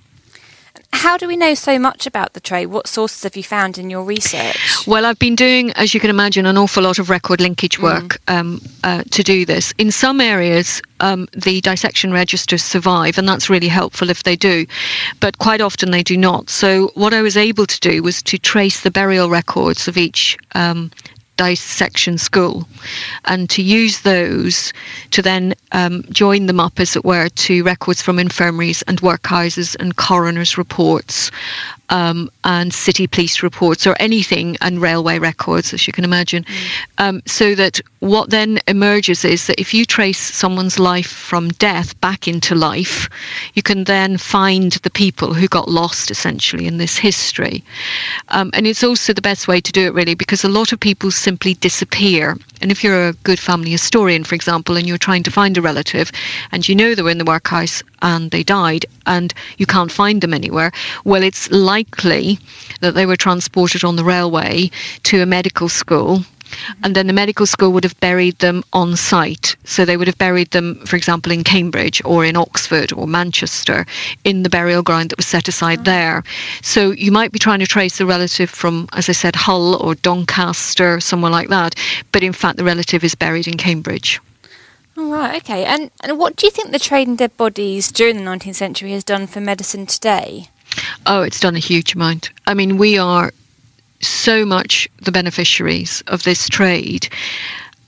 How 0.94 1.16
do 1.16 1.26
we 1.26 1.36
know 1.36 1.54
so 1.54 1.76
much 1.76 2.06
about 2.06 2.34
the 2.34 2.40
trade? 2.40 2.66
What 2.66 2.86
sources 2.86 3.24
have 3.24 3.36
you 3.36 3.42
found 3.42 3.78
in 3.78 3.90
your 3.90 4.04
research? 4.04 4.86
Well, 4.86 5.04
I've 5.04 5.18
been 5.18 5.34
doing, 5.34 5.72
as 5.72 5.92
you 5.92 5.98
can 5.98 6.08
imagine, 6.08 6.46
an 6.46 6.56
awful 6.56 6.84
lot 6.84 7.00
of 7.00 7.10
record 7.10 7.40
linkage 7.40 7.80
work 7.80 8.20
mm. 8.28 8.34
um, 8.34 8.60
uh, 8.84 9.02
to 9.10 9.24
do 9.24 9.44
this. 9.44 9.74
In 9.76 9.90
some 9.90 10.20
areas, 10.20 10.80
um, 11.00 11.26
the 11.32 11.60
dissection 11.60 12.12
registers 12.12 12.62
survive, 12.62 13.18
and 13.18 13.28
that's 13.28 13.50
really 13.50 13.66
helpful 13.66 14.08
if 14.08 14.22
they 14.22 14.36
do, 14.36 14.66
but 15.18 15.38
quite 15.38 15.60
often 15.60 15.90
they 15.90 16.04
do 16.04 16.16
not. 16.16 16.48
So, 16.48 16.92
what 16.94 17.12
I 17.12 17.22
was 17.22 17.36
able 17.36 17.66
to 17.66 17.80
do 17.80 18.00
was 18.02 18.22
to 18.22 18.38
trace 18.38 18.82
the 18.82 18.90
burial 18.92 19.28
records 19.28 19.88
of 19.88 19.96
each 19.96 20.38
um, 20.54 20.92
dissection 21.36 22.18
school. 22.18 22.66
And 23.24 23.48
to 23.50 23.62
use 23.62 24.00
those 24.00 24.72
to 25.10 25.22
then 25.22 25.54
um, 25.72 26.04
join 26.10 26.46
them 26.46 26.60
up, 26.60 26.80
as 26.80 26.96
it 26.96 27.04
were, 27.04 27.28
to 27.28 27.64
records 27.64 28.02
from 28.02 28.18
infirmaries 28.18 28.82
and 28.82 29.00
workhouses 29.00 29.76
and 29.78 29.96
coroners' 29.96 30.58
reports 30.58 31.30
um, 31.90 32.30
and 32.44 32.72
city 32.72 33.06
police 33.06 33.42
reports 33.42 33.86
or 33.86 33.94
anything 34.00 34.56
and 34.60 34.80
railway 34.80 35.18
records, 35.18 35.72
as 35.72 35.86
you 35.86 35.92
can 35.92 36.04
imagine. 36.04 36.44
Mm. 36.44 36.84
Um, 36.98 37.22
so 37.26 37.54
that 37.54 37.80
what 38.00 38.30
then 38.30 38.58
emerges 38.68 39.24
is 39.24 39.46
that 39.46 39.60
if 39.60 39.72
you 39.74 39.84
trace 39.84 40.18
someone's 40.18 40.78
life 40.78 41.10
from 41.10 41.48
death 41.50 41.98
back 42.00 42.26
into 42.28 42.54
life, 42.54 43.08
you 43.54 43.62
can 43.62 43.84
then 43.84 44.16
find 44.16 44.72
the 44.82 44.90
people 44.90 45.34
who 45.34 45.48
got 45.48 45.68
lost 45.68 46.10
essentially 46.10 46.66
in 46.66 46.78
this 46.78 46.96
history. 46.96 47.62
Um, 48.28 48.50
and 48.54 48.66
it's 48.66 48.84
also 48.84 49.12
the 49.12 49.22
best 49.22 49.48
way 49.48 49.60
to 49.60 49.72
do 49.72 49.86
it 49.86 49.94
really 49.94 50.14
because 50.14 50.44
a 50.44 50.48
lot 50.48 50.72
of 50.72 50.80
people 50.80 51.10
simply 51.10 51.54
disappear. 51.54 52.36
And 52.60 52.70
if 52.70 52.82
you're 52.82 53.08
a 53.08 53.12
good 53.24 53.38
family 53.38 53.70
historian, 53.70 54.24
for 54.24 54.34
example, 54.34 54.76
and 54.76 54.86
you're 54.86 54.98
trying 54.98 55.22
to 55.24 55.30
find 55.30 55.56
a 55.58 55.62
relative 55.62 56.10
and 56.52 56.66
you 56.68 56.74
know 56.74 56.94
they 56.94 57.02
were 57.02 57.10
in 57.10 57.18
the 57.18 57.24
workhouse 57.24 57.82
and 58.00 58.30
they 58.30 58.42
died 58.42 58.86
and 59.06 59.34
you 59.58 59.66
can't 59.66 59.92
find 59.92 60.20
them 60.20 60.32
anywhere, 60.32 60.72
well, 61.04 61.22
it's 61.22 61.50
likely 61.50 61.73
that 61.82 62.94
they 62.94 63.06
were 63.06 63.16
transported 63.16 63.84
on 63.84 63.96
the 63.96 64.04
railway 64.04 64.70
to 65.02 65.20
a 65.20 65.26
medical 65.26 65.68
school 65.68 66.24
And 66.82 66.94
then 66.94 67.06
the 67.06 67.12
medical 67.12 67.46
school 67.46 67.72
would 67.72 67.84
have 67.84 67.98
buried 68.00 68.38
them 68.38 68.62
on 68.72 68.96
site. 68.96 69.56
So 69.64 69.84
they 69.84 69.96
would 69.96 70.06
have 70.06 70.18
buried 70.18 70.50
them, 70.50 70.76
for 70.86 70.96
example, 70.96 71.32
in 71.32 71.44
Cambridge 71.44 72.02
or 72.04 72.24
in 72.24 72.36
Oxford 72.36 72.92
or 72.92 73.06
Manchester 73.06 73.86
in 74.24 74.42
the 74.42 74.50
burial 74.50 74.82
ground 74.82 75.10
that 75.10 75.18
was 75.18 75.26
set 75.26 75.48
aside 75.48 75.80
mm. 75.80 75.84
there. 75.84 76.22
So 76.62 76.90
you 76.92 77.12
might 77.12 77.32
be 77.32 77.38
trying 77.38 77.60
to 77.60 77.66
trace 77.66 78.00
a 78.00 78.06
relative 78.06 78.50
from, 78.50 78.88
as 78.92 79.08
I 79.08 79.12
said, 79.12 79.36
Hull 79.36 79.76
or 79.82 79.94
Doncaster, 79.94 81.00
somewhere 81.00 81.32
like 81.32 81.48
that. 81.48 81.74
But 82.12 82.22
in 82.22 82.32
fact, 82.32 82.56
the 82.56 82.64
relative 82.64 83.04
is 83.04 83.14
buried 83.14 83.48
in 83.48 83.56
Cambridge. 83.56 84.20
All 84.96 85.10
right, 85.10 85.42
okay. 85.42 85.64
And, 85.64 85.90
and 86.02 86.18
what 86.18 86.36
do 86.36 86.46
you 86.46 86.52
think 86.52 86.70
the 86.70 86.78
trade 86.78 87.08
in 87.08 87.16
dead 87.16 87.36
bodies 87.36 87.90
during 87.90 88.16
the 88.16 88.22
19th 88.22 88.54
century 88.54 88.92
has 88.92 89.02
done 89.02 89.26
for 89.26 89.40
medicine 89.40 89.86
today? 89.86 90.50
Oh, 91.06 91.22
it's 91.22 91.40
done 91.40 91.56
a 91.56 91.60
huge 91.60 91.94
amount. 91.94 92.30
I 92.46 92.54
mean, 92.54 92.76
we 92.76 92.98
are 92.98 93.32
so 94.00 94.44
much 94.44 94.88
the 95.02 95.12
beneficiaries 95.12 96.02
of 96.06 96.22
this 96.22 96.48
trade. 96.48 97.08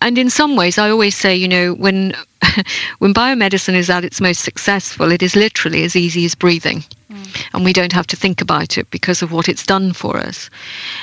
And 0.01 0.19
in 0.19 0.31
some 0.31 0.57
ways, 0.57 0.79
I 0.79 0.91
always 0.91 1.17
say, 1.17 1.35
you 1.35 1.49
know, 1.49 1.75
when 1.75 2.15
when 2.99 3.15
biomedicine 3.15 3.75
is 3.75 3.91
at 3.91 4.05
its 4.05 4.21
most 4.21 4.43
successful, 4.43 5.11
it 5.11 5.23
is 5.23 5.37
literally 5.37 5.85
as 5.85 5.97
easy 5.97 6.25
as 6.25 6.35
breathing. 6.35 6.85
Mm. 7.11 7.47
And 7.55 7.65
we 7.65 7.73
don't 7.73 7.93
have 7.93 8.07
to 8.09 8.17
think 8.17 8.41
about 8.41 8.79
it 8.79 8.91
because 8.91 9.23
of 9.23 9.33
what 9.33 9.49
it's 9.49 9.67
done 9.67 9.93
for 9.93 10.17
us. 10.17 10.51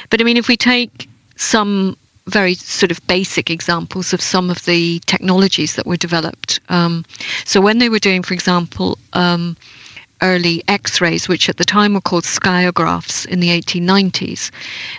But 0.10 0.22
I 0.22 0.24
mean, 0.24 0.38
if 0.38 0.48
we 0.48 0.58
take 0.58 1.10
some 1.36 1.98
very 2.28 2.54
sort 2.54 2.92
of 2.92 3.06
basic 3.08 3.50
examples 3.50 4.14
of 4.14 4.22
some 4.22 4.50
of 4.50 4.64
the 4.66 5.00
technologies 5.06 5.76
that 5.76 5.86
were 5.86 5.98
developed. 5.98 6.60
Um, 6.70 7.06
so 7.44 7.60
when 7.60 7.80
they 7.80 7.90
were 7.90 8.00
doing, 8.00 8.24
for 8.24 8.34
example, 8.34 8.98
um, 9.14 9.58
early 10.24 10.64
X-rays, 10.68 11.28
which 11.28 11.50
at 11.50 11.58
the 11.58 11.66
time 11.66 11.94
were 11.94 12.02
called 12.02 12.24
skiagraphs 12.24 13.28
in 13.28 13.40
the 13.42 13.50
1890s, 13.50 14.50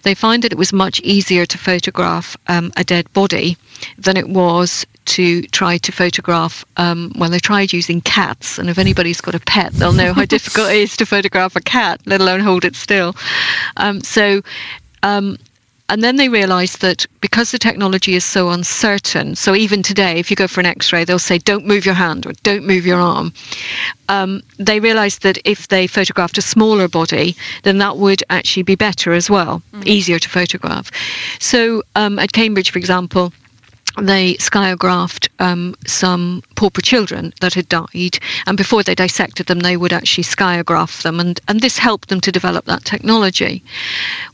they 0.05 0.15
found 0.15 0.45
that 0.45 0.53
it 0.53 0.59
was 0.59 0.73
much 0.73 1.01
easier 1.01 1.47
to 1.47 1.59
photograph 1.59 2.37
um, 2.47 2.73
a 2.77 2.85
dead 2.85 3.13
body 3.13 3.57
than 3.99 4.17
it 4.17 4.29
was 4.29 4.87
to 5.07 5.43
try 5.49 5.79
to 5.79 5.91
photograph. 5.91 6.65
Um, 6.77 7.13
well, 7.17 7.31
they 7.31 7.39
tried 7.39 7.73
using 7.73 8.01
cats, 8.03 8.59
and 8.59 8.71
if 8.71 8.79
anybody's 8.79 9.21
got 9.21 9.35
a 9.35 9.41
pet, 9.41 9.73
they'll 9.73 9.93
know 9.93 10.13
how 10.13 10.25
difficult 10.37 10.71
it 10.71 10.77
is 10.77 10.97
to 10.99 11.07
photograph 11.07 11.57
a 11.57 11.61
cat, 11.61 12.01
let 12.07 12.21
alone 12.21 12.41
hold 12.41 12.65
it 12.65 12.77
still. 12.77 13.15
Um, 13.77 14.01
so 14.03 14.43
um, 15.03 15.39
and 15.89 16.03
then 16.03 16.17
they 16.17 16.29
realized 16.29 16.81
that 16.81 17.07
because 17.21 17.51
the 17.51 17.59
technology 17.59 18.15
is 18.15 18.25
so 18.25 18.51
uncertain, 18.51 19.37
so 19.37 19.55
even 19.55 19.83
today, 19.83 20.19
if 20.19 20.31
you 20.31 20.37
go 20.37 20.49
for 20.49 20.61
an 20.61 20.67
x 20.67 20.93
ray, 20.93 21.05
they'll 21.05 21.19
say, 21.19 21.39
don't 21.39 21.67
move 21.67 21.85
your 21.85 21.95
hand 21.95 22.27
or 22.27 22.33
don't 22.43 22.67
move 22.67 22.87
your 22.87 23.01
arm. 23.01 23.33
Um, 24.09 24.43
they 24.59 24.81
realized 24.81 25.23
that 25.23 25.39
if 25.45 25.69
they 25.69 25.87
photographed 25.87 26.39
a 26.39 26.43
smaller 26.43 26.89
body, 26.89 27.37
then 27.65 27.79
that 27.79 27.99
would 27.99 28.23
actually 28.31 28.63
be 28.63 28.77
better 28.77 29.13
as 29.13 29.29
well, 29.29 29.63
mm. 29.73 29.87
easier 29.87 30.19
to 30.19 30.29
photograph. 30.29 30.91
So 31.39 31.83
um, 31.97 32.19
at 32.19 32.33
Cambridge, 32.33 32.71
for 32.71 32.79
example, 32.79 33.33
they 34.01 34.35
skiagraphed 34.35 35.29
um, 35.39 35.75
some 35.87 36.43
pauper 36.57 36.81
children 36.81 37.33
that 37.41 37.55
had 37.55 37.69
died, 37.69 38.19
and 38.47 38.57
before 38.57 38.83
they 38.83 38.95
dissected 38.95 39.47
them, 39.47 39.61
they 39.61 39.77
would 39.77 39.93
actually 39.93 40.25
skiagraph 40.25 41.03
them, 41.03 41.21
and, 41.21 41.41
and 41.49 41.61
this 41.61 41.79
helped 41.79 42.09
them 42.09 42.21
to 42.21 42.33
develop 42.33 42.65
that 42.65 42.85
technology. 42.85 43.63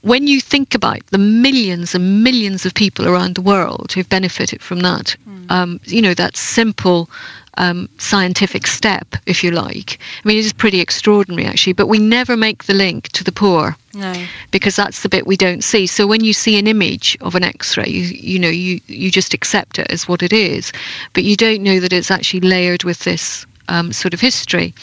When 0.02 0.26
you 0.26 0.40
think 0.40 0.74
about 0.74 1.06
the 1.08 1.18
millions 1.18 1.94
and 1.94 2.24
millions 2.24 2.64
of 2.64 2.74
people 2.74 3.08
around 3.08 3.34
the 3.34 3.42
world 3.42 3.92
who've 3.92 4.08
benefited 4.08 4.62
from 4.62 4.80
that, 4.80 5.16
mm. 5.28 5.50
um, 5.50 5.80
you 5.84 6.00
know, 6.00 6.14
that 6.14 6.36
simple 6.36 7.10
um, 7.58 7.88
scientific 7.98 8.66
step, 8.66 9.16
if 9.26 9.44
you 9.44 9.50
like. 9.50 9.98
I 10.24 10.28
mean, 10.28 10.38
it 10.38 10.44
is 10.44 10.52
pretty 10.52 10.80
extraordinary, 10.80 11.46
actually, 11.46 11.74
but 11.74 11.86
we 11.88 11.98
never 11.98 12.36
make 12.36 12.64
the 12.64 12.74
link 12.74 13.08
to 13.10 13.24
the 13.24 13.32
poor. 13.32 13.76
No. 13.92 14.14
Because 14.50 14.76
that's 14.76 15.02
the 15.02 15.08
bit 15.08 15.26
we 15.26 15.36
don't 15.36 15.64
see. 15.64 15.86
So 15.86 16.06
when 16.06 16.22
you 16.22 16.32
see 16.32 16.58
an 16.58 16.66
image 16.66 17.16
of 17.20 17.34
an 17.34 17.42
X-ray, 17.42 17.88
you, 17.88 18.02
you 18.02 18.38
know, 18.38 18.48
you, 18.48 18.80
you 18.86 19.10
just 19.10 19.34
accept 19.34 19.78
it 19.78 19.90
as 19.90 20.06
what 20.06 20.22
it 20.22 20.32
is, 20.32 20.72
but 21.12 21.24
you 21.24 21.36
don't 21.36 21.62
know 21.62 21.80
that 21.80 21.92
it's 21.92 22.10
actually 22.10 22.40
layered 22.40 22.84
with 22.84 23.00
this 23.00 23.46
um, 23.68 23.92
sort 23.92 24.14
of 24.14 24.20
history. 24.20 24.74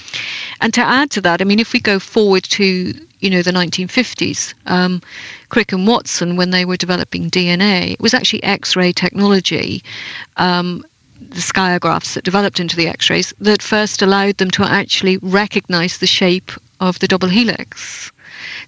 And 0.62 0.74
to 0.74 0.82
add 0.82 1.12
to 1.12 1.22
that, 1.22 1.42
I 1.42 1.46
mean, 1.46 1.60
if 1.60 1.74
we 1.74 1.80
go 1.80 2.00
forward 2.00 2.44
to 2.46 2.94
you 3.20 3.30
know 3.32 3.42
the 3.42 3.52
1950s, 3.52 4.54
um, 4.68 5.02
Crick 5.50 5.72
and 5.72 5.88
Watson, 5.88 6.36
when 6.36 6.52
they 6.52 6.66
were 6.66 6.78
developing 6.78 7.30
DNA, 7.32 7.94
it 7.94 8.00
was 8.00 8.14
actually 8.14 8.44
X-ray 8.44 8.92
technology. 8.94 9.84
Um, 10.38 10.86
the 11.20 11.42
skiagraphs 11.42 12.14
that 12.14 12.24
developed 12.24 12.60
into 12.60 12.76
the 12.76 12.88
X-rays 12.88 13.34
that 13.40 13.62
first 13.62 14.04
allowed 14.04 14.38
them 14.38 14.52
to 14.52 14.64
actually 14.64 15.18
recognize 15.18 15.98
the 15.98 16.06
shape 16.06 16.52
of 16.80 17.00
the 17.00 17.08
double 17.08 17.28
helix. 17.28 18.12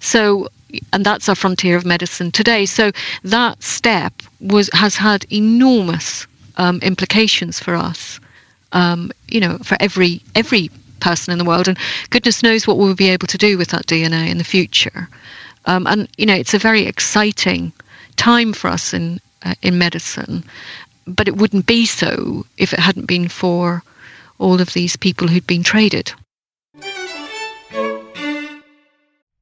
So, 0.00 0.48
and 0.92 1.04
that's 1.04 1.28
our 1.28 1.34
frontier 1.34 1.76
of 1.76 1.84
medicine 1.84 2.30
today. 2.30 2.66
So 2.66 2.92
that 3.24 3.62
step 3.62 4.12
was 4.40 4.70
has 4.72 4.96
had 4.96 5.26
enormous 5.32 6.26
um, 6.56 6.78
implications 6.80 7.58
for 7.60 7.74
us. 7.74 8.20
Um, 8.72 9.10
you 9.28 9.40
know, 9.40 9.58
for 9.58 9.76
every 9.80 10.22
every 10.34 10.70
person 11.00 11.32
in 11.32 11.38
the 11.38 11.44
world, 11.44 11.66
and 11.68 11.78
goodness 12.10 12.42
knows 12.42 12.66
what 12.66 12.78
we'll 12.78 12.94
be 12.94 13.08
able 13.08 13.26
to 13.26 13.38
do 13.38 13.58
with 13.58 13.68
that 13.68 13.86
DNA 13.86 14.28
in 14.28 14.38
the 14.38 14.44
future. 14.44 15.08
Um, 15.66 15.86
and 15.86 16.08
you 16.16 16.26
know, 16.26 16.34
it's 16.34 16.54
a 16.54 16.58
very 16.58 16.82
exciting 16.86 17.72
time 18.16 18.52
for 18.52 18.68
us 18.68 18.94
in 18.94 19.20
uh, 19.42 19.54
in 19.62 19.78
medicine, 19.78 20.44
but 21.06 21.28
it 21.28 21.36
wouldn't 21.36 21.66
be 21.66 21.86
so 21.86 22.46
if 22.58 22.72
it 22.72 22.78
hadn't 22.80 23.06
been 23.06 23.28
for 23.28 23.82
all 24.38 24.60
of 24.60 24.72
these 24.72 24.96
people 24.96 25.28
who'd 25.28 25.46
been 25.46 25.62
traded. 25.62 26.12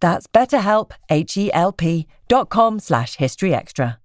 That's 0.00 0.26
betterhelp, 0.26 0.92
H-E-L-P 1.10 2.06
dot 2.28 2.48
com 2.50 2.78
slash 2.78 3.16
historyextra. 3.16 3.96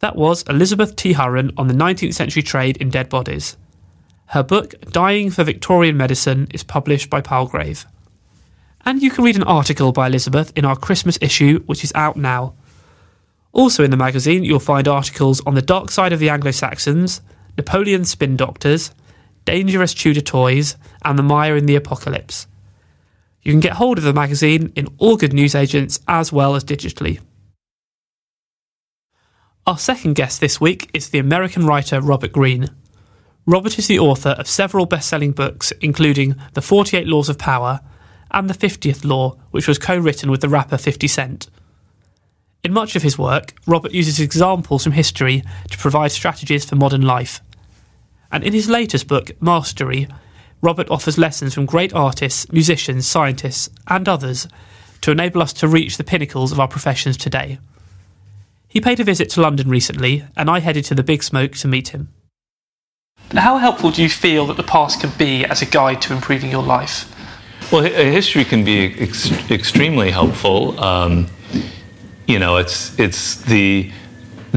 That 0.00 0.16
was 0.16 0.42
Elizabeth 0.42 0.94
T. 0.96 1.14
Hurren 1.14 1.52
on 1.56 1.68
the 1.68 1.74
19th 1.74 2.14
century 2.14 2.42
trade 2.42 2.76
in 2.76 2.90
dead 2.90 3.08
bodies. 3.08 3.56
Her 4.26 4.42
book, 4.42 4.74
Dying 4.90 5.30
for 5.30 5.44
Victorian 5.44 5.96
Medicine, 5.96 6.48
is 6.52 6.62
published 6.62 7.08
by 7.08 7.20
Palgrave. 7.20 7.86
And 8.84 9.02
you 9.02 9.10
can 9.10 9.24
read 9.24 9.36
an 9.36 9.42
article 9.44 9.92
by 9.92 10.06
Elizabeth 10.06 10.52
in 10.54 10.64
our 10.64 10.76
Christmas 10.76 11.18
issue, 11.20 11.60
which 11.66 11.82
is 11.82 11.92
out 11.94 12.16
now. 12.16 12.54
Also 13.52 13.82
in 13.82 13.90
the 13.90 13.96
magazine, 13.96 14.44
you'll 14.44 14.60
find 14.60 14.86
articles 14.86 15.40
on 15.46 15.54
the 15.54 15.62
dark 15.62 15.90
side 15.90 16.12
of 16.12 16.20
the 16.20 16.28
Anglo 16.28 16.50
Saxons, 16.50 17.22
Napoleon's 17.56 18.10
spin 18.10 18.36
doctors, 18.36 18.90
dangerous 19.46 19.94
Tudor 19.94 20.20
toys, 20.20 20.76
and 21.04 21.18
the 21.18 21.22
Maya 21.22 21.54
in 21.54 21.66
the 21.66 21.76
Apocalypse. 21.76 22.46
You 23.46 23.52
can 23.52 23.60
get 23.60 23.74
hold 23.74 23.96
of 23.96 24.02
the 24.02 24.12
magazine 24.12 24.72
in 24.74 24.88
all 24.98 25.16
good 25.16 25.32
newsagents 25.32 26.00
as 26.08 26.32
well 26.32 26.56
as 26.56 26.64
digitally. 26.64 27.20
Our 29.64 29.78
second 29.78 30.14
guest 30.14 30.40
this 30.40 30.60
week 30.60 30.90
is 30.92 31.10
the 31.10 31.20
American 31.20 31.64
writer 31.64 32.00
Robert 32.00 32.32
Greene. 32.32 32.70
Robert 33.46 33.78
is 33.78 33.86
the 33.86 34.00
author 34.00 34.30
of 34.30 34.48
several 34.48 34.84
best 34.84 35.08
selling 35.08 35.30
books, 35.30 35.70
including 35.80 36.34
The 36.54 36.60
48 36.60 37.06
Laws 37.06 37.28
of 37.28 37.38
Power 37.38 37.82
and 38.32 38.50
The 38.50 38.54
50th 38.54 39.04
Law, 39.04 39.36
which 39.52 39.68
was 39.68 39.78
co 39.78 39.96
written 39.96 40.28
with 40.28 40.40
the 40.40 40.48
rapper 40.48 40.76
50 40.76 41.06
Cent. 41.06 41.48
In 42.64 42.72
much 42.72 42.96
of 42.96 43.04
his 43.04 43.16
work, 43.16 43.54
Robert 43.64 43.92
uses 43.92 44.18
examples 44.18 44.82
from 44.82 44.94
history 44.94 45.44
to 45.70 45.78
provide 45.78 46.10
strategies 46.10 46.64
for 46.64 46.74
modern 46.74 47.02
life. 47.02 47.40
And 48.32 48.42
in 48.42 48.52
his 48.52 48.68
latest 48.68 49.06
book, 49.06 49.30
Mastery, 49.40 50.08
Robert 50.66 50.90
offers 50.90 51.16
lessons 51.16 51.54
from 51.54 51.64
great 51.64 51.94
artists, 51.94 52.50
musicians, 52.50 53.06
scientists, 53.06 53.70
and 53.86 54.08
others 54.08 54.48
to 55.00 55.12
enable 55.12 55.40
us 55.40 55.52
to 55.52 55.68
reach 55.68 55.96
the 55.96 56.02
pinnacles 56.02 56.50
of 56.50 56.58
our 56.58 56.66
professions 56.66 57.16
today. 57.16 57.60
He 58.66 58.80
paid 58.80 58.98
a 58.98 59.04
visit 59.04 59.30
to 59.30 59.40
London 59.40 59.68
recently, 59.68 60.24
and 60.36 60.50
I 60.50 60.58
headed 60.58 60.84
to 60.86 60.96
the 60.96 61.04
Big 61.04 61.22
Smoke 61.22 61.52
to 61.52 61.68
meet 61.68 61.90
him. 61.90 62.08
How 63.30 63.58
helpful 63.58 63.92
do 63.92 64.02
you 64.02 64.08
feel 64.08 64.44
that 64.46 64.56
the 64.56 64.64
past 64.64 65.00
can 65.00 65.12
be 65.16 65.44
as 65.44 65.62
a 65.62 65.66
guide 65.66 66.02
to 66.02 66.12
improving 66.12 66.50
your 66.50 66.64
life? 66.64 67.14
Well, 67.70 67.84
history 67.84 68.44
can 68.44 68.64
be 68.64 68.92
ex- 69.00 69.30
extremely 69.52 70.10
helpful. 70.10 70.80
Um, 70.82 71.28
you 72.26 72.40
know, 72.40 72.56
it's 72.56 72.98
it's 72.98 73.36
the 73.42 73.92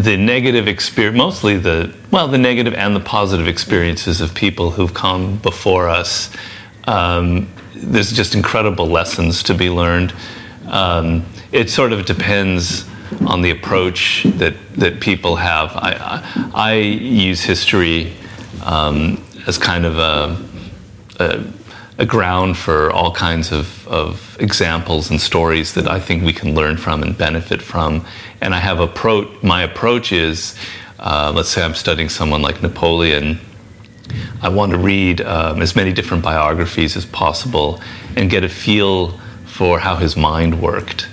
the 0.03 0.17
negative 0.17 0.67
experience, 0.67 1.17
mostly 1.17 1.57
the 1.57 1.93
well, 2.11 2.27
the 2.27 2.37
negative 2.37 2.73
and 2.73 2.95
the 2.95 2.99
positive 2.99 3.47
experiences 3.47 4.21
of 4.21 4.33
people 4.33 4.71
who've 4.71 4.93
come 4.93 5.37
before 5.37 5.89
us. 5.89 6.35
Um, 6.85 7.47
there's 7.75 8.11
just 8.11 8.35
incredible 8.35 8.87
lessons 8.87 9.43
to 9.43 9.53
be 9.53 9.69
learned. 9.69 10.13
Um, 10.67 11.25
it 11.51 11.69
sort 11.69 11.93
of 11.93 12.05
depends 12.05 12.87
on 13.25 13.41
the 13.41 13.51
approach 13.51 14.23
that 14.37 14.55
that 14.75 14.99
people 14.99 15.35
have. 15.35 15.71
I 15.75 16.21
I, 16.55 16.71
I 16.71 16.73
use 16.75 17.41
history 17.41 18.13
um, 18.63 19.23
as 19.47 19.57
kind 19.57 19.85
of 19.85 19.97
a, 19.97 20.37
a, 21.19 21.45
a, 21.97 22.05
ground 22.05 22.57
for 22.57 22.91
all 22.91 23.11
kinds 23.11 23.51
of, 23.51 23.87
of 23.87 24.37
examples 24.39 25.09
and 25.09 25.19
stories 25.19 25.73
that 25.73 25.87
I 25.87 25.99
think 25.99 26.23
we 26.23 26.33
can 26.33 26.55
learn 26.55 26.77
from 26.77 27.03
and 27.03 27.17
benefit 27.17 27.61
from. 27.61 28.05
And 28.41 28.55
I 28.55 28.59
have 28.59 28.79
approach. 28.79 29.27
My 29.43 29.63
approach 29.63 30.11
is, 30.11 30.55
uh, 30.99 31.31
let's 31.35 31.49
say 31.49 31.63
I'm 31.63 31.75
studying 31.75 32.09
someone 32.09 32.41
like 32.41 32.61
Napoleon. 32.61 33.39
I 34.41 34.49
want 34.49 34.71
to 34.71 34.77
read 34.77 35.21
um, 35.21 35.61
as 35.61 35.75
many 35.75 35.93
different 35.93 36.23
biographies 36.23 36.95
as 36.95 37.05
possible 37.05 37.81
and 38.15 38.29
get 38.29 38.43
a 38.43 38.49
feel 38.49 39.19
for 39.45 39.79
how 39.79 39.97
his 39.97 40.15
mind 40.15 40.61
worked 40.61 41.07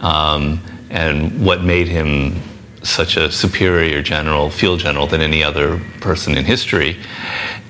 um, 0.00 0.60
and 0.88 1.44
what 1.44 1.62
made 1.62 1.86
him 1.86 2.40
such 2.82 3.16
a 3.16 3.30
superior 3.30 4.02
general, 4.02 4.50
field 4.50 4.80
general, 4.80 5.06
than 5.06 5.20
any 5.20 5.44
other 5.44 5.78
person 6.00 6.36
in 6.36 6.44
history. 6.44 6.96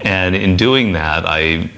And 0.03 0.37
in 0.37 0.57
doing 0.57 0.93
that, 0.93 1.27
I 1.27 1.71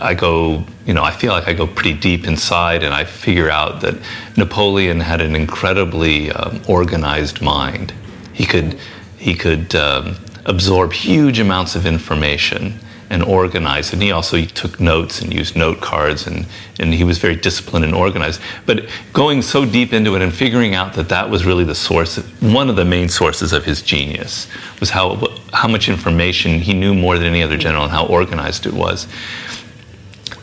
I 0.00 0.14
go, 0.14 0.64
you 0.86 0.94
know, 0.94 1.02
I 1.02 1.10
feel 1.10 1.32
like 1.32 1.48
I 1.48 1.52
go 1.52 1.66
pretty 1.66 1.94
deep 1.94 2.26
inside 2.26 2.82
and 2.82 2.94
I 2.94 3.04
figure 3.04 3.50
out 3.50 3.80
that 3.82 3.94
Napoleon 4.36 5.00
had 5.00 5.20
an 5.20 5.34
incredibly 5.34 6.30
um, 6.30 6.62
organized 6.68 7.40
mind. 7.40 7.92
He 8.32 8.44
could, 8.44 8.78
he 9.16 9.34
could 9.34 9.74
um, 9.74 10.16
absorb 10.44 10.92
huge 10.92 11.38
amounts 11.38 11.74
of 11.74 11.86
information 11.86 12.78
and 13.10 13.22
organized. 13.22 13.92
And 13.92 14.02
he 14.02 14.10
also 14.10 14.36
he 14.36 14.46
took 14.46 14.80
notes 14.80 15.20
and 15.20 15.32
used 15.32 15.56
note 15.56 15.80
cards, 15.80 16.26
and, 16.26 16.46
and 16.78 16.92
he 16.92 17.04
was 17.04 17.18
very 17.18 17.36
disciplined 17.36 17.84
and 17.84 17.94
organized. 17.94 18.40
But 18.64 18.88
going 19.12 19.42
so 19.42 19.64
deep 19.64 19.92
into 19.92 20.14
it 20.16 20.22
and 20.22 20.34
figuring 20.34 20.74
out 20.74 20.94
that 20.94 21.08
that 21.08 21.30
was 21.30 21.44
really 21.44 21.64
the 21.64 21.74
source, 21.74 22.16
one 22.40 22.68
of 22.68 22.76
the 22.76 22.84
main 22.84 23.08
sources 23.08 23.52
of 23.52 23.64
his 23.64 23.82
genius 23.82 24.48
was 24.80 24.90
how, 24.90 25.28
how 25.52 25.68
much 25.68 25.88
information 25.88 26.60
he 26.60 26.74
knew 26.74 26.94
more 26.94 27.18
than 27.18 27.28
any 27.28 27.42
other 27.42 27.56
general 27.56 27.84
and 27.84 27.92
how 27.92 28.06
organized 28.06 28.66
it 28.66 28.72
was. 28.72 29.06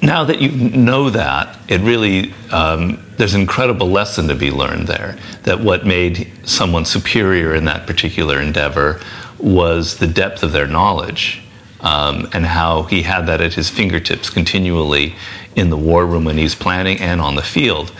Now 0.02 0.26
that 0.26 0.42
you 0.42 0.52
know 0.52 1.10
that, 1.12 1.58
it 1.70 1.80
really, 1.82 2.34
um, 2.52 3.06
there's 3.18 3.36
an 3.36 3.42
incredible 3.42 3.90
lesson 3.90 4.28
to 4.28 4.36
be 4.36 4.52
learned 4.52 4.88
there. 4.88 5.18
That 5.44 5.62
what 5.62 5.86
made 5.86 6.30
someone 6.44 6.84
superior 6.84 7.56
in 7.56 7.66
that 7.66 7.88
particular 7.88 8.42
endeavor 8.42 9.00
was 9.40 9.98
the 9.98 10.08
depth 10.08 10.44
of 10.44 10.52
their 10.52 10.68
knowledge 10.68 11.43
um, 11.84 12.28
and 12.34 12.46
how 12.46 12.84
he 12.84 13.04
had 13.04 13.28
that 13.28 13.42
at 13.42 13.54
his 13.54 13.70
fingertips 13.70 14.30
continually 14.30 15.16
in 15.56 15.70
the 15.70 15.78
war 15.78 16.06
room 16.06 16.26
when 16.26 16.38
he's 16.38 16.56
planning 16.56 17.00
and 17.00 17.22
on 17.22 17.36
the 17.36 17.44
field. 17.44 17.92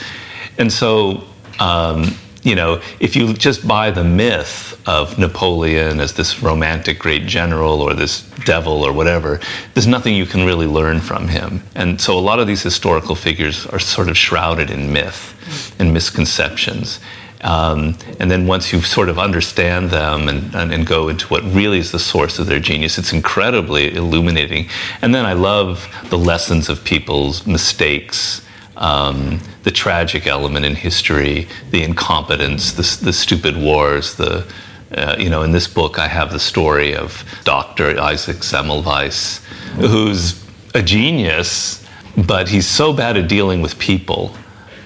And 0.58 0.72
so, 0.72 1.24
um, 1.60 2.16
you 2.44 2.56
know, 2.56 2.82
if 3.00 3.16
you 3.16 3.34
just 3.34 3.68
buy 3.68 3.92
the 3.92 4.04
myth 4.04 4.82
of 4.86 5.18
Napoleon 5.18 6.00
as 6.00 6.14
this 6.14 6.42
romantic 6.42 7.00
great 7.00 7.26
general 7.26 7.82
or 7.82 7.94
this 7.94 8.30
devil 8.46 8.84
or 8.84 8.92
whatever, 8.92 9.40
there's 9.74 9.88
nothing 9.88 10.16
you 10.16 10.26
can 10.26 10.46
really 10.46 10.68
learn 10.68 11.00
from 11.00 11.28
him. 11.28 11.64
And 11.76 12.00
so 12.00 12.18
a 12.18 12.20
lot 12.20 12.40
of 12.40 12.48
these 12.48 12.62
historical 12.62 13.16
figures 13.16 13.66
are 13.68 13.80
sort 13.80 14.10
of 14.10 14.18
shrouded 14.18 14.70
in 14.70 14.92
myth 14.92 15.76
and 15.80 15.94
misconceptions. 15.94 17.00
Um, 17.44 17.98
and 18.20 18.32
then 18.32 18.48
once 18.48 18.72
you 18.72 18.82
sort 18.82 19.10
of 19.10 19.20
understand 19.20 19.90
them 19.90 20.30
and, 20.30 20.56
and, 20.56 20.74
and, 20.74 20.88
go 20.88 21.10
into 21.10 21.28
what 21.28 21.44
really 21.44 21.78
is 21.78 21.92
the 21.92 22.00
source 22.00 22.40
of 22.40 22.48
their 22.48 22.62
genius, 22.62 22.98
it's 22.98 23.12
incredibly 23.12 23.94
illuminating. 23.94 24.70
And 25.02 25.14
then 25.14 25.26
I 25.26 25.34
love 25.34 25.86
the 26.10 26.18
lessons 26.18 26.70
of 26.70 26.86
people's 26.86 27.46
mistakes, 27.46 28.46
um, 28.78 29.42
the 29.64 29.72
tragic 29.72 30.26
element 30.26 30.66
in 30.66 30.74
history, 30.74 31.50
the 31.72 31.84
incompetence, 31.84 32.72
the, 32.72 33.04
the 33.04 33.12
stupid 33.12 33.58
wars, 33.58 34.16
the 34.16 34.48
uh, 34.96 35.16
you 35.18 35.30
know, 35.30 35.42
in 35.42 35.52
this 35.52 35.68
book, 35.68 35.98
I 35.98 36.08
have 36.08 36.32
the 36.32 36.40
story 36.40 36.96
of 36.96 37.24
Dr. 37.44 38.00
Isaac 38.00 38.38
Semmelweis, 38.38 39.40
who's 39.80 40.44
a 40.76 40.84
genius, 40.84 41.84
but 42.28 42.48
he's 42.48 42.68
so 42.68 42.94
bad 42.94 43.18
at 43.18 43.28
dealing 43.28 43.62
with 43.62 43.80
people 43.80 44.36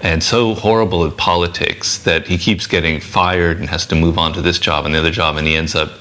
and 0.02 0.24
so 0.24 0.54
horrible 0.54 1.06
at 1.06 1.18
politics 1.18 1.98
that 2.00 2.28
he 2.28 2.38
keeps 2.38 2.68
getting 2.68 3.00
fired 3.00 3.60
and 3.60 3.70
has 3.70 3.86
to 3.88 3.96
move 3.96 4.18
on 4.18 4.34
to 4.34 4.42
this 4.42 4.60
job 4.60 4.86
and 4.86 4.94
the 4.94 5.00
other 5.00 5.12
job, 5.12 5.38
and 5.38 5.48
he 5.48 5.56
ends 5.56 5.76
up 5.76 5.92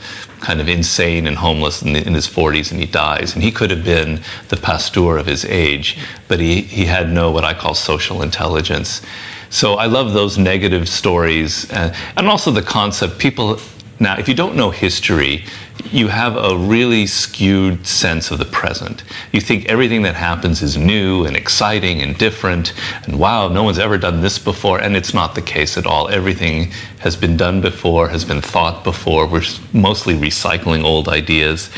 kind 0.41 0.61
of 0.61 0.69
insane 0.69 1.27
and 1.27 1.37
homeless 1.37 1.83
in, 1.83 1.95
the, 1.95 2.07
in, 2.07 2.13
his 2.13 2.29
40s 2.29 2.71
and 2.71 2.79
he 2.79 2.87
dies. 2.87 3.35
And 3.35 3.43
he 3.43 3.51
could 3.51 3.71
have 3.71 3.85
been 3.85 4.21
the 4.49 4.57
Pasteur 4.57 5.17
of 5.17 5.27
his 5.27 5.45
age, 5.47 5.97
but 6.29 6.39
he, 6.39 6.61
he 6.61 6.85
had 6.85 7.11
no 7.11 7.31
what 7.31 7.43
I 7.43 7.55
call 7.55 7.75
social 7.75 8.23
intelligence. 8.23 9.01
So 9.49 9.75
I 9.75 9.87
love 9.87 10.13
those 10.13 10.37
negative 10.37 10.89
stories 10.89 11.71
and, 11.71 11.95
and 12.17 12.29
also 12.29 12.51
the 12.51 12.63
concept 12.63 13.19
people 13.19 13.59
now, 13.99 14.19
if 14.19 14.29
you 14.29 14.35
don't 14.35 14.57
know 14.57 14.71
history, 14.71 15.45
you 15.93 16.09
have 16.09 16.37
a 16.37 16.57
really 16.57 17.07
skewed 17.07 17.87
sense 17.87 18.31
of 18.31 18.39
the 18.39 18.45
present. 18.45 19.05
You 19.33 19.41
think 19.41 19.67
everything 19.67 20.03
that 20.03 20.15
happens 20.15 20.63
is 20.63 20.77
new 20.77 21.25
and 21.25 21.37
exciting 21.37 22.03
and 22.03 22.17
different, 22.17 22.73
and 23.05 23.19
wow, 23.19 23.49
no 23.49 23.63
one's 23.63 23.79
ever 23.79 23.99
done 23.99 24.21
this 24.21 24.39
before, 24.39 24.81
and 24.81 24.97
it's 24.97 25.15
not 25.15 25.35
the 25.35 25.43
case 25.43 25.77
at 25.77 25.87
all. 25.87 26.09
Everything 26.09 26.71
has 26.99 27.17
been 27.17 27.37
done 27.37 27.61
before, 27.61 28.09
has 28.09 28.25
been 28.25 28.41
thought 28.41 28.85
before. 28.85 29.27
We're 29.27 29.43
mostly 29.73 30.15
recycling 30.15 30.85
old 30.85 31.09
ideas. 31.09 31.71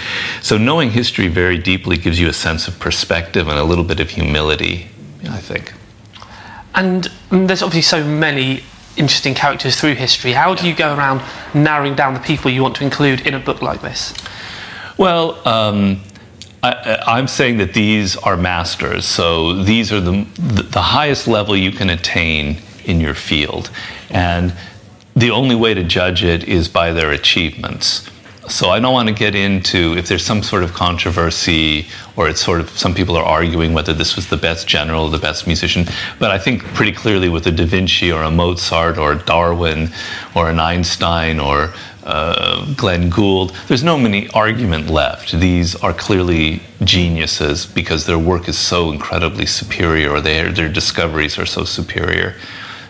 So, 0.42 0.58
knowing 0.58 0.90
history 0.90 1.28
very 1.28 1.58
deeply 1.58 1.96
gives 1.96 2.18
you 2.18 2.28
a 2.28 2.32
sense 2.32 2.68
of 2.68 2.78
perspective 2.78 3.48
and 3.48 3.58
a 3.58 3.64
little 3.64 3.84
bit 3.84 4.00
of 4.00 4.10
humility, 4.10 4.88
I 5.28 5.38
think. 5.38 5.72
And 6.74 7.04
mm, 7.30 7.46
there's 7.46 7.62
obviously 7.62 7.82
so 7.82 8.04
many 8.04 8.62
interesting 8.98 9.34
characters 9.34 9.80
through 9.80 9.94
history. 9.94 10.32
How 10.32 10.54
do 10.54 10.68
you 10.68 10.74
go 10.74 10.94
around 10.94 11.22
narrowing 11.54 11.94
down 11.94 12.14
the 12.14 12.20
people 12.20 12.50
you 12.50 12.62
want 12.62 12.76
to 12.76 12.84
include 12.84 13.26
in 13.26 13.34
a 13.34 13.38
book 13.38 13.62
like 13.62 13.80
this? 13.80 14.14
Well, 14.96 15.40
um, 15.46 16.02
I, 16.62 17.18
am 17.18 17.28
saying 17.28 17.58
that 17.58 17.72
these 17.72 18.16
are 18.16 18.36
masters. 18.36 19.04
So 19.04 19.62
these 19.62 19.92
are 19.92 20.00
the, 20.00 20.26
the 20.38 20.82
highest 20.82 21.28
level 21.28 21.56
you 21.56 21.70
can 21.70 21.88
attain 21.90 22.58
in 22.84 23.00
your 23.00 23.14
field. 23.14 23.70
And 24.10 24.54
the 25.14 25.30
only 25.30 25.54
way 25.54 25.74
to 25.74 25.84
judge 25.84 26.24
it 26.24 26.44
is 26.44 26.68
by 26.68 26.92
their 26.92 27.12
achievements. 27.12 28.08
So 28.48 28.70
I 28.70 28.80
don't 28.80 28.94
want 28.94 29.08
to 29.08 29.14
get 29.14 29.34
into 29.34 29.94
if 29.98 30.08
there's 30.08 30.24
some 30.24 30.42
sort 30.42 30.62
of 30.62 30.72
controversy 30.72 31.86
or 32.16 32.28
it's 32.28 32.40
sort 32.40 32.60
of 32.60 32.70
some 32.70 32.94
people 32.94 33.16
are 33.16 33.24
arguing 33.24 33.74
whether 33.74 33.92
this 33.92 34.16
was 34.16 34.28
the 34.28 34.38
best 34.38 34.66
general 34.66 35.08
the 35.08 35.18
best 35.18 35.46
musician. 35.46 35.86
But 36.18 36.30
I 36.30 36.38
think 36.38 36.64
pretty 36.74 36.92
clearly 36.92 37.28
with 37.28 37.46
a 37.46 37.50
Da 37.52 37.66
Vinci 37.66 38.10
or 38.10 38.22
a 38.22 38.30
Mozart 38.30 38.96
or 38.96 39.12
a 39.12 39.18
Darwin 39.18 39.90
or 40.34 40.48
an 40.48 40.58
Einstein 40.58 41.38
or 41.38 41.74
uh, 42.04 42.64
Glenn 42.74 43.10
Gould, 43.10 43.54
there's 43.68 43.84
no 43.84 43.98
many 43.98 44.28
argument 44.30 44.88
left. 44.88 45.32
These 45.32 45.76
are 45.76 45.92
clearly 45.92 46.62
geniuses 46.82 47.66
because 47.66 48.06
their 48.06 48.18
work 48.18 48.48
is 48.48 48.56
so 48.56 48.90
incredibly 48.90 49.44
superior 49.44 50.10
or 50.12 50.20
their, 50.22 50.50
their 50.50 50.70
discoveries 50.70 51.38
are 51.38 51.44
so 51.44 51.64
superior. 51.64 52.34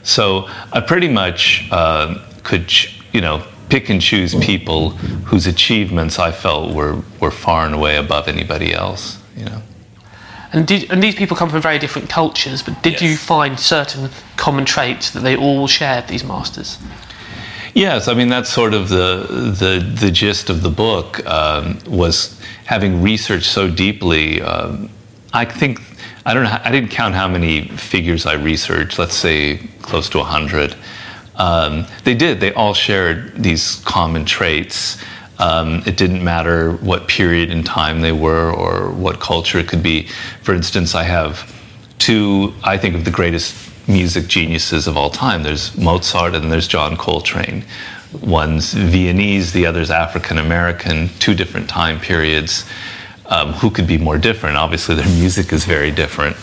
So 0.04 0.48
I 0.72 0.80
pretty 0.80 1.08
much 1.08 1.66
uh, 1.72 2.24
could, 2.44 2.72
you 3.12 3.20
know, 3.20 3.44
pick 3.68 3.88
and 3.88 4.00
choose 4.00 4.34
people 4.34 4.90
whose 5.30 5.46
achievements 5.46 6.18
I 6.18 6.32
felt 6.32 6.74
were, 6.74 7.02
were 7.20 7.30
far 7.30 7.66
and 7.66 7.74
away 7.74 7.96
above 7.96 8.28
anybody 8.28 8.72
else, 8.72 9.18
you 9.36 9.44
know. 9.44 9.62
And, 10.52 10.66
did, 10.66 10.90
and 10.90 11.02
these 11.02 11.14
people 11.14 11.36
come 11.36 11.50
from 11.50 11.60
very 11.60 11.78
different 11.78 12.08
cultures, 12.08 12.62
but 12.62 12.82
did 12.82 12.94
yes. 12.94 13.02
you 13.02 13.16
find 13.16 13.60
certain 13.60 14.08
common 14.36 14.64
traits 14.64 15.10
that 15.10 15.20
they 15.20 15.36
all 15.36 15.66
shared, 15.66 16.08
these 16.08 16.24
masters? 16.24 16.78
Yes, 17.74 18.08
I 18.08 18.14
mean 18.14 18.28
that's 18.28 18.50
sort 18.50 18.74
of 18.74 18.88
the 18.88 19.26
the, 19.28 19.78
the 20.00 20.10
gist 20.10 20.50
of 20.50 20.62
the 20.62 20.70
book 20.70 21.24
um, 21.26 21.78
was 21.86 22.40
having 22.64 23.02
researched 23.02 23.46
so 23.46 23.70
deeply. 23.70 24.42
Um, 24.42 24.90
I 25.32 25.44
think 25.44 25.80
I 26.26 26.34
don't 26.34 26.44
know. 26.44 26.58
I 26.64 26.70
didn't 26.70 26.90
count 26.90 27.14
how 27.14 27.28
many 27.28 27.68
figures 27.68 28.26
I 28.26 28.34
researched. 28.34 28.98
Let's 28.98 29.14
say 29.14 29.58
close 29.82 30.08
to 30.10 30.18
a 30.18 30.24
hundred, 30.24 30.74
um, 31.38 31.86
they 32.04 32.14
did. 32.14 32.40
They 32.40 32.52
all 32.52 32.74
shared 32.74 33.34
these 33.34 33.76
common 33.84 34.24
traits. 34.24 35.02
Um, 35.38 35.84
it 35.86 35.96
didn't 35.96 36.22
matter 36.22 36.72
what 36.72 37.06
period 37.06 37.50
in 37.50 37.62
time 37.62 38.00
they 38.00 38.12
were 38.12 38.52
or 38.52 38.90
what 38.90 39.20
culture 39.20 39.58
it 39.58 39.68
could 39.68 39.82
be. 39.82 40.08
For 40.42 40.52
instance, 40.52 40.96
I 40.96 41.04
have 41.04 41.54
two, 41.98 42.52
I 42.64 42.76
think, 42.76 42.96
of 42.96 43.04
the 43.04 43.12
greatest 43.12 43.54
music 43.88 44.26
geniuses 44.26 44.88
of 44.88 44.96
all 44.96 45.10
time. 45.10 45.44
There's 45.44 45.76
Mozart 45.76 46.34
and 46.34 46.50
there's 46.50 46.66
John 46.66 46.96
Coltrane, 46.96 47.64
One's 48.20 48.74
Viennese, 48.74 49.52
the 49.52 49.64
other's 49.64 49.90
African 49.90 50.38
American, 50.38 51.08
two 51.20 51.34
different 51.34 51.68
time 51.68 52.00
periods. 52.00 52.68
Um, 53.26 53.52
who 53.52 53.70
could 53.70 53.86
be 53.86 53.98
more 53.98 54.18
different? 54.18 54.56
Obviously, 54.56 54.96
their 54.96 55.08
music 55.20 55.52
is 55.52 55.64
very 55.64 55.92
different. 55.92 56.36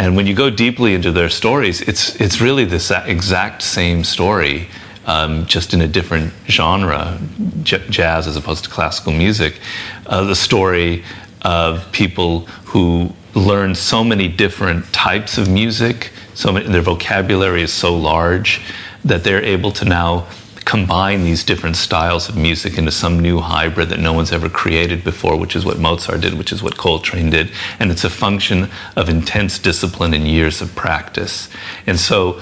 And 0.00 0.16
when 0.16 0.26
you 0.26 0.32
go 0.32 0.48
deeply 0.48 0.94
into 0.94 1.12
their 1.12 1.28
stories, 1.28 1.82
it's, 1.82 2.18
it's 2.18 2.40
really 2.40 2.64
this 2.64 2.90
exact 2.90 3.60
same 3.60 4.02
story, 4.02 4.68
um, 5.04 5.44
just 5.44 5.74
in 5.74 5.82
a 5.82 5.86
different 5.86 6.32
genre, 6.48 7.20
j- 7.64 7.86
jazz 7.90 8.26
as 8.26 8.34
opposed 8.34 8.64
to 8.64 8.70
classical 8.70 9.12
music. 9.12 9.60
Uh, 10.06 10.24
the 10.24 10.34
story 10.34 11.04
of 11.42 11.92
people 11.92 12.46
who 12.64 13.12
learn 13.34 13.74
so 13.74 14.02
many 14.02 14.26
different 14.26 14.90
types 14.90 15.36
of 15.36 15.50
music, 15.50 16.12
so 16.32 16.50
many, 16.50 16.66
their 16.66 16.80
vocabulary 16.80 17.60
is 17.60 17.70
so 17.70 17.94
large 17.94 18.62
that 19.04 19.22
they're 19.22 19.44
able 19.44 19.70
to 19.70 19.84
now 19.84 20.26
combine 20.70 21.24
these 21.24 21.42
different 21.42 21.74
styles 21.74 22.28
of 22.28 22.36
music 22.36 22.78
into 22.78 22.92
some 22.92 23.18
new 23.18 23.40
hybrid 23.40 23.88
that 23.88 23.98
no 23.98 24.12
one's 24.12 24.30
ever 24.30 24.48
created 24.48 25.02
before, 25.02 25.36
which 25.36 25.56
is 25.56 25.64
what 25.64 25.80
Mozart 25.80 26.20
did, 26.20 26.34
which 26.34 26.52
is 26.52 26.62
what 26.62 26.76
Coltrane 26.76 27.28
did. 27.28 27.50
And 27.80 27.90
it's 27.90 28.04
a 28.04 28.08
function 28.08 28.70
of 28.94 29.08
intense 29.08 29.58
discipline 29.58 30.14
and 30.14 30.28
years 30.28 30.62
of 30.62 30.72
practice. 30.76 31.48
And 31.88 31.98
so, 31.98 32.40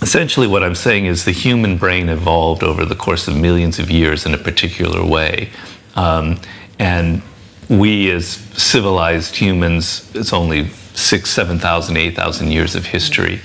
essentially, 0.00 0.46
what 0.46 0.62
I'm 0.62 0.74
saying 0.74 1.04
is 1.04 1.26
the 1.26 1.30
human 1.30 1.76
brain 1.76 2.08
evolved 2.08 2.62
over 2.62 2.86
the 2.86 2.96
course 2.96 3.28
of 3.28 3.36
millions 3.36 3.78
of 3.78 3.90
years 3.90 4.24
in 4.24 4.32
a 4.32 4.38
particular 4.38 5.04
way. 5.04 5.50
Um, 5.94 6.40
and 6.78 7.20
we, 7.68 8.10
as 8.10 8.28
civilized 8.28 9.36
humans, 9.36 10.10
it's 10.14 10.32
only 10.32 10.68
six, 10.94 11.28
7,000, 11.28 11.98
8,000 11.98 12.50
years 12.50 12.74
of 12.74 12.86
history 12.86 13.42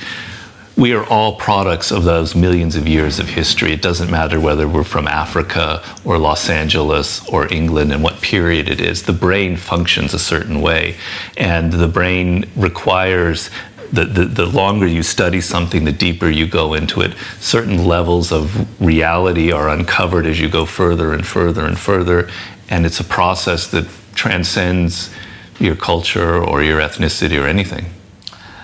we 0.76 0.94
are 0.94 1.06
all 1.06 1.36
products 1.36 1.92
of 1.92 2.04
those 2.04 2.34
millions 2.34 2.76
of 2.76 2.88
years 2.88 3.20
of 3.20 3.30
history. 3.30 3.74
It 3.74 3.82
doesn't 3.82 4.10
matter 4.10 4.40
whether 4.40 4.68
we're 4.68 4.84
from 4.84 5.08
Africa 5.08 5.84
or 6.04 6.18
Los 6.18 6.50
Angeles 6.50 7.28
or 7.30 7.52
England 7.54 7.94
and 7.94 8.04
what 8.04 8.22
period 8.22 8.68
it 8.68 8.82
is. 8.82 9.04
The 9.04 9.14
brain 9.14 9.56
functions 9.56 10.14
a 10.14 10.20
certain 10.20 10.62
way, 10.62 10.96
and 11.38 11.72
the 11.72 11.88
brain 11.88 12.50
requires. 12.56 13.50
The, 13.92 14.06
the, 14.06 14.26
the 14.26 14.46
longer 14.48 14.88
you 14.88 15.04
study 15.04 15.40
something, 15.40 15.84
the 15.86 15.92
deeper 15.92 16.28
you 16.28 16.48
go 16.48 16.74
into 16.74 17.02
it. 17.02 17.14
Certain 17.40 17.86
levels 17.86 18.32
of 18.32 18.82
reality 18.82 19.52
are 19.52 19.70
uncovered 19.70 20.26
as 20.26 20.40
you 20.40 20.50
go 20.50 20.66
further 20.66 21.14
and 21.14 21.24
further 21.24 21.64
and 21.66 21.78
further, 21.78 22.28
and 22.70 22.88
it's 22.88 23.00
a 23.00 23.04
process 23.04 23.68
that 23.68 23.88
transcends 24.16 25.14
your 25.60 25.76
culture 25.76 26.44
or 26.44 26.64
your 26.64 26.80
ethnicity 26.80 27.40
or 27.40 27.46
anything. 27.46 27.86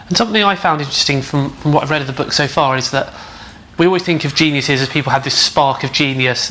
And 0.09 0.17
something 0.17 0.43
I 0.43 0.55
found 0.55 0.81
interesting 0.81 1.21
from, 1.21 1.51
from 1.51 1.71
what 1.71 1.83
I've 1.83 1.91
read 1.91 2.01
of 2.01 2.07
the 2.07 2.13
book 2.13 2.33
so 2.33 2.47
far 2.47 2.75
is 2.75 2.91
that 2.91 3.13
we 3.77 3.85
always 3.85 4.03
think 4.03 4.25
of 4.25 4.35
geniuses 4.35 4.81
as 4.81 4.89
people 4.89 5.11
have 5.11 5.23
this 5.23 5.37
spark 5.37 5.83
of 5.83 5.93
genius 5.93 6.49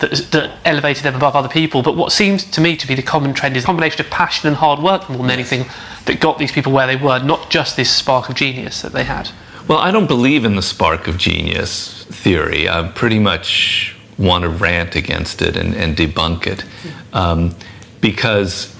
that, 0.00 0.10
that, 0.32 0.58
elevated 0.66 1.04
them 1.04 1.14
above 1.14 1.34
other 1.34 1.48
people. 1.48 1.82
But 1.82 1.96
what 1.96 2.12
seems 2.12 2.44
to 2.50 2.60
me 2.60 2.76
to 2.76 2.86
be 2.86 2.94
the 2.94 3.02
common 3.02 3.32
trend 3.32 3.56
is 3.56 3.62
a 3.62 3.66
combination 3.66 4.04
of 4.04 4.10
passion 4.10 4.48
and 4.48 4.56
hard 4.56 4.80
work 4.80 5.08
more 5.08 5.18
than 5.18 5.30
anything 5.30 5.64
that 6.04 6.20
got 6.20 6.38
these 6.38 6.52
people 6.52 6.72
where 6.72 6.86
they 6.86 6.96
were, 6.96 7.18
not 7.18 7.48
just 7.48 7.76
this 7.76 7.90
spark 7.90 8.28
of 8.28 8.34
genius 8.34 8.82
that 8.82 8.92
they 8.92 9.04
had. 9.04 9.30
Well, 9.66 9.78
I 9.78 9.90
don't 9.90 10.06
believe 10.06 10.44
in 10.44 10.54
the 10.56 10.62
spark 10.62 11.08
of 11.08 11.16
genius 11.16 12.04
theory. 12.04 12.68
I 12.68 12.86
pretty 12.88 13.18
much 13.18 13.96
want 14.18 14.42
to 14.42 14.48
rant 14.50 14.96
against 14.96 15.40
it 15.40 15.56
and, 15.56 15.74
and 15.74 15.96
debunk 15.96 16.46
it 16.46 16.64
um, 17.14 17.54
because 18.00 18.75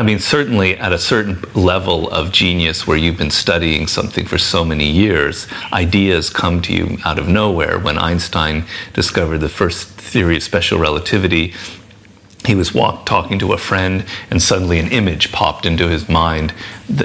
I 0.00 0.02
mean, 0.02 0.18
certainly 0.18 0.78
at 0.78 0.94
a 0.94 0.98
certain 0.98 1.42
level 1.54 2.08
of 2.08 2.32
genius 2.32 2.86
where 2.86 2.96
you've 2.96 3.18
been 3.18 3.30
studying 3.30 3.86
something 3.86 4.24
for 4.24 4.38
so 4.38 4.64
many 4.64 4.88
years, 4.90 5.46
ideas 5.74 6.30
come 6.30 6.62
to 6.62 6.72
you 6.72 6.96
out 7.04 7.18
of 7.18 7.28
nowhere. 7.28 7.78
When 7.78 7.98
Einstein 7.98 8.64
discovered 8.94 9.40
the 9.40 9.50
first 9.50 9.88
theory 9.88 10.36
of 10.36 10.42
special 10.42 10.78
relativity, 10.78 11.52
he 12.46 12.54
was 12.54 12.72
walk, 12.72 13.04
talking 13.04 13.38
to 13.40 13.52
a 13.52 13.58
friend, 13.58 14.06
and 14.30 14.40
suddenly 14.40 14.78
an 14.78 14.90
image 14.90 15.32
popped 15.32 15.66
into 15.66 15.86
his 15.90 16.08
mind, 16.08 16.54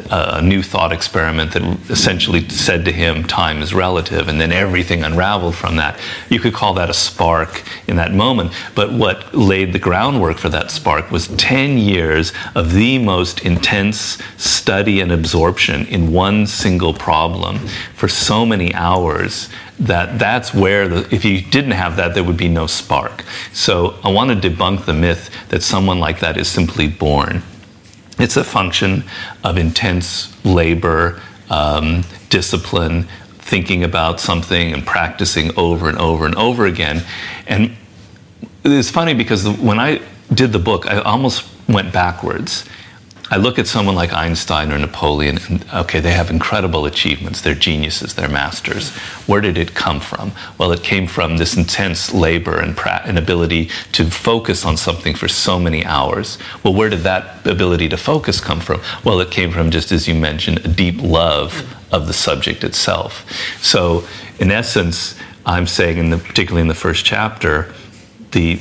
a 0.09 0.41
new 0.41 0.63
thought 0.63 0.91
experiment 0.91 1.53
that 1.53 1.63
essentially 1.89 2.47
said 2.49 2.85
to 2.85 2.91
him, 2.91 3.23
time 3.23 3.61
is 3.61 3.73
relative, 3.73 4.27
and 4.27 4.41
then 4.41 4.51
everything 4.51 5.03
unraveled 5.03 5.55
from 5.55 5.75
that. 5.75 5.99
You 6.29 6.39
could 6.39 6.53
call 6.53 6.73
that 6.75 6.89
a 6.89 6.93
spark 6.93 7.63
in 7.87 7.95
that 7.97 8.13
moment. 8.13 8.53
But 8.73 8.93
what 8.93 9.33
laid 9.35 9.73
the 9.73 9.79
groundwork 9.79 10.37
for 10.37 10.49
that 10.49 10.71
spark 10.71 11.11
was 11.11 11.27
10 11.27 11.77
years 11.77 12.33
of 12.55 12.73
the 12.73 12.97
most 12.97 13.45
intense 13.45 14.17
study 14.37 15.01
and 15.01 15.11
absorption 15.11 15.85
in 15.87 16.11
one 16.11 16.47
single 16.47 16.93
problem 16.93 17.59
for 17.95 18.07
so 18.07 18.45
many 18.45 18.73
hours 18.73 19.49
that 19.77 20.17
that's 20.17 20.53
where 20.53 20.87
the, 20.87 21.13
if 21.13 21.25
you 21.25 21.41
didn't 21.41 21.71
have 21.71 21.97
that 21.97 22.13
there 22.13 22.23
would 22.23 22.37
be 22.37 22.47
no 22.47 22.65
spark 22.65 23.25
so 23.51 23.99
i 24.05 24.09
want 24.09 24.29
to 24.29 24.49
debunk 24.49 24.85
the 24.85 24.93
myth 24.93 25.29
that 25.49 25.61
someone 25.61 25.99
like 25.99 26.21
that 26.21 26.37
is 26.37 26.47
simply 26.47 26.87
born 26.87 27.43
it's 28.19 28.38
a 28.38 28.43
function 28.43 29.04
of 29.43 29.58
intense 29.58 30.34
labor 30.45 31.21
um, 31.49 32.04
discipline 32.30 33.08
thinking 33.39 33.84
about 33.84 34.19
something 34.19 34.73
and 34.73 34.86
practicing 34.86 35.56
over 35.58 35.88
and 35.88 35.97
over 35.99 36.25
and 36.25 36.36
over 36.36 36.65
again. 36.65 37.04
And 37.45 37.75
it's 38.65 38.89
funny 38.89 39.13
because 39.13 39.47
when 39.47 39.80
i 39.80 40.01
did 40.34 40.51
the 40.51 40.60
book 40.60 40.88
i 40.88 40.99
almost 41.01 41.47
went 41.67 41.93
backwards 41.93 42.65
I 43.31 43.38
look 43.38 43.57
at 43.57 43.65
someone 43.65 43.95
like 43.95 44.13
Einstein 44.13 44.71
or 44.71 44.77
Napoleon, 44.77 45.39
and 45.49 45.65
okay, 45.73 45.99
they 45.99 46.11
have 46.11 46.29
incredible 46.29 46.85
achievements. 46.85 47.41
They're 47.41 47.55
geniuses, 47.55 48.13
they're 48.13 48.29
masters. 48.29 48.91
Where 49.25 49.41
did 49.41 49.57
it 49.57 49.73
come 49.73 49.99
from? 49.99 50.31
Well, 50.59 50.71
it 50.71 50.83
came 50.83 51.07
from 51.07 51.38
this 51.38 51.57
intense 51.57 52.13
labor 52.13 52.59
and, 52.59 52.77
pra- 52.77 53.01
and 53.03 53.17
ability 53.17 53.71
to 53.93 54.11
focus 54.11 54.63
on 54.63 54.77
something 54.77 55.15
for 55.15 55.27
so 55.27 55.59
many 55.59 55.83
hours. 55.83 56.38
Well, 56.63 56.75
where 56.75 56.89
did 56.89 56.99
that 56.99 57.47
ability 57.47 57.89
to 57.89 57.97
focus 57.97 58.39
come 58.39 58.59
from? 58.59 58.81
Well, 59.03 59.19
it 59.19 59.31
came 59.31 59.51
from, 59.51 59.71
just 59.71 59.91
as 59.91 60.07
you 60.07 60.13
mentioned, 60.13 60.63
a 60.63 60.67
deep 60.67 61.01
love 61.01 61.75
of 61.91 62.05
the 62.05 62.13
subject 62.13 62.63
itself. 62.63 63.27
So, 63.59 64.05
in 64.38 64.51
essence, 64.51 65.17
I'm 65.47 65.65
saying, 65.65 65.97
in 65.97 66.09
the, 66.11 66.17
particularly 66.17 66.61
in 66.61 66.67
the 66.67 66.75
first 66.75 67.05
chapter, 67.05 67.73
the, 68.31 68.59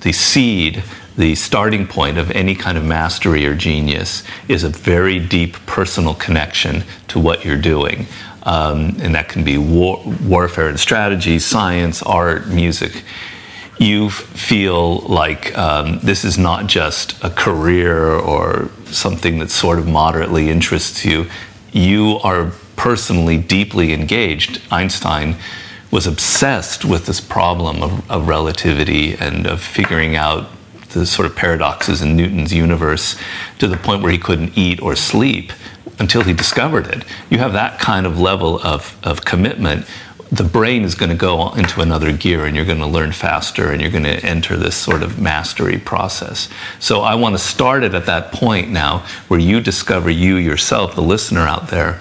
the 0.00 0.12
seed 0.12 0.82
the 1.16 1.34
starting 1.34 1.86
point 1.86 2.18
of 2.18 2.30
any 2.30 2.54
kind 2.54 2.78
of 2.78 2.84
mastery 2.84 3.46
or 3.46 3.54
genius 3.54 4.22
is 4.48 4.64
a 4.64 4.68
very 4.68 5.18
deep 5.18 5.54
personal 5.66 6.14
connection 6.14 6.84
to 7.08 7.18
what 7.18 7.44
you're 7.44 7.60
doing. 7.60 8.06
Um, 8.44 8.96
and 9.00 9.14
that 9.14 9.28
can 9.28 9.44
be 9.44 9.58
war, 9.58 10.02
warfare 10.24 10.68
and 10.68 10.80
strategy, 10.80 11.38
science, 11.38 12.02
art, 12.02 12.48
music. 12.48 13.02
You 13.78 14.10
feel 14.10 14.98
like 15.00 15.56
um, 15.56 16.00
this 16.02 16.24
is 16.24 16.38
not 16.38 16.66
just 16.66 17.22
a 17.24 17.30
career 17.30 18.12
or 18.12 18.70
something 18.86 19.38
that 19.38 19.50
sort 19.50 19.78
of 19.78 19.86
moderately 19.86 20.50
interests 20.50 21.04
you. 21.04 21.26
You 21.72 22.18
are 22.22 22.52
personally 22.76 23.36
deeply 23.36 23.92
engaged. 23.92 24.60
Einstein 24.70 25.36
was 25.90 26.06
obsessed 26.06 26.84
with 26.84 27.06
this 27.06 27.20
problem 27.20 27.82
of, 27.82 28.10
of 28.10 28.28
relativity 28.28 29.14
and 29.14 29.46
of 29.46 29.60
figuring 29.60 30.16
out 30.16 30.48
the 30.92 31.06
sort 31.06 31.26
of 31.26 31.36
paradoxes 31.36 32.02
in 32.02 32.16
Newton's 32.16 32.52
universe 32.52 33.16
to 33.58 33.66
the 33.66 33.76
point 33.76 34.02
where 34.02 34.12
he 34.12 34.18
couldn't 34.18 34.56
eat 34.56 34.80
or 34.82 34.96
sleep 34.96 35.52
until 35.98 36.22
he 36.22 36.32
discovered 36.32 36.86
it. 36.86 37.04
You 37.28 37.38
have 37.38 37.52
that 37.52 37.78
kind 37.78 38.06
of 38.06 38.18
level 38.18 38.60
of, 38.62 38.98
of 39.02 39.24
commitment. 39.24 39.86
The 40.32 40.44
brain 40.44 40.84
is 40.84 40.94
going 40.94 41.10
to 41.10 41.16
go 41.16 41.52
into 41.54 41.80
another 41.80 42.12
gear 42.12 42.46
and 42.46 42.54
you're 42.54 42.64
going 42.64 42.78
to 42.78 42.86
learn 42.86 43.12
faster 43.12 43.72
and 43.72 43.82
you're 43.82 43.90
going 43.90 44.04
to 44.04 44.24
enter 44.24 44.56
this 44.56 44.76
sort 44.76 45.02
of 45.02 45.20
mastery 45.20 45.78
process. 45.78 46.48
So 46.78 47.00
I 47.00 47.16
want 47.16 47.34
to 47.34 47.38
start 47.38 47.82
it 47.82 47.94
at 47.94 48.06
that 48.06 48.32
point 48.32 48.70
now 48.70 49.04
where 49.28 49.40
you 49.40 49.60
discover 49.60 50.08
you 50.08 50.36
yourself, 50.36 50.94
the 50.94 51.02
listener 51.02 51.40
out 51.40 51.68
there, 51.68 52.00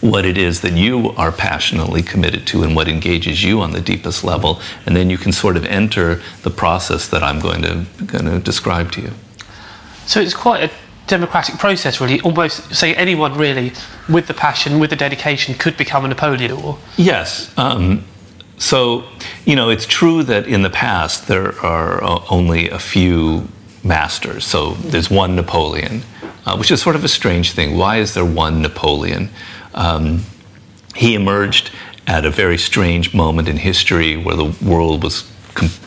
what 0.00 0.24
it 0.24 0.38
is 0.38 0.60
that 0.60 0.72
you 0.72 1.10
are 1.16 1.32
passionately 1.32 2.02
committed 2.02 2.46
to 2.48 2.62
and 2.62 2.76
what 2.76 2.88
engages 2.88 3.42
you 3.42 3.60
on 3.60 3.72
the 3.72 3.80
deepest 3.80 4.24
level, 4.24 4.60
and 4.86 4.96
then 4.96 5.10
you 5.10 5.18
can 5.18 5.32
sort 5.32 5.56
of 5.56 5.64
enter 5.66 6.20
the 6.42 6.50
process 6.50 7.08
that 7.08 7.22
I'm 7.22 7.40
going 7.40 7.62
to 7.62 7.86
going 8.04 8.26
to 8.26 8.38
describe 8.38 8.92
to 8.92 9.02
you. 9.02 9.12
So 10.06 10.20
it's 10.20 10.34
quite 10.34 10.62
a 10.64 10.70
democratic 11.06 11.58
process, 11.58 12.00
really. 12.00 12.20
Almost 12.20 12.74
say 12.74 12.94
anyone 12.94 13.36
really 13.36 13.72
with 14.08 14.26
the 14.26 14.34
passion, 14.34 14.78
with 14.78 14.90
the 14.90 14.96
dedication, 14.96 15.54
could 15.54 15.76
become 15.76 16.04
a 16.04 16.08
Napoleon. 16.08 16.52
Or 16.52 16.78
yes. 16.96 17.52
Um, 17.58 18.04
so 18.58 19.04
you 19.44 19.56
know, 19.56 19.70
it's 19.70 19.86
true 19.86 20.22
that 20.24 20.46
in 20.46 20.62
the 20.62 20.70
past 20.70 21.26
there 21.26 21.58
are 21.64 22.02
uh, 22.02 22.22
only 22.30 22.68
a 22.70 22.78
few 22.78 23.48
masters. 23.82 24.44
So 24.44 24.74
there's 24.74 25.10
one 25.10 25.34
Napoleon, 25.36 26.02
uh, 26.46 26.56
which 26.56 26.70
is 26.70 26.82
sort 26.82 26.96
of 26.96 27.04
a 27.04 27.08
strange 27.08 27.52
thing. 27.52 27.76
Why 27.76 27.98
is 27.98 28.14
there 28.14 28.24
one 28.24 28.62
Napoleon? 28.62 29.30
Um, 29.74 30.24
he 30.94 31.14
emerged 31.14 31.70
at 32.06 32.24
a 32.24 32.30
very 32.30 32.58
strange 32.58 33.14
moment 33.14 33.48
in 33.48 33.56
history 33.56 34.16
where 34.16 34.36
the 34.36 34.56
world 34.64 35.02
was 35.02 35.30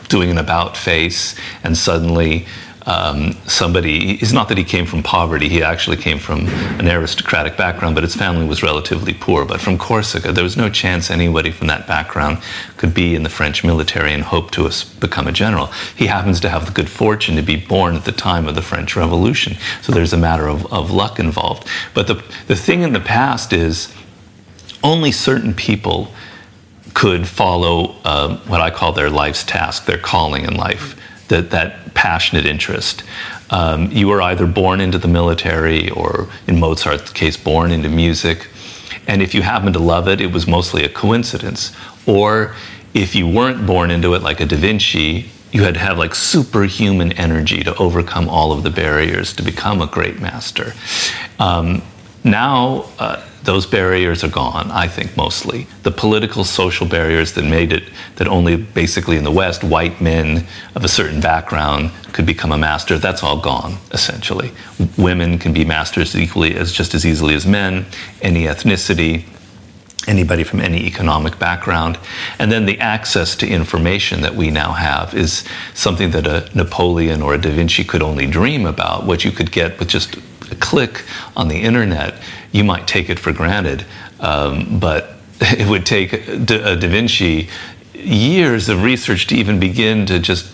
doing 0.08 0.30
an 0.30 0.38
about 0.38 0.76
face, 0.76 1.34
and 1.64 1.76
suddenly 1.76 2.46
um, 2.86 3.32
somebody. 3.46 4.14
It's 4.14 4.32
not 4.32 4.48
that 4.48 4.58
he 4.58 4.64
came 4.64 4.86
from 4.86 5.02
poverty. 5.02 5.48
He 5.48 5.62
actually 5.62 5.96
came 5.96 6.18
from 6.18 6.46
an 6.48 6.88
aristocratic 6.88 7.56
background, 7.56 7.94
but 7.94 8.04
his 8.04 8.14
family 8.14 8.46
was 8.46 8.62
relatively 8.62 9.14
poor. 9.14 9.44
But 9.44 9.60
from 9.60 9.78
Corsica, 9.78 10.32
there 10.32 10.44
was 10.44 10.56
no 10.56 10.68
chance 10.68 11.10
anybody 11.10 11.50
from 11.50 11.68
that 11.68 11.86
background 11.86 12.38
could 12.76 12.94
be 12.94 13.14
in 13.14 13.22
the 13.22 13.28
French 13.28 13.64
military 13.64 14.12
and 14.12 14.22
hope 14.22 14.50
to 14.52 14.70
become 15.00 15.28
a 15.28 15.32
general. 15.32 15.66
He 15.96 16.06
happens 16.06 16.40
to 16.40 16.48
have 16.48 16.66
the 16.66 16.72
good 16.72 16.88
fortune 16.88 17.36
to 17.36 17.42
be 17.42 17.56
born 17.56 17.94
at 17.94 18.04
the 18.04 18.12
time 18.12 18.48
of 18.48 18.54
the 18.54 18.62
French 18.62 18.96
Revolution. 18.96 19.56
So 19.82 19.92
there's 19.92 20.12
a 20.12 20.18
matter 20.18 20.48
of, 20.48 20.70
of 20.72 20.90
luck 20.90 21.18
involved. 21.18 21.66
But 21.94 22.06
the, 22.06 22.22
the 22.46 22.56
thing 22.56 22.82
in 22.82 22.92
the 22.92 23.00
past 23.00 23.52
is 23.52 23.94
only 24.82 25.12
certain 25.12 25.54
people 25.54 26.12
could 26.94 27.26
follow 27.26 27.96
uh, 28.04 28.36
what 28.46 28.60
I 28.60 28.70
call 28.70 28.92
their 28.92 29.08
life's 29.08 29.44
task, 29.44 29.86
their 29.86 29.98
calling 29.98 30.44
in 30.44 30.54
life, 30.54 30.98
that, 31.32 31.50
that 31.50 31.94
passionate 31.94 32.46
interest. 32.46 33.02
Um, 33.50 33.90
you 33.90 34.08
were 34.08 34.22
either 34.22 34.46
born 34.46 34.80
into 34.80 34.98
the 34.98 35.08
military 35.08 35.90
or, 35.90 36.28
in 36.46 36.60
Mozart's 36.60 37.12
case, 37.12 37.36
born 37.36 37.72
into 37.72 37.88
music. 37.88 38.48
And 39.06 39.20
if 39.22 39.34
you 39.34 39.42
happened 39.42 39.74
to 39.74 39.80
love 39.80 40.08
it, 40.08 40.20
it 40.20 40.30
was 40.32 40.46
mostly 40.46 40.84
a 40.84 40.88
coincidence. 40.88 41.74
Or 42.06 42.54
if 42.94 43.14
you 43.14 43.26
weren't 43.26 43.66
born 43.66 43.90
into 43.90 44.14
it, 44.14 44.22
like 44.22 44.40
a 44.40 44.46
Da 44.46 44.56
Vinci, 44.56 45.30
you 45.52 45.64
had 45.64 45.74
to 45.74 45.80
have 45.80 45.98
like 45.98 46.14
superhuman 46.14 47.12
energy 47.12 47.62
to 47.62 47.74
overcome 47.76 48.28
all 48.28 48.52
of 48.52 48.62
the 48.62 48.70
barriers 48.70 49.32
to 49.34 49.42
become 49.42 49.80
a 49.80 49.86
great 49.86 50.20
master. 50.20 50.74
Um, 51.38 51.82
now, 52.24 52.86
uh, 52.98 53.24
those 53.42 53.66
barriers 53.66 54.22
are 54.22 54.28
gone, 54.28 54.70
I 54.70 54.86
think, 54.86 55.16
mostly. 55.16 55.66
The 55.82 55.90
political, 55.90 56.44
social 56.44 56.86
barriers 56.86 57.32
that 57.32 57.44
made 57.44 57.72
it 57.72 57.82
that 58.16 58.28
only 58.28 58.56
basically 58.56 59.16
in 59.16 59.24
the 59.24 59.32
West, 59.32 59.64
white 59.64 60.00
men 60.00 60.46
of 60.76 60.84
a 60.84 60.88
certain 60.88 61.20
background 61.20 61.90
could 62.12 62.24
become 62.24 62.52
a 62.52 62.58
master, 62.58 62.98
that's 62.98 63.24
all 63.24 63.40
gone, 63.40 63.78
essentially. 63.90 64.52
Women 64.96 65.38
can 65.38 65.52
be 65.52 65.64
masters 65.64 66.14
equally 66.14 66.54
as 66.54 66.72
just 66.72 66.94
as 66.94 67.04
easily 67.04 67.34
as 67.34 67.44
men, 67.44 67.86
any 68.20 68.44
ethnicity, 68.44 69.24
anybody 70.06 70.44
from 70.44 70.60
any 70.60 70.86
economic 70.86 71.38
background. 71.40 71.98
And 72.38 72.52
then 72.52 72.66
the 72.66 72.78
access 72.78 73.34
to 73.36 73.48
information 73.48 74.20
that 74.20 74.36
we 74.36 74.50
now 74.50 74.72
have 74.72 75.14
is 75.14 75.44
something 75.74 76.12
that 76.12 76.26
a 76.26 76.48
Napoleon 76.54 77.22
or 77.22 77.34
a 77.34 77.38
Da 77.38 77.50
Vinci 77.50 77.82
could 77.82 78.02
only 78.02 78.26
dream 78.26 78.66
about, 78.66 79.04
what 79.04 79.24
you 79.24 79.32
could 79.32 79.50
get 79.50 79.78
with 79.80 79.88
just 79.88 80.16
a 80.52 80.54
click 80.56 81.04
on 81.36 81.48
the 81.48 81.56
internet 81.56 82.14
you 82.52 82.62
might 82.62 82.86
take 82.86 83.10
it 83.10 83.18
for 83.18 83.32
granted, 83.32 83.84
um, 84.20 84.78
but 84.78 85.16
it 85.40 85.68
would 85.68 85.84
take 85.86 86.10
Da 86.44 86.76
Vinci 86.76 87.48
years 87.94 88.68
of 88.68 88.82
research 88.82 89.26
to 89.28 89.34
even 89.34 89.58
begin 89.58 90.06
to 90.06 90.18
just 90.18 90.52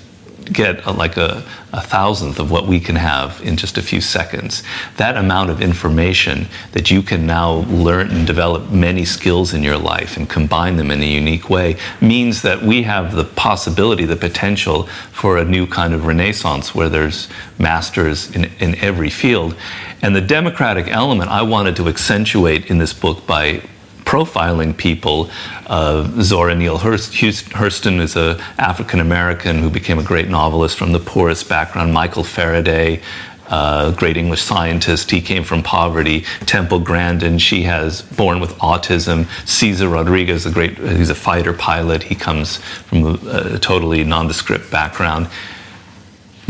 get 0.52 0.84
a, 0.86 0.92
like 0.92 1.16
a, 1.16 1.44
a, 1.72 1.80
thousandth 1.80 2.38
of 2.38 2.50
what 2.50 2.66
we 2.66 2.80
can 2.80 2.96
have 2.96 3.40
in 3.42 3.56
just 3.56 3.78
a 3.78 3.82
few 3.82 4.00
seconds. 4.00 4.62
That 4.96 5.16
amount 5.16 5.50
of 5.50 5.60
information 5.60 6.46
that 6.72 6.90
you 6.90 7.02
can 7.02 7.26
now 7.26 7.64
learn 7.68 8.10
and 8.10 8.26
develop 8.26 8.70
many 8.70 9.04
skills 9.04 9.54
in 9.54 9.62
your 9.62 9.78
life 9.78 10.16
and 10.16 10.28
combine 10.28 10.76
them 10.76 10.90
in 10.90 11.02
a 11.02 11.06
unique 11.06 11.48
way 11.48 11.76
means 12.00 12.42
that 12.42 12.62
we 12.62 12.82
have 12.82 13.14
the 13.14 13.24
possibility, 13.24 14.04
the 14.04 14.16
potential 14.16 14.84
for 15.12 15.38
a 15.38 15.44
new 15.44 15.66
kind 15.66 15.94
of 15.94 16.06
renaissance 16.06 16.74
where 16.74 16.88
there's 16.88 17.28
masters 17.58 18.34
in, 18.34 18.44
in 18.60 18.74
every 18.76 19.10
field. 19.10 19.54
And 20.02 20.14
the 20.14 20.20
democratic 20.20 20.88
element 20.88 21.30
I 21.30 21.42
wanted 21.42 21.76
to 21.76 21.88
accentuate 21.88 22.70
in 22.70 22.78
this 22.78 22.92
book 22.92 23.26
by 23.26 23.62
profiling 24.08 24.74
people. 24.74 25.28
Uh, 25.66 26.02
Zora 26.22 26.54
Neale 26.54 26.78
Hurston 26.78 28.00
is 28.00 28.16
an 28.16 28.40
African 28.56 29.00
American 29.00 29.58
who 29.58 29.68
became 29.68 29.98
a 29.98 30.02
great 30.02 30.28
novelist 30.28 30.78
from 30.78 30.92
the 30.92 30.98
poorest 30.98 31.46
background. 31.46 31.92
Michael 31.92 32.24
Faraday, 32.24 33.02
uh, 33.48 33.90
great 33.92 34.16
English 34.16 34.40
scientist. 34.40 35.10
He 35.10 35.20
came 35.20 35.44
from 35.44 35.62
poverty. 35.62 36.24
Temple 36.46 36.78
Grandin, 36.78 37.36
she 37.36 37.64
has 37.64 38.00
born 38.00 38.40
with 38.40 38.52
autism. 38.60 39.26
Cesar 39.46 39.90
Rodriguez, 39.90 40.46
a 40.46 40.50
great, 40.50 40.78
he's 40.78 41.10
a 41.10 41.14
fighter 41.14 41.52
pilot. 41.52 42.02
He 42.02 42.14
comes 42.14 42.56
from 42.88 43.04
a, 43.04 43.56
a 43.56 43.58
totally 43.58 44.04
nondescript 44.04 44.70
background 44.70 45.28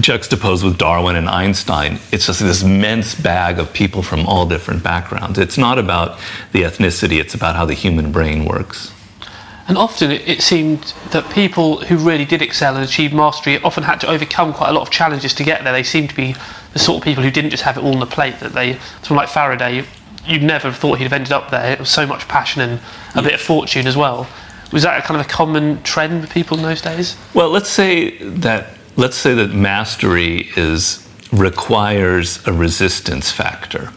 juxtaposed 0.00 0.64
with 0.64 0.78
Darwin 0.78 1.16
and 1.16 1.28
Einstein, 1.28 1.98
it's 2.12 2.26
just 2.26 2.40
this 2.40 2.62
immense 2.62 3.14
bag 3.14 3.58
of 3.58 3.72
people 3.72 4.02
from 4.02 4.26
all 4.26 4.46
different 4.46 4.82
backgrounds. 4.82 5.38
It's 5.38 5.58
not 5.58 5.78
about 5.78 6.18
the 6.52 6.62
ethnicity, 6.62 7.20
it's 7.20 7.34
about 7.34 7.56
how 7.56 7.64
the 7.64 7.74
human 7.74 8.12
brain 8.12 8.44
works. 8.44 8.92
And 9.66 9.76
often 9.76 10.10
it, 10.10 10.26
it 10.26 10.40
seemed 10.40 10.94
that 11.10 11.28
people 11.30 11.80
who 11.84 11.96
really 11.98 12.24
did 12.24 12.40
excel 12.40 12.76
and 12.76 12.84
achieve 12.84 13.12
mastery 13.12 13.60
often 13.62 13.82
had 13.82 14.00
to 14.00 14.08
overcome 14.08 14.54
quite 14.54 14.70
a 14.70 14.72
lot 14.72 14.82
of 14.82 14.90
challenges 14.90 15.34
to 15.34 15.44
get 15.44 15.62
there. 15.62 15.72
They 15.72 15.82
seemed 15.82 16.10
to 16.10 16.16
be 16.16 16.34
the 16.72 16.78
sort 16.78 16.98
of 16.98 17.04
people 17.04 17.22
who 17.22 17.30
didn't 17.30 17.50
just 17.50 17.64
have 17.64 17.76
it 17.76 17.84
all 17.84 17.92
on 17.92 18.00
the 18.00 18.06
plate, 18.06 18.40
that 18.40 18.52
they, 18.52 18.78
someone 19.02 19.24
like 19.24 19.28
Faraday, 19.28 19.84
you'd 20.24 20.42
never 20.42 20.68
have 20.68 20.76
thought 20.78 20.98
he'd 20.98 21.04
have 21.04 21.12
ended 21.12 21.32
up 21.32 21.50
there. 21.50 21.72
It 21.72 21.80
was 21.80 21.90
so 21.90 22.06
much 22.06 22.28
passion 22.28 22.62
and 22.62 22.80
a 23.14 23.22
bit 23.22 23.34
of 23.34 23.40
fortune 23.40 23.86
as 23.86 23.96
well. 23.96 24.26
Was 24.72 24.84
that 24.84 24.98
a 24.98 25.02
kind 25.02 25.20
of 25.20 25.26
a 25.26 25.28
common 25.28 25.82
trend 25.82 26.20
with 26.20 26.30
people 26.30 26.56
in 26.56 26.62
those 26.62 26.80
days? 26.80 27.16
Well, 27.34 27.50
let's 27.50 27.70
say 27.70 28.18
that 28.18 28.77
let's 28.98 29.16
say 29.16 29.32
that 29.32 29.54
mastery 29.54 30.50
is 30.56 31.08
requires 31.32 32.44
a 32.46 32.52
resistance 32.52 33.30
factor. 33.30 33.92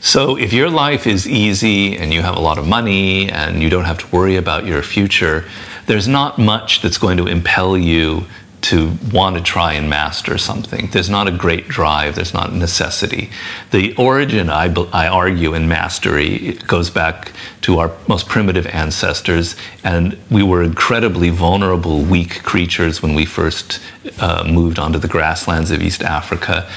So 0.00 0.36
if 0.36 0.52
your 0.52 0.68
life 0.68 1.06
is 1.06 1.26
easy 1.26 1.96
and 1.96 2.12
you 2.12 2.20
have 2.22 2.36
a 2.36 2.40
lot 2.40 2.58
of 2.58 2.66
money 2.66 3.30
and 3.30 3.62
you 3.62 3.70
don't 3.70 3.84
have 3.84 3.98
to 3.98 4.06
worry 4.14 4.36
about 4.36 4.66
your 4.66 4.82
future, 4.82 5.44
there's 5.86 6.06
not 6.06 6.38
much 6.38 6.82
that's 6.82 6.98
going 6.98 7.16
to 7.16 7.26
impel 7.26 7.76
you 7.76 8.26
to 8.60 8.92
want 9.12 9.36
to 9.36 9.42
try 9.42 9.74
and 9.74 9.88
master 9.88 10.36
something. 10.36 10.88
There's 10.88 11.08
not 11.08 11.28
a 11.28 11.30
great 11.30 11.68
drive, 11.68 12.16
there's 12.16 12.34
not 12.34 12.50
a 12.50 12.56
necessity. 12.56 13.30
The 13.70 13.94
origin, 13.96 14.50
I, 14.50 14.74
I 14.92 15.08
argue, 15.08 15.54
in 15.54 15.68
mastery 15.68 16.54
goes 16.66 16.90
back 16.90 17.32
to 17.62 17.78
our 17.78 17.92
most 18.08 18.28
primitive 18.28 18.66
ancestors, 18.66 19.56
and 19.84 20.18
we 20.30 20.42
were 20.42 20.62
incredibly 20.62 21.30
vulnerable, 21.30 22.02
weak 22.02 22.42
creatures 22.42 23.02
when 23.02 23.14
we 23.14 23.24
first 23.24 23.80
uh, 24.18 24.44
moved 24.46 24.78
onto 24.78 24.98
the 24.98 25.08
grasslands 25.08 25.70
of 25.70 25.82
East 25.82 26.02
Africa 26.02 26.68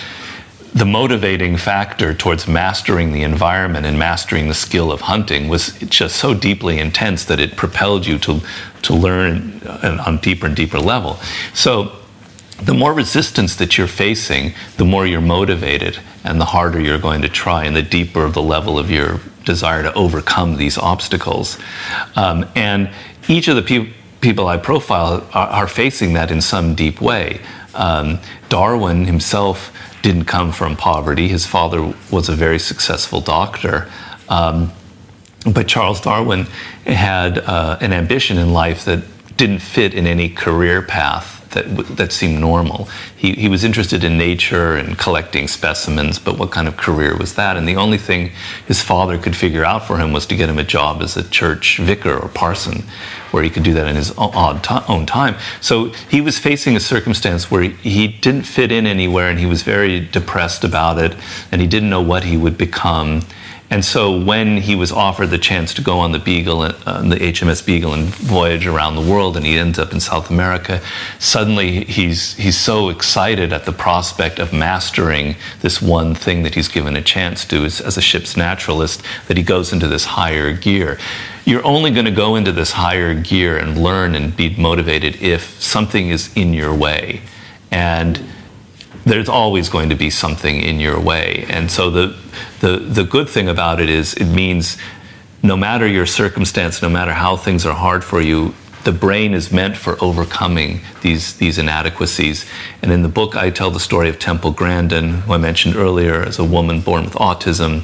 the 0.74 0.86
motivating 0.86 1.58
factor 1.58 2.14
towards 2.14 2.48
mastering 2.48 3.12
the 3.12 3.24
environment 3.24 3.86
and 3.86 4.00
mastering 4.00 4.48
the 4.48 4.54
skill 4.54 4.92
of 4.92 5.02
hunting 5.02 5.50
was 5.50 5.74
just 5.80 6.16
so 6.16 6.34
deeply 6.34 6.80
intense 6.80 7.26
that 7.26 7.40
it 7.40 7.58
propelled 7.58 8.06
you 8.06 8.18
to, 8.20 8.40
to 8.82 8.94
learn 8.94 9.62
on 9.84 10.18
deeper 10.18 10.46
and 10.46 10.56
deeper 10.56 10.80
level. 10.80 11.20
So 11.54 11.92
the 12.62 12.74
more 12.74 12.94
resistance 12.94 13.56
that 13.56 13.78
you're 13.78 13.88
facing, 13.88 14.54
the 14.78 14.86
more 14.86 15.06
you're 15.06 15.20
motivated 15.20 16.00
and 16.24 16.40
the 16.40 16.46
harder 16.46 16.80
you're 16.80 17.00
going 17.00 17.22
to 17.24 17.30
try 17.30 17.66
and 17.66 17.76
the 17.76 17.82
deeper 17.82 18.30
the 18.30 18.42
level 18.42 18.80
of 18.80 18.90
your 18.90 19.20
desire 19.44 19.84
to 19.84 19.94
overcome 19.94 20.56
these 20.56 20.78
obstacles. 20.78 21.58
Um, 22.16 22.48
and 22.56 22.92
each 23.28 23.48
of 23.48 23.56
the 23.56 23.64
pe- 23.64 23.92
people 24.22 24.48
I 24.48 24.58
profile 24.58 25.28
are, 25.34 25.48
are, 25.48 25.68
facing 25.68 26.14
that 26.14 26.30
in 26.32 26.42
some 26.42 26.76
deep 26.76 27.02
way. 27.02 27.42
Um, 27.74 28.20
Darwin 28.50 29.06
himself 29.06 29.76
didn't 30.02 30.26
come 30.26 30.52
from 30.52 30.76
poverty. 30.76 31.28
His 31.28 31.46
father 31.46 31.94
was 32.10 32.30
a 32.30 32.36
very 32.36 32.60
successful 32.60 33.22
doctor. 33.22 33.90
Um, 34.30 34.72
but 35.46 35.68
Charles 35.68 36.02
Darwin 36.02 36.46
had 36.86 37.40
uh, 37.40 37.78
an 37.82 37.94
ambition 37.94 38.38
in 38.38 38.54
life 38.54 38.86
that 38.86 39.04
didn't 39.38 39.60
fit 39.60 39.94
in 39.94 40.06
any 40.06 40.30
career 40.30 40.82
path 40.82 41.41
that, 41.52 41.88
that 41.98 42.12
seemed 42.12 42.40
normal. 42.40 42.88
He, 43.16 43.34
he 43.34 43.48
was 43.48 43.64
interested 43.64 44.04
in 44.04 44.18
nature 44.18 44.76
and 44.76 44.98
collecting 44.98 45.48
specimens, 45.48 46.20
but 46.20 46.38
what 46.38 46.52
kind 46.52 46.68
of 46.68 46.78
career 46.78 47.16
was 47.18 47.36
that? 47.36 47.58
And 47.58 47.68
the 47.68 47.76
only 47.76 47.98
thing 47.98 48.32
his 48.68 48.82
father 48.82 49.18
could 49.18 49.36
figure 49.36 49.66
out 49.66 49.86
for 49.86 49.98
him 49.98 50.14
was 50.14 50.26
to 50.28 50.36
get 50.36 50.50
him 50.50 50.58
a 50.58 50.64
job 50.64 51.02
as 51.02 51.18
a 51.18 51.28
church 51.28 51.78
vicar 51.78 52.18
or 52.18 52.30
parson, 52.30 52.84
where 53.32 53.44
he 53.44 53.50
could 53.50 53.64
do 53.64 53.74
that 53.74 53.88
in 53.88 53.96
his 53.96 54.12
own 54.18 55.06
time. 55.06 55.36
So 55.62 55.90
he 56.10 56.22
was 56.22 56.38
facing 56.38 56.76
a 56.76 56.80
circumstance 56.80 57.50
where 57.50 57.64
he 57.64 58.08
didn't 58.08 58.44
fit 58.44 58.72
in 58.72 58.86
anywhere 58.86 59.30
and 59.30 59.40
he 59.40 59.46
was 59.46 59.64
very 59.64 60.00
depressed 60.00 60.64
about 60.64 60.98
it 61.00 61.16
and 61.52 61.62
he 61.62 61.68
didn't 61.68 61.90
know 61.90 62.02
what 62.02 62.24
he 62.24 62.38
would 62.38 62.58
become. 62.58 63.22
And 63.72 63.86
so 63.86 64.20
when 64.20 64.58
he 64.58 64.76
was 64.76 64.92
offered 64.92 65.28
the 65.28 65.38
chance 65.38 65.74
to 65.76 65.82
go 65.82 66.00
on 66.00 66.12
the 66.12 66.20
Beagle, 66.20 66.62
uh, 66.62 67.02
the 67.04 67.16
HMS 67.16 67.66
Beagle, 67.66 67.94
and 67.94 68.08
voyage 68.08 68.68
around 68.68 68.96
the 68.96 69.02
world, 69.02 69.38
and 69.38 69.46
he 69.46 69.58
ends 69.58 69.80
up 69.80 69.94
in 69.94 70.02
South 70.02 70.30
America, 70.30 70.82
suddenly 71.20 71.86
he's 71.86 72.36
he's 72.36 72.58
so 72.58 72.90
excited 72.90 73.54
at 73.54 73.64
the 73.64 73.72
prospect 73.72 74.40
of 74.40 74.52
mastering 74.52 75.38
this 75.62 75.82
one 75.82 76.14
thing 76.14 76.44
that 76.44 76.54
he's 76.54 76.68
given 76.68 76.98
a 76.98 77.02
chance 77.02 77.46
to 77.46 77.64
as, 77.64 77.80
as 77.80 77.96
a 77.96 78.02
ship's 78.02 78.36
naturalist 78.36 79.04
that 79.30 79.38
he 79.38 79.44
goes 79.44 79.72
into 79.72 79.88
this 79.88 80.04
higher 80.04 80.52
gear. 80.52 81.00
You're 81.46 81.66
only 81.66 81.92
going 81.92 82.06
to 82.06 82.12
go 82.12 82.36
into 82.36 82.52
this 82.52 82.74
higher 82.74 83.14
gear 83.14 83.58
and 83.58 83.82
learn 83.82 84.16
and 84.16 84.36
be 84.36 84.54
motivated 84.58 85.22
if 85.22 85.62
something 85.62 86.10
is 86.10 86.30
in 86.36 86.54
your 86.54 86.76
way, 86.76 87.22
and 87.72 88.22
there's 89.12 89.28
always 89.28 89.68
going 89.68 89.90
to 89.90 89.96
be 89.96 90.10
something 90.10 90.62
in 90.62 90.80
your 90.80 90.98
way. 90.98 91.46
And 91.50 91.70
so 91.70 91.90
the, 91.90 92.18
the, 92.62 92.78
the 92.78 93.04
good 93.04 93.28
thing 93.28 93.50
about 93.50 93.82
it 93.82 93.90
is 93.90 94.14
it 94.14 94.24
means 94.24 94.78
no 95.44 95.58
matter 95.58 95.86
your 95.86 96.06
circumstance, 96.06 96.82
no 96.82 96.88
matter 96.88 97.12
how 97.12 97.36
things 97.36 97.66
are 97.66 97.76
hard 97.76 98.06
for 98.06 98.22
you, 98.22 98.54
the 98.86 98.94
brain 98.94 99.34
is 99.34 99.52
meant 99.52 99.76
for 99.76 100.02
overcoming 100.02 100.80
these, 101.02 101.36
these 101.36 101.58
inadequacies. 101.58 102.46
And 102.82 102.90
in 102.90 103.02
the 103.02 103.10
book, 103.10 103.36
I 103.36 103.50
tell 103.50 103.70
the 103.70 103.82
story 103.82 104.08
of 104.08 104.18
Temple 104.18 104.52
Grandin, 104.52 105.10
who 105.10 105.34
I 105.34 105.38
mentioned 105.38 105.76
earlier, 105.76 106.24
as 106.24 106.40
a 106.40 106.46
woman 106.46 106.80
born 106.80 107.04
with 107.04 107.16
autism, 107.16 107.82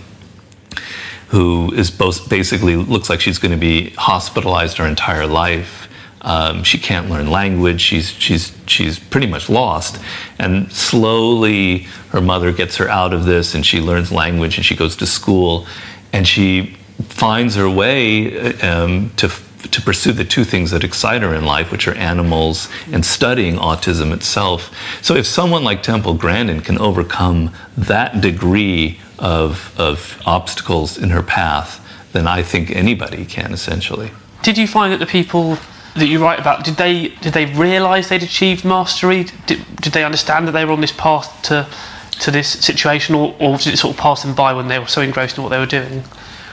who 1.27 1.73
is 1.73 1.91
both 1.91 2.29
basically 2.29 2.77
looks 2.77 3.09
like 3.09 3.19
she's 3.19 3.37
going 3.37 3.51
to 3.51 3.57
be 3.57 3.89
hospitalized 3.97 4.77
her 4.77 4.87
entire 4.87 5.27
life. 5.27 5.86
Um, 6.21 6.63
she 6.63 6.77
can't 6.77 7.09
learn 7.09 7.29
language. 7.29 7.81
She's 7.81 8.09
she's 8.09 8.51
she's 8.65 8.99
pretty 8.99 9.27
much 9.27 9.49
lost. 9.49 10.01
And 10.39 10.71
slowly, 10.71 11.87
her 12.09 12.21
mother 12.21 12.51
gets 12.51 12.77
her 12.77 12.89
out 12.89 13.13
of 13.13 13.25
this, 13.25 13.55
and 13.55 13.65
she 13.65 13.79
learns 13.79 14.11
language, 14.11 14.57
and 14.57 14.65
she 14.65 14.75
goes 14.75 14.95
to 14.97 15.05
school, 15.05 15.67
and 16.11 16.27
she 16.27 16.75
finds 17.09 17.55
her 17.55 17.69
way 17.69 18.53
um, 18.61 19.11
to 19.17 19.29
to 19.71 19.81
pursue 19.81 20.11
the 20.11 20.23
two 20.23 20.43
things 20.43 20.71
that 20.71 20.83
excite 20.83 21.21
her 21.21 21.33
in 21.33 21.45
life, 21.45 21.71
which 21.71 21.87
are 21.87 21.95
animals 21.95 22.69
and 22.91 23.05
studying 23.05 23.55
autism 23.55 24.13
itself. 24.13 24.73
So, 25.01 25.15
if 25.15 25.25
someone 25.25 25.63
like 25.63 25.83
Temple 25.83 26.13
Grandin 26.13 26.61
can 26.61 26.77
overcome 26.77 27.53
that 27.77 28.21
degree 28.21 28.99
of, 29.19 29.73
of 29.77 30.21
obstacles 30.25 30.97
in 30.97 31.09
her 31.09 31.23
path, 31.23 31.83
then 32.13 32.27
I 32.27 32.43
think 32.43 32.71
anybody 32.71 33.25
can 33.25 33.53
essentially. 33.53 34.11
Did 34.43 34.57
you 34.57 34.67
find 34.67 34.93
that 34.93 34.99
the 34.99 35.05
people 35.05 35.57
that 35.97 36.07
you 36.07 36.21
write 36.21 36.39
about 36.39 36.63
did 36.63 36.75
they 36.75 37.09
did 37.21 37.33
they 37.33 37.45
realise 37.45 38.09
they'd 38.09 38.23
achieved 38.23 38.63
mastery? 38.63 39.25
Did, 39.45 39.65
did 39.81 39.93
they 39.93 40.03
understand 40.03 40.47
that 40.47 40.51
they 40.51 40.65
were 40.65 40.71
on 40.71 40.81
this 40.81 40.91
path 40.91 41.41
to 41.43 41.67
to 42.19 42.31
this 42.31 42.49
situation, 42.49 43.15
or, 43.15 43.35
or 43.39 43.57
did 43.57 43.73
it 43.73 43.77
sort 43.77 43.95
of 43.95 44.01
pass 44.01 44.23
them 44.23 44.33
by 44.33 44.53
when 44.53 44.67
they 44.67 44.79
were 44.79 44.87
so 44.87 45.01
engrossed 45.01 45.37
in 45.37 45.43
what 45.43 45.49
they 45.49 45.59
were 45.59 45.65
doing? 45.65 46.03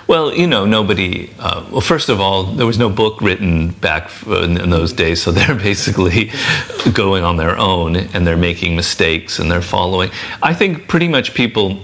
Well, 0.06 0.34
you 0.34 0.46
know, 0.46 0.66
nobody. 0.66 1.30
Uh, 1.38 1.66
well, 1.70 1.80
first 1.80 2.10
of 2.10 2.20
all, 2.20 2.44
there 2.44 2.66
was 2.66 2.78
no 2.78 2.90
book 2.90 3.20
written 3.22 3.70
back 3.70 4.10
in, 4.26 4.60
in, 4.60 4.70
those 4.70 4.92
days, 4.92 5.22
so 5.22 5.32
they're 5.32 5.54
basically 5.54 6.30
going 6.92 7.24
on 7.24 7.36
their 7.36 7.56
own 7.58 7.96
and 7.96 8.26
they're 8.26 8.36
making 8.36 8.76
mistakes 8.76 9.38
and 9.38 9.50
they're 9.50 9.62
following. 9.62 10.10
I 10.42 10.52
think 10.52 10.88
pretty 10.88 11.08
much 11.08 11.32
people, 11.32 11.80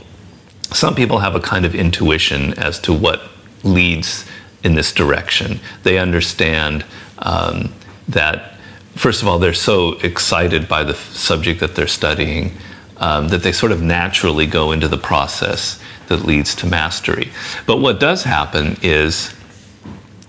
some 0.64 0.94
people 0.94 1.18
have 1.18 1.34
a 1.34 1.40
kind 1.40 1.64
of 1.64 1.74
intuition 1.74 2.52
as 2.54 2.78
to 2.80 2.92
what 2.92 3.22
leads 3.62 4.26
in 4.62 4.74
this 4.74 4.92
direction. 4.92 5.60
They 5.82 5.98
understand 5.98 6.84
um, 7.20 7.72
that, 8.08 8.54
first 8.94 9.22
of 9.22 9.28
all, 9.28 9.38
they're 9.38 9.54
so 9.54 9.92
excited 10.00 10.68
by 10.68 10.84
the 10.84 10.94
subject 10.94 11.60
that 11.60 11.74
they're 11.74 11.86
studying 11.86 12.52
um, 12.98 13.28
that 13.28 13.42
they 13.42 13.52
sort 13.52 13.72
of 13.72 13.82
naturally 13.82 14.46
go 14.46 14.72
into 14.72 14.86
the 14.86 14.98
process 14.98 15.80
that 16.08 16.24
leads 16.24 16.54
to 16.56 16.66
mastery. 16.66 17.30
But 17.66 17.78
what 17.78 17.98
does 17.98 18.24
happen 18.24 18.76
is, 18.82 19.34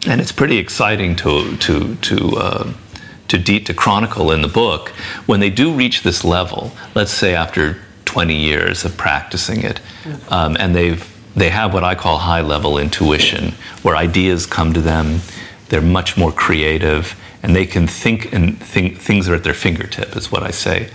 and 0.07 0.21
it's 0.21 0.31
pretty 0.31 0.57
exciting 0.57 1.15
to 1.17 1.57
to 1.57 1.95
to 1.95 2.37
uh, 2.37 2.73
to, 3.27 3.37
de- 3.37 3.59
to 3.61 3.73
chronicle 3.73 4.31
in 4.31 4.41
the 4.41 4.47
book, 4.47 4.89
when 5.25 5.39
they 5.39 5.49
do 5.49 5.73
reach 5.73 6.03
this 6.03 6.25
level, 6.25 6.71
let's 6.95 7.13
say 7.13 7.33
after 7.33 7.77
20 8.03 8.35
years 8.35 8.83
of 8.83 8.97
practicing 8.97 9.63
it, 9.63 9.79
um, 10.29 10.57
and 10.59 10.75
they've 10.75 11.07
they 11.33 11.49
have 11.49 11.73
what 11.73 11.83
I 11.83 11.95
call 11.95 12.17
high 12.17 12.41
level 12.41 12.77
intuition, 12.77 13.53
where 13.83 13.95
ideas 13.95 14.45
come 14.45 14.73
to 14.73 14.81
them, 14.81 15.21
they're 15.72 15.82
much 15.82 16.17
more 16.17 16.32
creative, 16.32 17.15
and 17.41 17.55
they 17.55 17.65
can 17.65 17.88
think 17.88 18.32
and 18.34 18.61
think 18.61 18.99
things 18.99 19.28
are 19.28 19.36
at 19.36 19.43
their 19.43 19.53
fingertip, 19.53 20.15
is 20.15 20.32
what 20.32 20.43
I 20.43 20.51
say. 20.51 20.89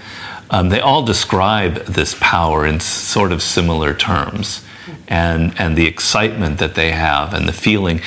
Um, 0.50 0.68
they 0.68 0.80
all 0.80 1.02
describe 1.02 1.84
this 1.86 2.14
power 2.20 2.64
in 2.66 2.78
sort 2.78 3.32
of 3.32 3.42
similar 3.42 3.94
terms 3.94 4.62
and 5.08 5.52
and 5.58 5.76
the 5.76 5.86
excitement 5.86 6.58
that 6.58 6.74
they 6.74 6.92
have 6.92 7.34
and 7.34 7.48
the 7.48 7.52
feeling 7.52 8.00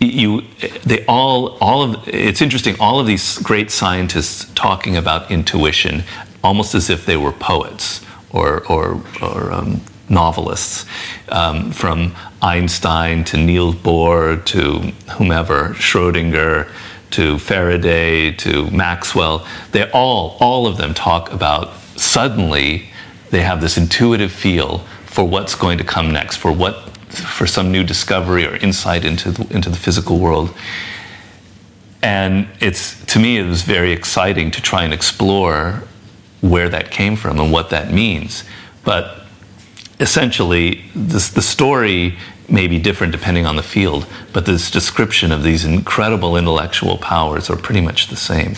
you 0.00 0.42
they 0.84 1.04
all 1.06 1.58
all 1.58 1.82
of 1.82 2.08
it's 2.08 2.40
interesting 2.40 2.74
all 2.80 2.98
of 2.98 3.06
these 3.06 3.38
great 3.38 3.70
scientists 3.70 4.50
talking 4.54 4.96
about 4.96 5.30
intuition 5.30 6.02
almost 6.42 6.74
as 6.74 6.88
if 6.88 7.04
they 7.04 7.16
were 7.16 7.32
poets 7.32 8.00
or 8.30 8.64
or, 8.72 9.02
or 9.20 9.52
um, 9.52 9.82
novelists 10.12 10.86
um, 11.28 11.72
from 11.72 12.14
Einstein 12.40 13.24
to 13.24 13.36
Niels 13.36 13.74
Bohr 13.74 14.44
to 14.44 14.78
whomever 15.14 15.70
Schrodinger 15.70 16.70
to 17.10 17.38
Faraday 17.38 18.32
to 18.32 18.70
Maxwell 18.70 19.46
they 19.72 19.90
all 19.90 20.36
all 20.38 20.66
of 20.66 20.76
them 20.76 20.94
talk 20.94 21.32
about 21.32 21.74
suddenly 21.96 22.90
they 23.32 23.42
have 23.42 23.60
this 23.60 23.76
intuitive 23.76 24.30
feel 24.30 24.78
for 25.06 25.24
what's 25.24 25.54
going 25.54 25.78
to 25.78 25.84
come 25.84 26.12
next, 26.12 26.36
for 26.36 26.52
what 26.52 26.90
for 27.10 27.46
some 27.46 27.70
new 27.72 27.82
discovery 27.84 28.46
or 28.46 28.56
insight 28.56 29.04
into 29.04 29.30
the, 29.30 29.54
into 29.54 29.68
the 29.68 29.76
physical 29.76 30.18
world. 30.18 30.54
And 32.02 32.48
it's 32.60 33.04
to 33.06 33.18
me 33.18 33.38
it 33.38 33.46
was 33.46 33.62
very 33.62 33.92
exciting 33.92 34.50
to 34.52 34.62
try 34.62 34.84
and 34.84 34.92
explore 34.92 35.82
where 36.40 36.68
that 36.68 36.90
came 36.90 37.16
from 37.16 37.40
and 37.40 37.52
what 37.52 37.70
that 37.70 37.92
means. 37.92 38.44
But 38.84 39.21
essentially, 40.02 40.84
this, 40.94 41.30
the 41.30 41.42
story 41.42 42.18
may 42.48 42.66
be 42.66 42.78
different 42.78 43.12
depending 43.12 43.46
on 43.46 43.56
the 43.56 43.62
field, 43.62 44.06
but 44.32 44.44
this 44.44 44.70
description 44.70 45.32
of 45.32 45.42
these 45.42 45.64
incredible 45.64 46.36
intellectual 46.36 46.98
powers 46.98 47.48
are 47.48 47.56
pretty 47.56 47.80
much 47.80 48.08
the 48.08 48.16
same. 48.16 48.54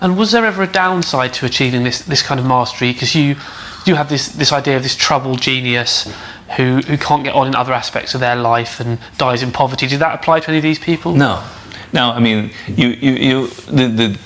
And 0.00 0.16
was 0.16 0.32
there 0.32 0.44
ever 0.44 0.62
a 0.62 0.66
downside 0.66 1.34
to 1.34 1.46
achieving 1.46 1.84
this, 1.84 2.00
this 2.00 2.22
kind 2.22 2.38
of 2.38 2.46
mastery? 2.46 2.92
Because 2.92 3.14
you 3.14 3.36
you 3.86 3.94
have 3.94 4.08
this, 4.08 4.28
this 4.28 4.52
idea 4.52 4.76
of 4.76 4.82
this 4.82 4.96
troubled 4.96 5.40
genius 5.40 6.12
who, 6.56 6.78
who 6.78 6.98
can't 6.98 7.22
get 7.22 7.34
on 7.34 7.46
in 7.46 7.54
other 7.54 7.72
aspects 7.72 8.14
of 8.14 8.20
their 8.20 8.36
life 8.36 8.80
and 8.80 8.98
dies 9.16 9.42
in 9.42 9.52
poverty. 9.52 9.86
Did 9.86 10.00
that 10.00 10.14
apply 10.14 10.40
to 10.40 10.48
any 10.48 10.58
of 10.58 10.62
these 10.62 10.78
people? 10.78 11.14
No. 11.14 11.46
No, 11.92 12.10
I 12.10 12.18
mean, 12.18 12.50
you, 12.66 12.88
you, 12.88 13.12
you, 13.12 13.46
the, 13.46 13.86
the, 13.86 14.18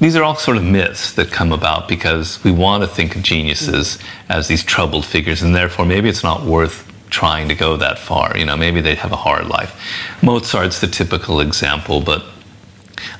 these 0.00 0.14
are 0.14 0.22
all 0.22 0.36
sort 0.36 0.56
of 0.56 0.62
myths 0.62 1.12
that 1.14 1.30
come 1.30 1.52
about 1.52 1.88
because 1.88 2.42
we 2.44 2.52
want 2.52 2.82
to 2.82 2.88
think 2.88 3.16
of 3.16 3.22
geniuses 3.22 3.98
as 4.28 4.46
these 4.46 4.62
troubled 4.62 5.04
figures, 5.04 5.42
and 5.42 5.54
therefore 5.54 5.84
maybe 5.84 6.08
it's 6.08 6.22
not 6.22 6.44
worth 6.44 6.84
trying 7.10 7.48
to 7.48 7.54
go 7.54 7.76
that 7.76 7.98
far. 7.98 8.36
You 8.36 8.44
know, 8.44 8.56
maybe 8.56 8.80
they 8.80 8.94
have 8.94 9.12
a 9.12 9.16
hard 9.16 9.46
life. 9.48 9.74
Mozart's 10.22 10.80
the 10.80 10.86
typical 10.86 11.40
example, 11.40 12.00
but 12.00 12.24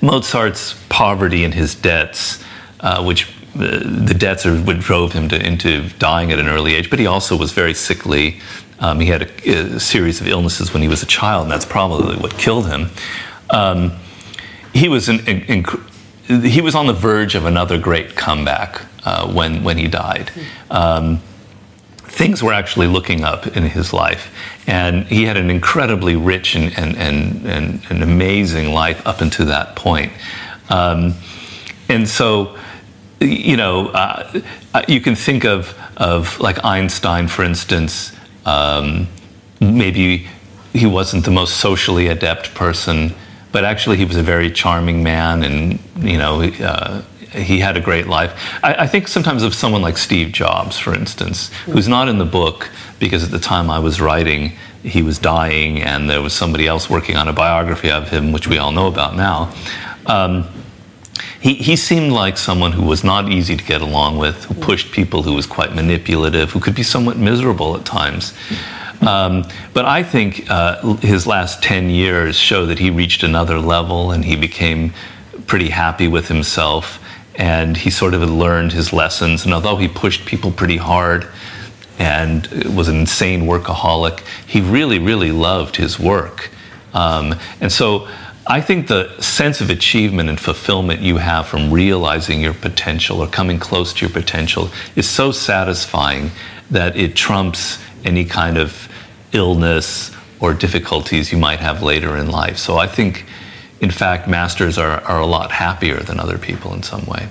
Mozart's 0.01 0.75
poverty 0.89 1.45
and 1.45 1.53
his 1.53 1.75
debts, 1.75 2.45
uh, 2.81 3.03
which 3.03 3.29
the 3.55 4.15
debts 4.17 4.47
are 4.47 4.57
what 4.59 4.79
drove 4.79 5.13
him 5.13 5.29
to, 5.29 5.45
into 5.45 5.89
dying 5.99 6.31
at 6.31 6.39
an 6.39 6.49
early 6.49 6.75
age, 6.75 6.91
but 6.91 6.99
he 6.99 7.07
also 7.07 7.37
was 7.37 7.53
very 7.53 7.75
sickly. 7.75 8.41
Um, 8.79 9.01
he 9.01 9.07
had 9.07 9.23
a, 9.23 9.75
a, 9.75 9.81
series 9.81 10.21
of 10.21 10.29
illnesses 10.29 10.73
when 10.73 10.83
he 10.83 10.89
was 10.89 11.03
a 11.03 11.07
child, 11.07 11.45
and 11.45 11.51
that's 11.51 11.65
probably 11.65 12.17
what 12.17 12.39
killed 12.39 12.69
him. 12.69 12.91
Um, 13.51 13.99
he 14.73 14.89
was 14.89 15.09
in, 15.09 15.27
in, 15.27 15.65
he 16.29 16.61
was 16.61 16.75
on 16.75 16.87
the 16.87 16.93
verge 16.93 17.35
of 17.35 17.45
another 17.45 17.79
great 17.79 18.15
comeback 18.15 18.83
uh, 19.05 19.31
when 19.33 19.65
when 19.65 19.79
he 19.79 19.89
died. 19.89 20.31
Um, 20.71 21.21
things 21.97 22.43
were 22.43 22.53
actually 22.53 22.87
looking 22.87 23.25
up 23.25 23.47
in 23.47 23.65
his 23.65 23.93
life, 23.93 24.33
and 24.67 25.07
he 25.07 25.25
had 25.25 25.37
an 25.37 25.51
incredibly 25.51 26.17
rich 26.17 26.55
and 26.55 26.77
and 26.79 26.97
and, 26.97 27.47
and, 27.47 27.83
and 27.91 28.03
amazing 28.03 28.73
life 28.73 29.07
up 29.07 29.21
until 29.21 29.47
that 29.47 29.77
point. 29.77 30.13
Um, 30.71 31.15
and 31.89 32.09
so 32.09 32.59
you 33.21 33.57
know, 33.57 33.89
uh, 33.89 34.41
uh, 34.75 34.83
you 34.87 35.01
can 35.01 35.15
think 35.15 35.45
of, 35.45 35.77
of 35.97 36.39
like 36.41 36.65
Einstein, 36.65 37.29
for 37.29 37.43
instance. 37.43 38.13
Um, 38.47 39.09
maybe 39.61 40.29
he 40.73 40.87
wasn't 40.87 41.25
the 41.25 41.31
most 41.31 41.57
socially 41.57 42.07
adept 42.07 42.55
person, 42.55 43.15
but 43.53 43.65
actually 43.65 43.97
he 43.97 44.05
was 44.05 44.17
a 44.17 44.23
very 44.23 44.51
charming 44.51 45.03
man, 45.03 45.43
and 45.43 45.79
you 45.99 46.19
know, 46.19 46.43
uh, 46.43 47.03
he 47.33 47.59
had 47.59 47.77
a 47.77 47.81
great 47.81 48.07
life. 48.07 48.33
I, 48.63 48.75
I, 48.75 48.87
think 48.87 49.09
sometimes 49.09 49.43
of 49.43 49.55
someone 49.55 49.83
like 49.83 49.99
Steve 49.99 50.33
Jobs, 50.33 50.79
for 50.79 50.95
instance, 50.95 51.53
who's 51.67 51.89
not 51.89 52.09
in 52.09 52.19
the 52.19 52.25
book 52.25 52.71
because 52.99 53.23
at 53.23 53.31
the 53.31 53.39
time 53.39 53.71
I 53.71 53.79
was 53.79 54.01
writing, 54.01 54.53
he 54.83 55.03
was 55.03 55.19
dying, 55.19 55.83
and 55.83 56.09
there 56.09 56.23
was 56.23 56.33
somebody 56.33 56.67
else 56.67 56.89
working 56.89 57.17
on 57.17 57.29
a 57.29 57.33
biography 57.33 57.91
of 57.91 58.09
him, 58.09 58.33
which 58.33 58.49
we 58.49 58.59
all 58.59 58.73
know 58.73 58.87
about 58.87 59.17
now. 59.17 59.53
Um, 60.07 60.49
he, 61.41 61.55
he 61.55 61.77
seemed 61.77 62.13
like 62.13 62.37
someone 62.37 62.73
who 62.73 62.83
was 62.83 63.05
not 63.05 63.31
easy 63.31 63.57
to 63.57 63.65
get 63.65 63.81
along 63.81 64.19
with, 64.19 64.45
who 64.45 64.55
pushed 64.55 64.93
people, 64.93 65.23
who 65.23 65.35
was 65.35 65.47
quite 65.47 65.75
manipulative, 65.75 66.51
who 66.51 66.61
could 66.61 66.75
be 66.75 66.83
somewhat 66.83 67.17
miserable 67.17 67.77
at 67.77 67.85
times. 67.85 68.35
Um, 69.01 69.45
but 69.75 69.85
I 69.85 70.03
think 70.03 70.51
uh, 70.51 70.97
his 70.97 71.27
last 71.27 71.63
10 71.63 71.91
years 71.91 72.37
show 72.37 72.67
that 72.67 72.79
he 72.79 72.91
reached 72.91 73.23
another 73.23 73.59
level 73.59 74.11
and 74.11 74.25
he 74.25 74.37
became 74.37 74.93
pretty 75.47 75.69
happy 75.69 76.09
with 76.09 76.29
himself 76.29 77.03
and 77.37 77.77
he 77.77 77.91
sort 77.91 78.15
of 78.15 78.23
learned 78.29 78.73
his 78.73 78.93
lessons. 78.93 79.45
And 79.45 79.55
although 79.55 79.77
he 79.77 79.87
pushed 79.87 80.27
people 80.27 80.51
pretty 80.51 80.77
hard 80.77 81.29
and 81.99 82.47
was 82.75 82.89
an 82.89 82.97
insane 82.97 83.43
workaholic, 83.43 84.21
he 84.47 84.61
really, 84.61 84.99
really 84.99 85.31
loved 85.31 85.77
his 85.77 85.99
work. 85.99 86.51
Um, 86.93 87.37
and 87.61 87.71
so 87.71 88.09
I 88.47 88.61
think 88.61 88.89
the 88.89 89.21
sense 89.21 89.61
of 89.61 89.71
achievement 89.71 90.29
and 90.29 90.41
fulfillment 90.41 91.01
you 91.01 91.19
have 91.19 91.47
from 91.47 91.71
realizing 91.71 92.41
your 92.41 92.55
potential 92.55 93.21
or 93.21 93.29
coming 93.29 93.59
close 93.59 93.93
to 93.95 94.07
your 94.07 94.13
potential 94.13 94.71
is 94.97 95.09
so 95.09 95.31
satisfying 95.33 96.31
that 96.71 96.97
it 96.97 97.15
trumps 97.15 97.79
any 98.05 98.25
kind 98.25 98.57
of 98.57 98.88
illness 99.33 100.15
or 100.41 100.55
difficulties 100.55 101.33
you 101.33 101.39
might 101.39 101.61
have 101.61 101.83
later 101.83 102.17
in 102.17 102.31
life. 102.31 102.59
So 102.59 102.79
I 102.79 102.87
think 102.87 103.27
in 103.81 103.91
fact, 103.91 104.27
masters 104.27 104.77
are, 104.79 105.01
are 105.03 105.21
a 105.21 105.27
lot 105.27 105.53
happier 105.53 106.01
than 106.01 106.19
other 106.19 106.39
people 106.39 106.75
in 106.75 106.83
some 106.83 107.05
way. 107.07 107.29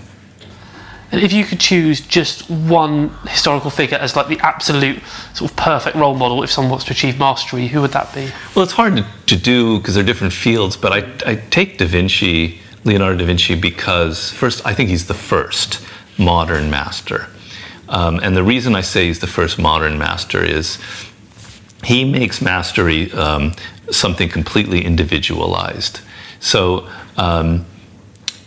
And 1.12 1.22
if 1.22 1.32
you 1.32 1.46
could 1.46 1.60
choose 1.60 2.02
just 2.02 2.50
one 2.50 3.10
historical 3.28 3.70
figure 3.70 3.98
as 3.98 4.16
like 4.16 4.28
the 4.28 4.40
absolute 4.40 5.02
sort 5.34 5.52
of 5.52 5.58
perfect 5.58 5.96
role 5.96 6.16
model 6.16 6.44
if 6.44 6.52
someone 6.52 6.72
wants 6.72 6.86
to 6.86 6.92
achieve 6.92 7.18
mastery, 7.18 7.68
who 7.68 7.82
would 7.82 7.92
that 7.92 8.14
be? 8.14 8.30
Well, 8.56 8.64
it's 8.64 8.74
hard 8.74 8.98
to, 8.98 9.06
to 9.28 9.38
do 9.38 9.78
because 9.78 9.96
they're 9.96 10.04
different 10.04 10.34
fields, 10.34 10.76
but 10.76 10.92
I, 10.92 11.32
I 11.32 11.36
take 11.36 11.78
Da 11.78 11.86
Vinci, 11.86 12.60
Leonardo 12.84 13.20
da 13.20 13.26
Vinci, 13.26 13.56
because 13.56 14.32
first, 14.32 14.66
I 14.66 14.74
think 14.74 14.90
he's 14.90 15.08
the 15.08 15.14
first 15.14 15.86
modern 16.18 16.70
master. 16.70 17.28
Um, 17.88 18.20
and 18.22 18.36
the 18.36 18.44
reason 18.44 18.76
I 18.76 18.82
say 18.82 19.08
he's 19.08 19.20
the 19.20 19.28
first 19.28 19.58
modern 19.58 19.98
master 19.98 20.44
is 20.44 20.78
he 21.88 22.04
makes 22.04 22.42
mastery 22.42 23.10
um, 23.14 23.54
something 23.90 24.28
completely 24.28 24.84
individualized. 24.84 26.02
So 26.42 26.90
um, 27.16 27.66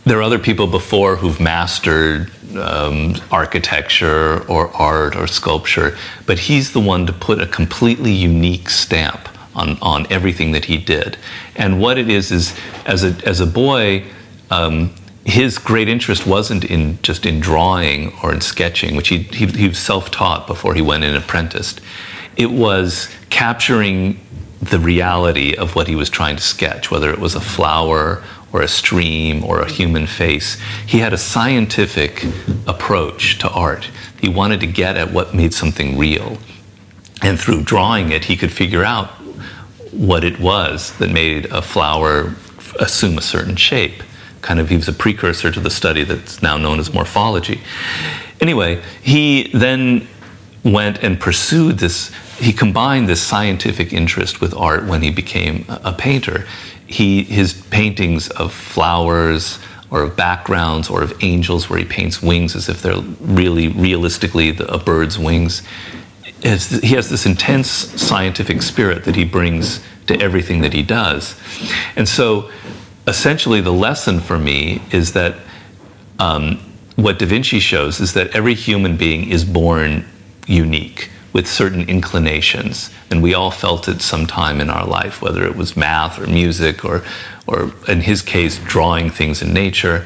there 0.04 0.18
are 0.18 0.22
other 0.22 0.38
people 0.38 0.66
before 0.66 1.16
who've 1.16 1.40
mastered 1.40 2.30
um, 2.58 3.14
architecture 3.30 4.46
or 4.46 4.68
art 4.76 5.16
or 5.16 5.26
sculpture, 5.26 5.96
but 6.26 6.38
he's 6.38 6.72
the 6.72 6.80
one 6.80 7.06
to 7.06 7.14
put 7.14 7.40
a 7.40 7.46
completely 7.46 8.12
unique 8.12 8.68
stamp 8.68 9.26
on, 9.54 9.78
on 9.80 10.06
everything 10.12 10.52
that 10.52 10.66
he 10.66 10.76
did. 10.76 11.16
And 11.56 11.80
what 11.80 11.96
it 11.96 12.10
is 12.10 12.30
is, 12.30 12.54
as 12.84 13.04
a, 13.04 13.16
as 13.26 13.40
a 13.40 13.46
boy, 13.46 14.04
um, 14.50 14.94
his 15.24 15.56
great 15.56 15.88
interest 15.88 16.26
wasn't 16.26 16.64
in 16.64 16.98
just 17.00 17.24
in 17.24 17.40
drawing 17.40 18.12
or 18.22 18.34
in 18.34 18.42
sketching, 18.42 18.96
which 18.96 19.08
he, 19.08 19.22
he, 19.22 19.46
he 19.46 19.68
was 19.68 19.78
self-taught 19.78 20.46
before 20.46 20.74
he 20.74 20.82
went 20.82 21.04
and 21.04 21.16
apprenticed. 21.16 21.80
It 22.40 22.50
was 22.50 23.14
capturing 23.28 24.18
the 24.62 24.78
reality 24.78 25.54
of 25.54 25.74
what 25.74 25.88
he 25.88 25.94
was 25.94 26.08
trying 26.08 26.36
to 26.36 26.42
sketch, 26.42 26.90
whether 26.90 27.10
it 27.10 27.18
was 27.18 27.34
a 27.34 27.40
flower 27.40 28.24
or 28.50 28.62
a 28.62 28.66
stream 28.68 29.44
or 29.44 29.60
a 29.60 29.70
human 29.70 30.06
face. 30.06 30.58
He 30.86 31.00
had 31.00 31.12
a 31.12 31.18
scientific 31.18 32.24
approach 32.66 33.38
to 33.40 33.50
art. 33.50 33.90
He 34.22 34.30
wanted 34.30 34.60
to 34.60 34.66
get 34.66 34.96
at 34.96 35.12
what 35.12 35.34
made 35.34 35.52
something 35.52 35.98
real. 35.98 36.38
And 37.20 37.38
through 37.38 37.64
drawing 37.64 38.10
it, 38.10 38.24
he 38.24 38.38
could 38.38 38.50
figure 38.50 38.84
out 38.84 39.08
what 39.92 40.24
it 40.24 40.40
was 40.40 40.96
that 40.96 41.10
made 41.10 41.44
a 41.52 41.60
flower 41.60 42.36
assume 42.78 43.18
a 43.18 43.22
certain 43.22 43.56
shape 43.56 44.02
kind 44.40 44.58
of 44.58 44.70
he 44.70 44.76
was 44.76 44.88
a 44.88 44.94
precursor 44.94 45.52
to 45.52 45.60
the 45.60 45.68
study 45.68 46.02
that's 46.02 46.42
now 46.42 46.56
known 46.56 46.80
as 46.80 46.94
morphology. 46.94 47.60
Anyway, 48.40 48.82
he 49.02 49.50
then 49.52 50.08
went 50.64 51.02
and 51.02 51.18
pursued 51.18 51.78
this 51.78 52.10
he 52.38 52.52
combined 52.52 53.08
this 53.08 53.22
scientific 53.22 53.92
interest 53.92 54.40
with 54.40 54.54
art 54.54 54.86
when 54.86 55.02
he 55.02 55.10
became 55.10 55.64
a 55.68 55.92
painter. 55.92 56.46
He 56.86 57.22
his 57.22 57.52
paintings 57.52 58.30
of 58.30 58.52
flowers 58.52 59.58
or 59.90 60.02
of 60.02 60.16
backgrounds 60.16 60.88
or 60.88 61.02
of 61.02 61.12
angels 61.22 61.68
where 61.68 61.78
he 61.78 61.84
paints 61.84 62.22
wings 62.22 62.56
as 62.56 62.68
if 62.68 62.80
they're 62.80 63.00
really 63.20 63.68
realistically 63.68 64.52
the, 64.52 64.72
a 64.72 64.78
bird's 64.78 65.18
wings. 65.18 65.62
he 66.42 66.94
has 66.94 67.10
this 67.10 67.26
intense 67.26 67.68
scientific 67.68 68.62
spirit 68.62 69.04
that 69.04 69.16
he 69.16 69.24
brings 69.24 69.82
to 70.06 70.18
everything 70.20 70.62
that 70.62 70.72
he 70.72 70.82
does. 70.82 71.38
And 71.96 72.08
so 72.08 72.50
essentially 73.06 73.60
the 73.60 73.72
lesson 73.72 74.20
for 74.20 74.38
me 74.38 74.80
is 74.92 75.12
that 75.12 75.36
um, 76.18 76.58
what 76.96 77.18
Da 77.18 77.26
Vinci 77.26 77.60
shows 77.60 78.00
is 78.00 78.14
that 78.14 78.34
every 78.34 78.54
human 78.54 78.96
being 78.96 79.28
is 79.28 79.44
born 79.44 80.06
unique 80.50 81.10
with 81.32 81.46
certain 81.46 81.88
inclinations, 81.88 82.90
and 83.10 83.22
we 83.22 83.34
all 83.34 83.50
felt 83.50 83.88
it 83.88 84.02
sometime 84.02 84.60
in 84.60 84.68
our 84.68 84.84
life, 84.84 85.22
whether 85.22 85.44
it 85.44 85.54
was 85.54 85.76
math 85.76 86.18
or 86.18 86.26
music 86.26 86.84
or, 86.84 87.04
or 87.46 87.72
in 87.86 88.00
his 88.00 88.20
case, 88.20 88.58
drawing 88.58 89.10
things 89.10 89.40
in 89.40 89.52
nature. 89.52 90.04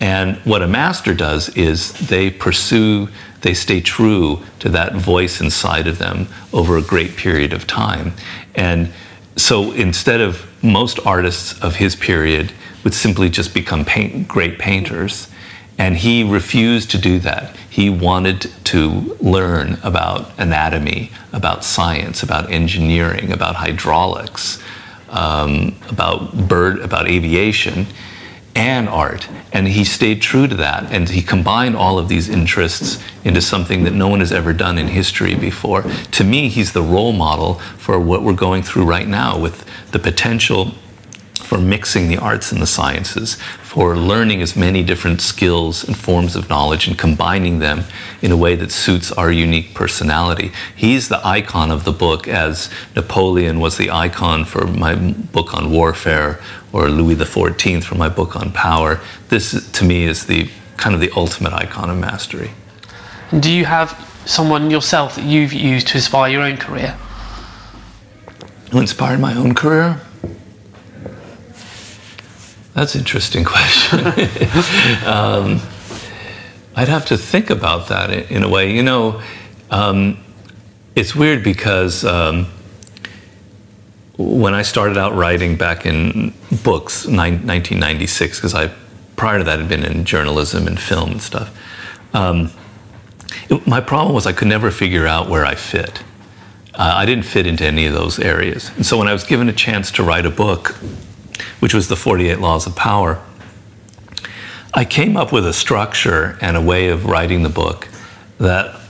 And 0.00 0.36
what 0.38 0.62
a 0.62 0.66
master 0.66 1.14
does 1.14 1.48
is 1.50 1.92
they 2.08 2.30
pursue, 2.30 3.08
they 3.42 3.54
stay 3.54 3.80
true 3.80 4.42
to 4.58 4.68
that 4.70 4.94
voice 4.94 5.40
inside 5.40 5.86
of 5.86 5.98
them 5.98 6.26
over 6.52 6.76
a 6.76 6.82
great 6.82 7.16
period 7.16 7.52
of 7.52 7.66
time. 7.66 8.12
And 8.56 8.92
so 9.36 9.70
instead 9.72 10.20
of 10.20 10.44
most 10.62 10.98
artists 11.06 11.58
of 11.60 11.76
his 11.76 11.94
period 11.94 12.52
would 12.82 12.94
simply 12.94 13.30
just 13.30 13.54
become 13.54 13.84
paint, 13.84 14.26
great 14.26 14.58
painters, 14.58 15.28
and 15.78 15.96
he 15.96 16.22
refused 16.22 16.90
to 16.92 16.98
do 16.98 17.18
that. 17.20 17.56
He 17.68 17.90
wanted 17.90 18.50
to 18.64 19.16
learn 19.20 19.78
about 19.82 20.30
anatomy, 20.38 21.10
about 21.32 21.64
science, 21.64 22.22
about 22.22 22.50
engineering, 22.50 23.32
about 23.32 23.56
hydraulics, 23.56 24.62
um, 25.08 25.76
about 25.88 26.48
bird, 26.48 26.78
about 26.80 27.08
aviation, 27.08 27.86
and 28.54 28.88
art. 28.88 29.28
And 29.52 29.66
he 29.66 29.84
stayed 29.84 30.22
true 30.22 30.46
to 30.46 30.54
that. 30.56 30.92
And 30.92 31.08
he 31.08 31.22
combined 31.22 31.76
all 31.76 31.98
of 31.98 32.08
these 32.08 32.28
interests 32.28 33.02
into 33.24 33.40
something 33.40 33.82
that 33.84 33.92
no 33.92 34.08
one 34.08 34.20
has 34.20 34.32
ever 34.32 34.52
done 34.52 34.78
in 34.78 34.86
history 34.86 35.34
before. 35.34 35.82
To 35.82 36.24
me, 36.24 36.48
he's 36.48 36.72
the 36.72 36.82
role 36.82 37.12
model 37.12 37.54
for 37.78 37.98
what 37.98 38.22
we're 38.22 38.32
going 38.32 38.62
through 38.62 38.84
right 38.84 39.08
now 39.08 39.38
with 39.38 39.64
the 39.90 39.98
potential 39.98 40.72
for 41.44 41.58
mixing 41.58 42.08
the 42.08 42.16
arts 42.16 42.50
and 42.52 42.60
the 42.60 42.66
sciences, 42.66 43.36
for 43.62 43.96
learning 43.96 44.40
as 44.42 44.56
many 44.56 44.82
different 44.82 45.20
skills 45.20 45.84
and 45.84 45.96
forms 45.96 46.36
of 46.36 46.48
knowledge 46.48 46.86
and 46.88 46.98
combining 46.98 47.58
them 47.58 47.84
in 48.22 48.32
a 48.32 48.36
way 48.36 48.56
that 48.56 48.72
suits 48.72 49.12
our 49.12 49.30
unique 49.30 49.74
personality. 49.74 50.50
He's 50.74 51.08
the 51.08 51.24
icon 51.26 51.70
of 51.70 51.84
the 51.84 51.92
book, 51.92 52.26
as 52.26 52.70
Napoleon 52.96 53.60
was 53.60 53.76
the 53.76 53.90
icon 53.90 54.44
for 54.44 54.66
my 54.66 54.94
book 54.94 55.54
on 55.54 55.70
warfare, 55.70 56.40
or 56.72 56.88
Louis 56.88 57.16
XIV 57.16 57.84
for 57.84 57.94
my 57.94 58.08
book 58.08 58.36
on 58.36 58.50
power. 58.52 59.00
This, 59.28 59.70
to 59.72 59.84
me, 59.84 60.04
is 60.04 60.26
the 60.26 60.48
kind 60.76 60.94
of 60.94 61.00
the 61.00 61.10
ultimate 61.16 61.52
icon 61.52 61.90
of 61.90 61.98
mastery. 61.98 62.50
Do 63.38 63.50
you 63.50 63.64
have 63.64 63.90
someone 64.26 64.70
yourself 64.70 65.16
that 65.16 65.24
you've 65.24 65.52
used 65.52 65.88
to 65.88 65.98
inspire 65.98 66.30
your 66.30 66.42
own 66.42 66.56
career? 66.56 66.96
Who 68.70 68.80
inspired 68.80 69.20
my 69.20 69.34
own 69.34 69.54
career? 69.54 70.00
That's 72.74 72.94
an 72.94 73.00
interesting 73.00 73.44
question. 73.44 74.00
um, 75.06 75.60
I'd 76.76 76.88
have 76.88 77.06
to 77.06 77.16
think 77.16 77.50
about 77.50 77.88
that 77.88 78.10
in, 78.30 78.42
a 78.42 78.48
way. 78.48 78.74
You 78.74 78.82
know, 78.82 79.22
um, 79.70 80.22
it's 80.96 81.14
weird 81.14 81.44
because 81.44 82.04
um, 82.04 82.46
when 84.18 84.54
I 84.54 84.62
started 84.62 84.98
out 84.98 85.14
writing 85.14 85.56
back 85.56 85.86
in 85.86 86.34
books, 86.64 87.06
1996, 87.06 88.38
because 88.38 88.54
I 88.54 88.74
prior 89.16 89.38
to 89.38 89.44
that 89.44 89.60
had 89.60 89.68
been 89.68 89.84
in 89.84 90.04
journalism 90.04 90.66
and 90.66 90.78
film 90.78 91.12
and 91.12 91.22
stuff. 91.22 91.56
Um, 92.12 92.50
it, 93.48 93.66
my 93.66 93.80
problem 93.80 94.14
was 94.14 94.26
I 94.26 94.32
could 94.32 94.48
never 94.48 94.72
figure 94.72 95.06
out 95.06 95.28
where 95.28 95.44
I 95.44 95.54
fit. 95.54 96.02
Uh, 96.74 96.92
I 96.96 97.06
didn't 97.06 97.24
fit 97.24 97.46
into 97.46 97.64
any 97.64 97.86
of 97.86 97.94
those 97.94 98.18
areas. 98.18 98.70
And 98.74 98.84
so 98.84 98.98
when 98.98 99.06
I 99.06 99.12
was 99.12 99.22
given 99.22 99.48
a 99.48 99.52
chance 99.52 99.92
to 99.92 100.02
write 100.02 100.26
a 100.26 100.30
book 100.30 100.76
which 101.60 101.74
was 101.74 101.88
the 101.88 101.96
48 101.96 102.40
Laws 102.40 102.66
of 102.66 102.76
Power, 102.76 103.22
I 104.72 104.84
came 104.84 105.16
up 105.16 105.32
with 105.32 105.46
a 105.46 105.52
structure 105.52 106.36
and 106.40 106.56
a 106.56 106.60
way 106.60 106.88
of 106.88 107.06
writing 107.06 107.42
the 107.42 107.48
book 107.48 107.88
that, 108.38 108.80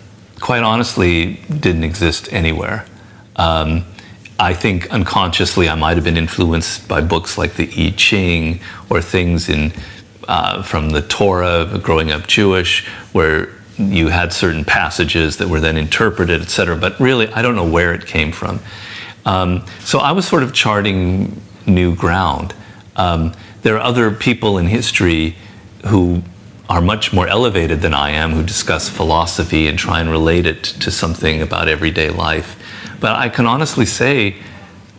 quite 0.41 0.63
honestly, 0.63 1.35
didn't 1.61 1.85
exist 1.85 2.33
anywhere. 2.33 2.87
Um, 3.37 3.85
I 4.39 4.55
think 4.55 4.91
unconsciously 4.91 5.69
I 5.69 5.75
might 5.75 5.97
have 5.97 6.05
been 6.05 6.17
influenced 6.17 6.89
by 6.89 7.01
books 7.01 7.39
like 7.39 7.55
the 7.55 7.71
I 7.77 7.91
Ching 7.97 8.61
or 8.91 9.01
things 9.01 9.49
in 9.49 9.73
uh, 10.27 10.63
from 10.63 10.91
the 10.91 11.03
Torah, 11.03 11.79
growing 11.83 12.11
up 12.11 12.27
Jewish, 12.27 12.87
where 13.13 13.51
you 13.77 14.09
had 14.09 14.33
certain 14.33 14.65
passages 14.65 15.37
that 15.37 15.49
were 15.49 15.61
then 15.61 15.77
interpreted, 15.77 16.41
etc. 16.41 16.77
But 16.77 16.99
really, 16.99 17.29
I 17.29 17.43
don't 17.43 17.57
know 17.57 17.69
where 17.69 17.93
it 17.93 18.07
came 18.07 18.33
from. 18.33 18.61
Um, 19.27 19.67
so 19.81 19.99
I 19.99 20.13
was 20.13 20.27
sort 20.27 20.43
of 20.43 20.53
charting 20.53 21.41
new 21.67 21.95
ground. 21.95 22.55
Um, 22.97 23.33
there 23.63 23.77
are 23.77 23.81
other 23.81 24.11
people 24.11 24.59
in 24.59 24.67
history 24.67 25.37
who 25.87 26.23
are 26.69 26.81
much 26.81 27.13
more 27.13 27.29
elevated 27.29 27.81
than 27.81 27.93
I 27.95 28.11
am, 28.11 28.33
who 28.33 28.43
discuss 28.43 28.89
philosophy 28.89 29.69
and 29.69 29.79
try 29.79 30.01
and 30.01 30.11
relate 30.11 30.47
it 30.47 30.65
to 30.65 30.91
something 30.91 31.43
about 31.43 31.69
everyday 31.69 32.11
life. 32.11 32.57
But 33.01 33.17
I 33.17 33.29
can 33.29 33.47
honestly 33.47 33.87
say 33.87 34.37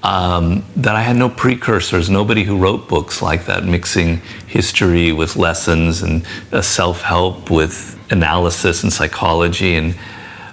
um, 0.03 0.63
that 0.75 0.95
I 0.95 1.01
had 1.01 1.15
no 1.15 1.29
precursors, 1.29 2.09
nobody 2.09 2.43
who 2.43 2.57
wrote 2.57 2.87
books 2.87 3.23
like 3.23 3.47
that, 3.47 3.65
mixing 3.65 4.17
history 4.45 5.11
with 5.11 5.35
lessons 5.35 6.03
and 6.03 6.23
uh, 6.51 6.61
self 6.61 7.01
help 7.01 7.49
with 7.49 7.99
analysis 8.11 8.83
and 8.83 8.93
psychology. 8.93 9.75
And 9.75 9.95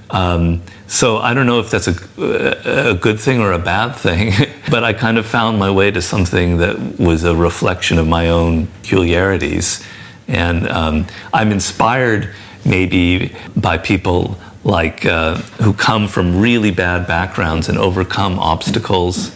um, 0.08 0.62
so 0.92 1.18
I 1.18 1.34
don't 1.34 1.46
know 1.46 1.60
if 1.60 1.70
that's 1.70 1.88
a, 1.88 2.90
a 2.90 2.94
good 2.94 3.18
thing 3.18 3.40
or 3.40 3.52
a 3.52 3.58
bad 3.58 3.96
thing, 3.96 4.32
but 4.70 4.84
I 4.84 4.92
kind 4.92 5.18
of 5.18 5.26
found 5.26 5.58
my 5.58 5.70
way 5.70 5.90
to 5.90 6.02
something 6.02 6.58
that 6.58 6.98
was 6.98 7.24
a 7.24 7.34
reflection 7.34 7.98
of 7.98 8.06
my 8.06 8.28
own 8.28 8.66
peculiarities. 8.82 9.84
And 10.28 10.68
um, 10.68 11.06
I'm 11.32 11.50
inspired 11.50 12.30
maybe 12.64 13.34
by 13.56 13.78
people 13.78 14.38
like 14.64 15.04
uh, 15.04 15.36
who 15.62 15.72
come 15.72 16.06
from 16.06 16.40
really 16.40 16.70
bad 16.70 17.06
backgrounds 17.06 17.68
and 17.68 17.78
overcome 17.78 18.38
obstacles 18.38 19.32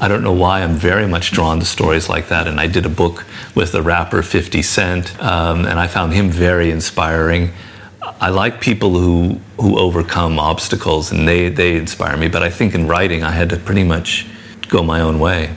I 0.00 0.08
don't 0.08 0.22
know 0.22 0.32
why 0.32 0.62
I'm 0.62 0.74
very 0.74 1.06
much 1.06 1.30
drawn 1.30 1.60
to 1.60 1.64
stories 1.64 2.08
like 2.08 2.28
that. 2.28 2.46
And 2.46 2.60
I 2.60 2.66
did 2.66 2.86
a 2.86 2.88
book 2.88 3.24
with 3.54 3.72
the 3.72 3.82
rapper 3.82 4.22
50 4.22 4.62
Cent, 4.62 5.22
um, 5.22 5.66
and 5.66 5.78
I 5.78 5.86
found 5.86 6.12
him 6.12 6.30
very 6.30 6.70
inspiring. 6.70 7.50
I 8.22 8.28
like 8.28 8.60
people 8.60 8.90
who, 8.90 9.40
who 9.58 9.78
overcome 9.78 10.38
obstacles, 10.38 11.10
and 11.10 11.26
they, 11.26 11.48
they 11.48 11.76
inspire 11.76 12.18
me. 12.18 12.28
But 12.28 12.42
I 12.42 12.50
think 12.50 12.74
in 12.74 12.86
writing, 12.86 13.24
I 13.24 13.30
had 13.30 13.48
to 13.48 13.56
pretty 13.56 13.82
much 13.82 14.26
go 14.68 14.82
my 14.82 15.00
own 15.00 15.18
way. 15.18 15.54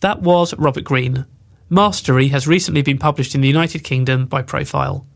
That 0.00 0.20
was 0.20 0.54
Robert 0.58 0.84
Greene. 0.84 1.24
Mastery 1.70 2.28
has 2.28 2.46
recently 2.46 2.82
been 2.82 2.98
published 2.98 3.34
in 3.34 3.40
the 3.40 3.48
United 3.48 3.82
Kingdom 3.82 4.26
by 4.26 4.42
Profile. 4.42 5.06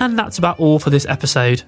And 0.00 0.16
that's 0.18 0.38
about 0.38 0.60
all 0.60 0.78
for 0.78 0.90
this 0.90 1.06
episode. 1.06 1.62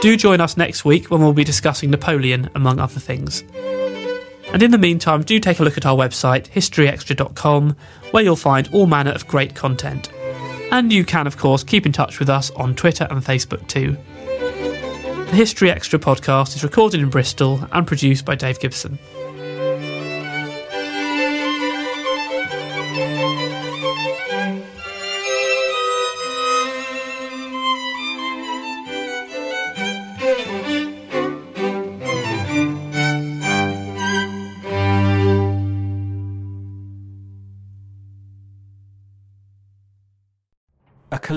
Do 0.00 0.16
join 0.16 0.40
us 0.40 0.56
next 0.56 0.84
week 0.84 1.10
when 1.10 1.20
we'll 1.20 1.32
be 1.32 1.42
discussing 1.42 1.90
Napoleon, 1.90 2.50
among 2.54 2.78
other 2.78 3.00
things. 3.00 3.42
And 4.52 4.62
in 4.62 4.70
the 4.70 4.78
meantime, 4.78 5.22
do 5.22 5.38
take 5.38 5.60
a 5.60 5.62
look 5.62 5.76
at 5.76 5.84
our 5.84 5.96
website, 5.96 6.48
historyextra.com, 6.48 7.76
where 8.12 8.22
you'll 8.22 8.36
find 8.36 8.68
all 8.72 8.86
manner 8.86 9.10
of 9.10 9.26
great 9.28 9.54
content. 9.54 10.10
And 10.70 10.92
you 10.92 11.04
can, 11.04 11.26
of 11.26 11.36
course, 11.36 11.62
keep 11.62 11.86
in 11.86 11.92
touch 11.92 12.18
with 12.18 12.28
us 12.28 12.50
on 12.52 12.74
Twitter 12.74 13.06
and 13.10 13.22
Facebook 13.22 13.66
too. 13.68 13.96
The 15.28 15.36
History 15.36 15.70
Extra 15.70 15.98
podcast 15.98 16.56
is 16.56 16.64
recorded 16.64 17.00
in 17.00 17.10
Bristol 17.10 17.60
and 17.72 17.86
produced 17.86 18.24
by 18.24 18.34
Dave 18.34 18.58
Gibson. 18.60 18.98